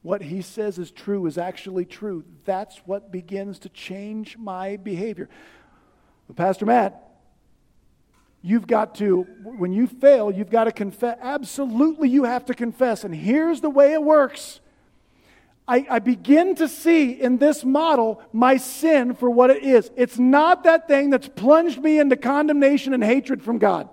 what 0.00 0.22
he 0.22 0.40
says 0.40 0.78
is 0.78 0.90
true 0.90 1.26
is 1.26 1.36
actually 1.36 1.84
true, 1.84 2.24
that's 2.46 2.78
what 2.86 3.12
begins 3.12 3.58
to 3.60 3.68
change 3.68 4.38
my 4.38 4.76
behavior. 4.76 5.28
But 6.26 6.36
Pastor 6.36 6.64
Matt, 6.64 7.10
you've 8.40 8.66
got 8.66 8.94
to, 8.96 9.22
when 9.42 9.72
you 9.72 9.86
fail, 9.86 10.30
you've 10.30 10.50
got 10.50 10.64
to 10.64 10.72
confess. 10.72 11.18
Absolutely, 11.20 12.08
you 12.08 12.24
have 12.24 12.46
to 12.46 12.54
confess. 12.54 13.04
And 13.04 13.14
here's 13.14 13.60
the 13.60 13.70
way 13.70 13.92
it 13.92 14.02
works 14.02 14.60
I, 15.66 15.86
I, 15.88 15.98
begin 15.98 16.54
to 16.56 16.68
see 16.68 17.12
in 17.12 17.38
this 17.38 17.64
model 17.64 18.20
my 18.32 18.58
sin 18.58 19.14
for 19.14 19.30
what 19.30 19.50
it 19.50 19.62
is. 19.62 19.90
It's 19.96 20.18
not 20.18 20.64
that 20.64 20.88
thing 20.88 21.08
that's 21.08 21.28
plunged 21.28 21.82
me 21.82 21.98
into 21.98 22.16
condemnation 22.16 22.92
and 22.92 23.02
hatred 23.02 23.42
from 23.42 23.58
God. 23.58 23.88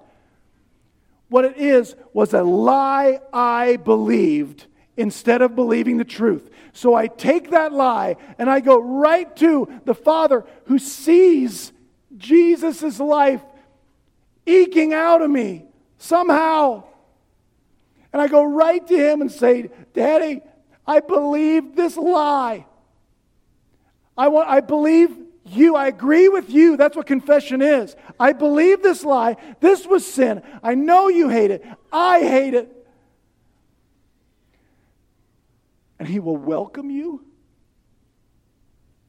What 1.30 1.46
it 1.46 1.56
is 1.56 1.96
was 2.12 2.34
a 2.34 2.44
lie 2.44 3.22
I 3.32 3.78
believed 3.78 4.66
instead 4.98 5.42
of 5.42 5.56
believing 5.56 5.98
the 5.98 6.04
truth. 6.04 6.50
So 6.74 6.94
I 6.94 7.08
take 7.08 7.52
that 7.52 7.72
lie 7.72 8.18
and 8.38 8.50
I 8.50 8.60
go 8.60 8.78
right 8.78 9.34
to 9.38 9.70
the 9.86 9.96
Father 9.96 10.46
who 10.66 10.78
sees 10.78 11.72
Jesus' 12.18 13.00
life 13.00 13.42
eking 14.46 14.94
out 14.94 15.22
of 15.22 15.32
me 15.32 15.64
somehow. 15.98 16.84
And 18.12 18.22
I 18.22 18.28
go 18.28 18.44
right 18.44 18.86
to 18.86 18.98
him 18.98 19.22
and 19.22 19.32
say, 19.32 19.70
Daddy, 19.94 20.42
I 20.92 21.00
believe 21.00 21.74
this 21.78 21.96
lie. 21.96 22.66
I, 24.18 24.28
want, 24.28 24.50
I 24.50 24.60
believe 24.60 25.18
you. 25.46 25.78
I 25.78 25.88
agree 25.88 26.28
with 26.28 26.50
you. 26.50 26.76
That's 26.76 26.98
what 26.98 27.06
confession 27.06 27.62
is. 27.62 27.96
I 28.20 28.34
believe 28.34 28.84
this 28.84 29.06
lie. 29.06 29.38
This 29.62 29.88
was 29.88 30.06
sin. 30.06 30.44
I 30.62 30.76
know 30.76 31.08
you 31.08 31.30
hate 31.30 31.50
it. 31.50 31.66
I 31.94 32.20
hate 32.20 32.54
it. 32.54 32.86
And 35.98 36.10
He 36.10 36.20
will 36.20 36.36
welcome 36.36 36.90
you 36.90 37.24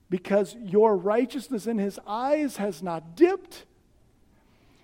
because 0.08 0.54
your 0.62 0.96
righteousness 0.96 1.66
in 1.66 1.78
his 1.78 1.98
eyes 2.06 2.58
has 2.58 2.80
not 2.80 3.16
dipped. 3.16 3.64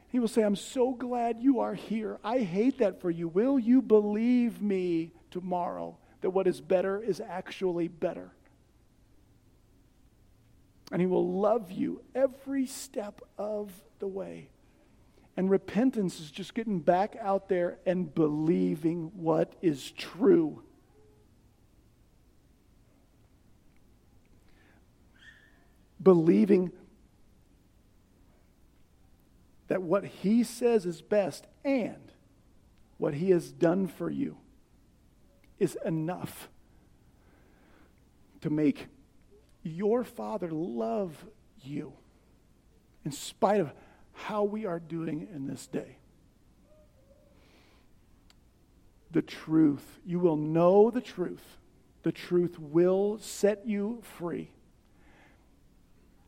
He 0.08 0.18
will 0.18 0.26
say, 0.26 0.42
I'm 0.42 0.56
so 0.56 0.94
glad 0.94 1.36
you 1.38 1.60
are 1.60 1.74
here. 1.74 2.18
I 2.24 2.38
hate 2.38 2.78
that 2.78 3.00
for 3.00 3.08
you. 3.08 3.28
Will 3.28 3.56
you 3.56 3.82
believe 3.82 4.60
me 4.60 5.12
tomorrow 5.30 5.96
that 6.20 6.30
what 6.30 6.46
is 6.46 6.60
better 6.60 7.00
is 7.02 7.20
actually 7.20 7.88
better? 7.88 8.30
And 10.90 11.00
he 11.00 11.06
will 11.06 11.40
love 11.40 11.70
you 11.70 12.02
every 12.14 12.66
step 12.66 13.20
of 13.36 13.70
the 13.98 14.06
way. 14.06 14.48
And 15.36 15.50
repentance 15.50 16.18
is 16.18 16.30
just 16.30 16.54
getting 16.54 16.80
back 16.80 17.14
out 17.20 17.48
there 17.48 17.78
and 17.86 18.12
believing 18.12 19.12
what 19.14 19.52
is 19.62 19.90
true. 19.92 20.62
Believing 26.02 26.72
that 29.68 29.82
what 29.82 30.04
he 30.04 30.42
says 30.42 30.86
is 30.86 31.02
best 31.02 31.46
and 31.64 32.12
what 32.96 33.14
he 33.14 33.30
has 33.30 33.52
done 33.52 33.86
for 33.86 34.10
you 34.10 34.38
is 35.58 35.76
enough 35.84 36.48
to 38.40 38.50
make 38.50 38.86
your 39.62 40.04
Father 40.04 40.50
love 40.50 41.24
you 41.62 41.92
in 43.04 43.12
spite 43.12 43.60
of 43.60 43.72
how 44.12 44.42
we 44.44 44.66
are 44.66 44.80
doing 44.80 45.28
in 45.34 45.46
this 45.46 45.66
day. 45.66 45.96
The 49.10 49.22
truth. 49.22 49.98
You 50.04 50.18
will 50.18 50.36
know 50.36 50.90
the 50.90 51.00
truth. 51.00 51.56
The 52.02 52.12
truth 52.12 52.58
will 52.58 53.18
set 53.20 53.66
you 53.66 54.02
free. 54.02 54.50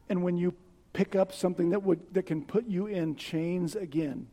And 0.09 0.23
when 0.23 0.37
you 0.37 0.55
pick 0.93 1.15
up 1.15 1.33
something 1.33 1.71
that, 1.71 1.83
would, 1.83 2.01
that 2.15 2.25
can 2.25 2.45
put 2.45 2.67
you 2.67 2.87
in 2.87 3.17
chains 3.17 3.77
again, 3.77 4.27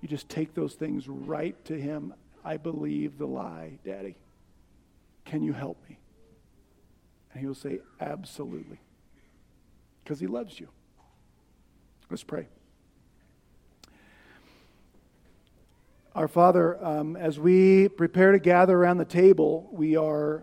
you 0.00 0.08
just 0.08 0.28
take 0.28 0.54
those 0.54 0.74
things 0.74 1.08
right 1.08 1.62
to 1.66 1.78
Him. 1.78 2.14
I 2.44 2.56
believe 2.56 3.18
the 3.18 3.26
lie, 3.26 3.78
Daddy. 3.84 4.16
Can 5.24 5.42
you 5.42 5.52
help 5.52 5.78
me? 5.88 5.98
And 7.32 7.40
He 7.40 7.46
will 7.46 7.54
say, 7.54 7.80
Absolutely. 8.00 8.80
Because 10.02 10.20
He 10.20 10.26
loves 10.26 10.58
you. 10.58 10.68
Let's 12.10 12.24
pray. 12.24 12.46
Our 16.14 16.28
Father, 16.28 16.82
um, 16.84 17.16
as 17.16 17.38
we 17.38 17.88
prepare 17.88 18.32
to 18.32 18.38
gather 18.38 18.76
around 18.76 18.98
the 18.98 19.06
table, 19.06 19.66
we 19.72 19.96
are, 19.96 20.42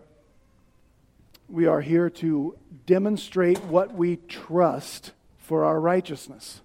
we 1.48 1.66
are 1.66 1.80
here 1.80 2.10
to 2.10 2.58
demonstrate 2.86 3.58
what 3.66 3.94
we 3.94 4.16
trust 4.16 5.12
for 5.38 5.64
our 5.64 5.80
righteousness. 5.80 6.60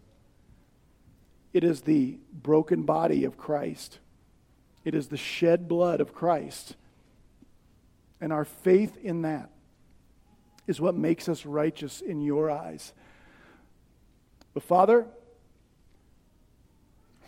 It 1.53 1.63
is 1.63 1.81
the 1.81 2.17
broken 2.33 2.81
body 2.81 3.25
of 3.25 3.37
Christ, 3.37 3.99
it 4.85 4.95
is 4.95 5.07
the 5.07 5.17
shed 5.17 5.67
blood 5.67 5.99
of 5.99 6.13
Christ. 6.13 6.75
And 8.21 8.31
our 8.31 8.45
faith 8.45 8.95
in 9.03 9.23
that 9.23 9.49
is 10.67 10.79
what 10.79 10.95
makes 10.95 11.27
us 11.27 11.45
righteous 11.45 12.01
in 12.01 12.21
your 12.21 12.49
eyes. 12.49 12.93
But 14.53 14.63
Father, 14.63 15.05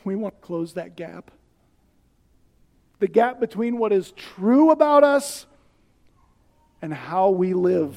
we 0.06 0.16
want 0.16 0.40
to 0.40 0.46
close 0.46 0.74
that 0.74 0.96
gap 0.96 1.32
the 3.00 3.08
gap 3.08 3.40
between 3.40 3.78
what 3.78 3.94
is 3.94 4.12
true 4.12 4.72
about 4.72 5.04
us 5.04 5.46
and 6.82 6.94
how 6.94 7.30
we 7.30 7.54
live 7.54 7.96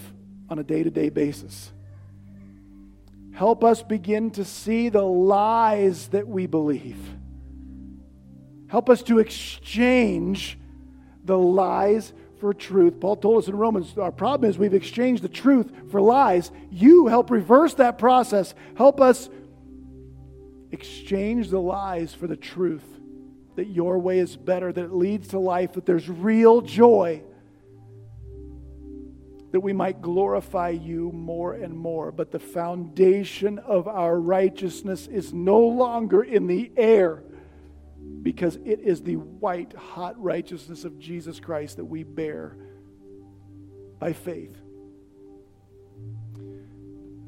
on 0.49 0.59
a 0.59 0.63
day 0.63 0.83
to 0.83 0.91
day 0.91 1.09
basis. 1.09 1.73
Help 3.33 3.65
us 3.65 3.83
begin 3.83 4.31
to 4.33 4.45
see 4.45 4.89
the 4.89 5.03
lies 5.03 6.09
that 6.09 6.29
we 6.29 6.47
believe. 6.47 6.99
Help 8.71 8.89
us 8.89 9.03
to 9.03 9.19
exchange 9.19 10.57
the 11.25 11.37
lies 11.37 12.13
for 12.39 12.55
truth. 12.55 13.01
Paul 13.01 13.17
told 13.17 13.43
us 13.43 13.49
in 13.49 13.57
Romans 13.57 13.99
our 13.99 14.13
problem 14.13 14.49
is 14.49 14.59
we've 14.59 14.75
exchanged 14.75 15.25
the 15.25 15.29
truth 15.29 15.73
for 15.91 16.01
lies. 16.01 16.53
You 16.71 17.09
help 17.09 17.31
reverse 17.31 17.75
that 17.75 17.99
process. 17.99 18.55
Help 18.77 19.01
us 19.01 19.29
exchange 20.71 21.51
the 21.51 21.61
lies 21.61 22.15
for 22.15 22.29
the 22.29 22.37
truth 22.37 22.85
that 23.57 23.67
your 23.67 23.99
way 23.99 24.21
is 24.21 24.37
better, 24.37 24.73
that 24.73 24.85
it 24.85 24.93
leads 24.93 25.29
to 25.29 25.41
life, 25.41 25.73
that 25.73 25.85
there's 25.85 26.09
real 26.09 26.61
joy, 26.61 27.25
that 29.51 29.61
we 29.61 29.73
might 29.73 30.01
glorify 30.01 30.69
you 30.69 31.11
more 31.11 31.55
and 31.55 31.77
more. 31.77 32.13
But 32.13 32.31
the 32.31 32.39
foundation 32.39 33.59
of 33.59 33.89
our 33.89 34.19
righteousness 34.21 35.09
is 35.09 35.35
no 35.35 35.59
longer 35.59 36.23
in 36.23 36.47
the 36.47 36.71
air 36.77 37.25
because 38.23 38.57
it 38.57 38.81
is 38.81 39.03
the 39.03 39.17
white, 39.17 39.73
hot 39.73 40.21
righteousness 40.23 40.85
of 40.85 40.99
Jesus 40.99 41.41
Christ 41.41 41.77
that 41.77 41.85
we 41.85 42.03
bear 42.03 42.57
by 43.99 44.13
faith. 44.13 44.57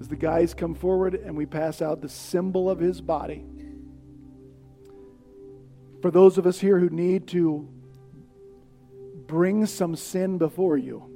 As 0.01 0.09
the 0.09 0.17
guys 0.17 0.53
come 0.53 0.75
forward 0.75 1.15
and 1.15 1.37
we 1.37 1.47
pass 1.47 1.81
out 1.81 2.01
the 2.01 2.09
symbol 2.09 2.69
of 2.69 2.79
his 2.79 3.01
body, 3.01 3.45
for 6.01 6.11
those 6.11 6.37
of 6.37 6.47
us 6.47 6.59
here 6.59 6.79
who 6.79 6.91
need 6.91 7.29
to 7.29 7.69
bring 9.27 9.65
some 9.67 9.95
sin 9.95 10.37
before 10.39 10.77
you, 10.77 11.09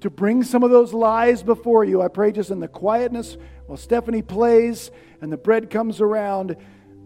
to 0.00 0.10
bring 0.10 0.42
some 0.42 0.62
of 0.62 0.70
those 0.70 0.92
lies 0.92 1.42
before 1.42 1.84
you, 1.84 2.02
I 2.02 2.08
pray 2.08 2.32
just 2.32 2.50
in 2.50 2.60
the 2.60 2.68
quietness 2.68 3.36
while 3.66 3.78
Stephanie 3.78 4.22
plays 4.22 4.90
and 5.20 5.32
the 5.32 5.36
bread 5.36 5.70
comes 5.70 6.00
around 6.00 6.56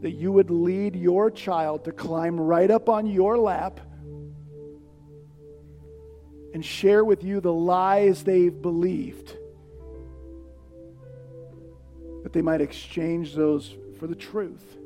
that 0.00 0.12
you 0.12 0.32
would 0.32 0.50
lead 0.50 0.96
your 0.96 1.30
child 1.30 1.84
to 1.84 1.92
climb 1.92 2.38
right 2.38 2.70
up 2.70 2.88
on 2.88 3.06
your 3.06 3.36
lap 3.36 3.80
and 6.54 6.64
share 6.64 7.04
with 7.04 7.22
you 7.22 7.40
the 7.40 7.52
lies 7.52 8.24
they've 8.24 8.60
believed. 8.60 9.36
That 12.22 12.32
they 12.32 12.42
might 12.42 12.60
exchange 12.60 13.34
those 13.34 13.74
for 13.98 14.06
the 14.06 14.14
truth 14.14 14.78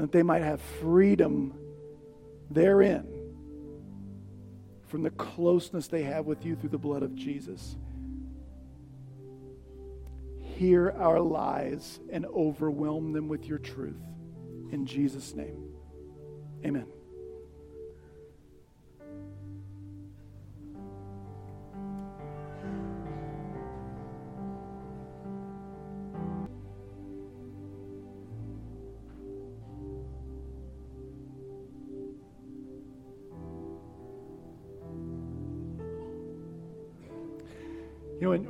that 0.00 0.12
they 0.12 0.22
might 0.22 0.42
have 0.42 0.60
freedom 0.80 1.52
therein 2.50 3.06
from 4.86 5.02
the 5.02 5.10
closeness 5.10 5.88
they 5.88 6.02
have 6.02 6.26
with 6.26 6.44
you 6.44 6.56
through 6.56 6.70
the 6.70 6.78
blood 6.78 7.02
of 7.02 7.14
Jesus. 7.14 7.76
Hear 10.60 10.90
our 10.90 11.20
lies 11.20 12.00
and 12.12 12.26
overwhelm 12.26 13.14
them 13.14 13.28
with 13.28 13.46
your 13.46 13.56
truth. 13.56 14.02
In 14.70 14.84
Jesus' 14.84 15.34
name, 15.34 15.72
amen. 16.66 16.84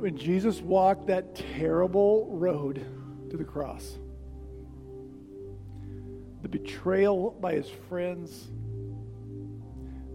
When, 0.01 0.17
Jesus 0.17 0.61
walked 0.61 1.05
that 1.07 1.35
terrible 1.35 2.25
road 2.31 2.83
to 3.29 3.37
the 3.37 3.43
cross, 3.43 3.99
the 6.41 6.49
betrayal 6.49 7.37
by 7.39 7.53
his 7.53 7.69
friends, 7.87 8.49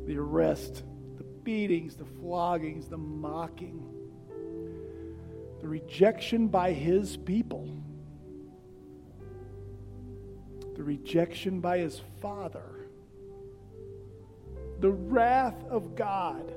the 0.07 0.17
arrest, 0.17 0.83
the 1.17 1.23
beatings, 1.45 1.95
the 1.95 2.05
floggings, 2.05 2.89
the 2.89 2.99
mocking, 2.99 3.87
the 5.61 5.69
rejection 5.69 6.49
by 6.49 6.73
his 6.73 7.17
people, 7.17 7.71
the 10.75 10.83
rejection 10.83 11.61
by 11.61 11.79
his 11.79 12.03
father, 12.21 12.89
the 14.81 14.91
wrath 14.91 15.65
of 15.71 15.95
God 15.95 16.53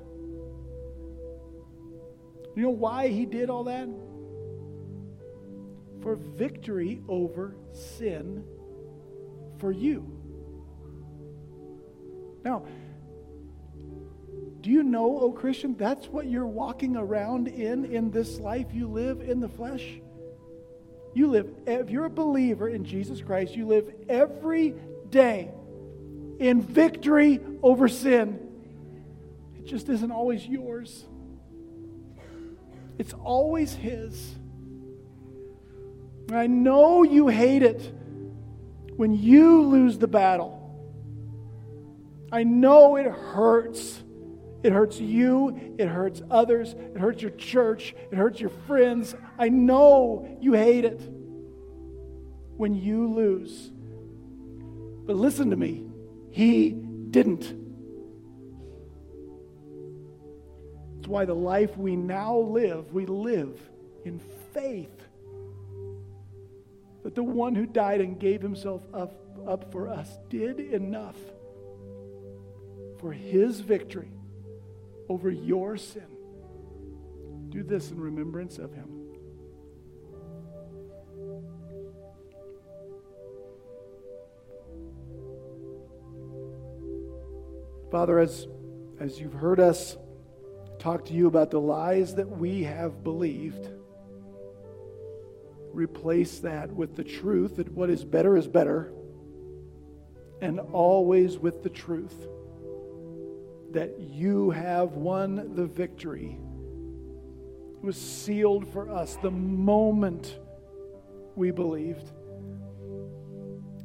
you 2.55 2.63
know 2.63 2.69
why 2.69 3.07
he 3.07 3.25
did 3.25 3.49
all 3.49 3.65
that? 3.65 3.87
For 6.01 6.15
victory 6.15 7.01
over 7.07 7.55
sin 7.73 8.43
for 9.59 9.71
you. 9.71 10.05
Now, 12.43 12.63
do 14.61 14.69
you 14.69 14.83
know, 14.83 15.19
oh 15.19 15.31
Christian, 15.31 15.75
that's 15.77 16.07
what 16.07 16.25
you're 16.27 16.45
walking 16.45 16.95
around 16.95 17.47
in 17.47 17.85
in 17.85 18.11
this 18.11 18.39
life 18.39 18.67
you 18.73 18.87
live 18.87 19.21
in 19.21 19.39
the 19.39 19.49
flesh? 19.49 19.85
You 21.13 21.27
live, 21.27 21.49
if 21.65 21.89
you're 21.89 22.05
a 22.05 22.09
believer 22.09 22.69
in 22.69 22.85
Jesus 22.85 23.21
Christ, 23.21 23.55
you 23.55 23.65
live 23.65 23.91
every 24.07 24.75
day 25.09 25.51
in 26.39 26.61
victory 26.61 27.39
over 27.63 27.87
sin. 27.87 28.39
It 29.57 29.65
just 29.65 29.89
isn't 29.89 30.11
always 30.11 30.45
yours. 30.45 31.05
It's 32.99 33.13
always 33.13 33.73
His. 33.73 34.35
I 36.31 36.45
know 36.45 37.01
you 37.03 37.27
hate 37.27 37.63
it 37.63 37.81
when 38.95 39.15
you 39.15 39.63
lose 39.63 39.97
the 39.97 40.07
battle. 40.07 40.57
I 42.31 42.43
know 42.43 42.97
it 42.97 43.07
hurts. 43.07 44.03
It 44.61 44.71
hurts 44.71 44.99
you. 44.99 45.75
It 45.79 45.87
hurts 45.87 46.21
others. 46.29 46.73
It 46.73 46.97
hurts 46.97 47.21
your 47.21 47.31
church. 47.31 47.95
It 48.11 48.15
hurts 48.15 48.39
your 48.39 48.51
friends. 48.67 49.15
I 49.39 49.49
know 49.49 50.37
you 50.41 50.53
hate 50.53 50.85
it 50.85 50.99
when 52.57 52.75
you 52.75 53.11
lose. 53.11 53.71
But 55.07 55.15
listen 55.15 55.49
to 55.49 55.55
me. 55.55 55.85
He 56.29 56.71
didn't. 56.71 57.58
Why 61.09 61.25
the 61.25 61.33
life 61.33 61.75
we 61.75 61.95
now 61.95 62.37
live, 62.37 62.93
we 62.93 63.07
live 63.07 63.59
in 64.05 64.19
faith 64.53 64.95
that 67.03 67.15
the 67.15 67.23
one 67.23 67.55
who 67.55 67.65
died 67.65 67.99
and 67.99 68.19
gave 68.19 68.43
himself 68.43 68.83
up, 68.93 69.11
up 69.47 69.71
for 69.71 69.89
us 69.89 70.19
did 70.29 70.59
enough 70.59 71.17
for 72.99 73.11
his 73.11 73.59
victory 73.59 74.11
over 75.09 75.31
your 75.31 75.77
sin. 75.77 76.05
Do 77.49 77.63
this 77.63 77.89
in 77.89 77.99
remembrance 77.99 78.59
of 78.59 78.71
him. 78.71 78.99
Father, 87.89 88.19
as, 88.19 88.47
as 88.99 89.19
you've 89.19 89.33
heard 89.33 89.59
us 89.59 89.97
talk 90.79 91.05
to 91.05 91.13
you 91.13 91.27
about 91.27 91.51
the 91.51 91.59
lies 91.59 92.15
that 92.15 92.29
we 92.29 92.63
have 92.63 93.03
believed, 93.03 93.69
replace 95.71 96.39
that 96.39 96.71
with 96.71 96.95
the 96.95 97.03
truth 97.03 97.57
that 97.57 97.71
what 97.73 97.89
is 97.89 98.03
better 98.03 98.37
is 98.37 98.47
better, 98.47 98.91
and 100.41 100.59
always 100.59 101.37
with 101.37 101.63
the 101.63 101.69
truth 101.69 102.27
that 103.71 103.99
you 103.99 104.51
have 104.51 104.93
won 104.93 105.53
the 105.55 105.65
victory. 105.65 106.39
It 107.77 107.85
was 107.85 107.97
sealed 107.97 108.71
for 108.71 108.89
us 108.89 109.17
the 109.21 109.31
moment 109.31 110.39
we 111.35 111.51
believed. 111.51 112.09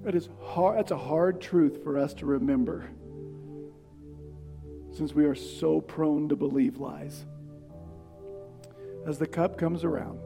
It 0.07 0.15
is 0.15 0.29
hard, 0.41 0.79
that's 0.79 0.93
a 0.93 0.97
hard 0.97 1.41
truth 1.41 1.83
for 1.83 1.99
us 1.99 2.15
to 2.15 2.27
remember 2.27 2.89
since 4.95 5.13
we 5.13 5.25
are 5.25 5.35
so 5.35 5.81
prone 5.81 6.29
to 6.29 6.37
believe 6.37 6.79
lies. 6.79 7.27
As 9.07 9.19
the 9.19 9.27
cup 9.27 9.59
comes 9.59 9.85
around, 9.85 10.21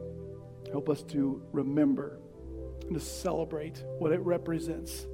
help 0.71 0.89
us 0.89 1.03
to 1.03 1.41
remember 1.51 2.19
and 2.83 2.93
to 2.93 2.99
celebrate 2.99 3.83
what 3.97 4.11
it 4.11 4.19
represents 4.21 5.05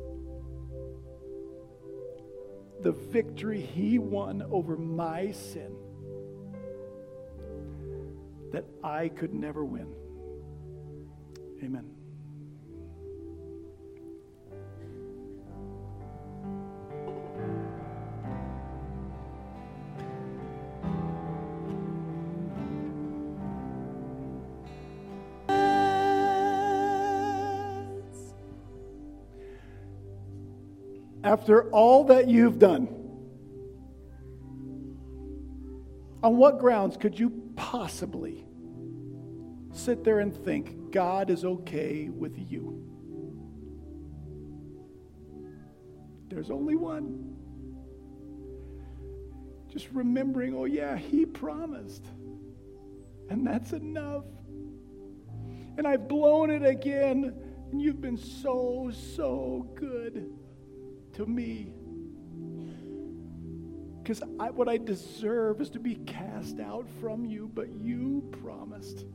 the 2.81 2.91
victory 2.91 3.61
he 3.61 3.97
won 3.97 4.43
over 4.51 4.77
my 4.77 5.31
sin 5.31 5.75
that 8.51 8.65
I 8.83 9.07
could 9.07 9.33
never 9.33 9.65
win. 9.65 9.87
Amen. 11.63 11.94
After 31.35 31.69
all 31.71 32.05
that 32.05 32.29
you've 32.29 32.59
done, 32.59 32.87
on 36.23 36.37
what 36.37 36.59
grounds 36.59 36.95
could 36.95 37.19
you 37.19 37.29
possibly 37.57 38.45
sit 39.73 40.05
there 40.05 40.21
and 40.21 40.33
think 40.33 40.91
God 40.91 41.29
is 41.29 41.43
okay 41.43 42.07
with 42.07 42.37
you? 42.37 42.81
There's 46.29 46.49
only 46.49 46.77
one. 46.77 47.35
Just 49.67 49.89
remembering, 49.91 50.55
oh, 50.55 50.63
yeah, 50.63 50.95
He 50.95 51.25
promised. 51.25 52.05
And 53.29 53.45
that's 53.45 53.73
enough. 53.73 54.23
And 55.77 55.85
I've 55.85 56.07
blown 56.07 56.49
it 56.49 56.65
again, 56.65 57.35
and 57.73 57.81
you've 57.81 57.99
been 57.99 58.15
so, 58.15 58.89
so 58.93 59.69
good 59.75 60.31
to 61.15 61.25
me. 61.25 61.73
Because 64.01 64.21
what 64.53 64.69
I 64.69 64.77
deserve 64.77 65.61
is 65.61 65.69
to 65.71 65.79
be 65.79 65.95
cast 65.95 66.59
out 66.59 66.87
from 67.01 67.25
you, 67.25 67.49
but 67.53 67.73
you 67.73 68.23
promised. 68.43 69.05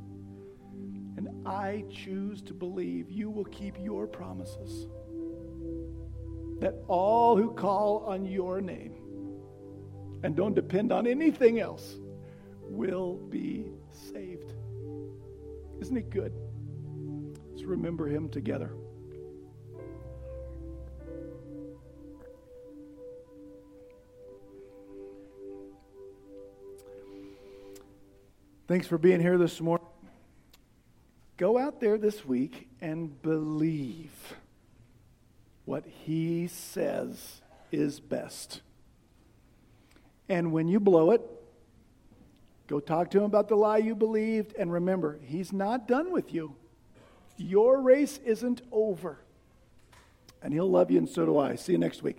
And 1.16 1.46
I 1.46 1.84
choose 1.90 2.42
to 2.42 2.54
believe 2.54 3.10
you 3.10 3.30
will 3.30 3.44
keep 3.44 3.76
your 3.78 4.06
promises. 4.06 4.88
That 6.60 6.82
all 6.88 7.36
who 7.36 7.52
call 7.52 8.04
on 8.06 8.24
your 8.24 8.60
name 8.60 8.94
and 10.22 10.34
don't 10.34 10.54
depend 10.54 10.92
on 10.92 11.06
anything 11.06 11.60
else 11.60 11.96
will 12.62 13.14
be 13.14 13.66
saved. 13.90 14.52
Isn't 15.80 15.96
it 15.96 16.10
good? 16.10 16.32
Let's 17.50 17.64
remember 17.64 18.08
him 18.08 18.28
together. 18.28 18.72
Thanks 28.70 28.86
for 28.86 28.98
being 28.98 29.20
here 29.20 29.36
this 29.36 29.60
morning. 29.60 29.88
Go 31.36 31.58
out 31.58 31.80
there 31.80 31.98
this 31.98 32.24
week 32.24 32.68
and 32.80 33.20
believe 33.20 34.12
what 35.64 35.84
He 35.84 36.46
says 36.46 37.40
is 37.72 37.98
best. 37.98 38.60
And 40.28 40.52
when 40.52 40.68
you 40.68 40.78
blow 40.78 41.10
it, 41.10 41.20
go 42.68 42.78
talk 42.78 43.10
to 43.10 43.18
Him 43.18 43.24
about 43.24 43.48
the 43.48 43.56
lie 43.56 43.78
you 43.78 43.96
believed. 43.96 44.54
And 44.56 44.70
remember, 44.70 45.18
He's 45.24 45.52
not 45.52 45.88
done 45.88 46.12
with 46.12 46.32
you. 46.32 46.54
Your 47.36 47.82
race 47.82 48.20
isn't 48.24 48.62
over. 48.70 49.18
And 50.44 50.52
He'll 50.52 50.70
love 50.70 50.92
you, 50.92 50.98
and 50.98 51.08
so 51.08 51.26
do 51.26 51.38
I. 51.38 51.56
See 51.56 51.72
you 51.72 51.78
next 51.78 52.04
week. 52.04 52.18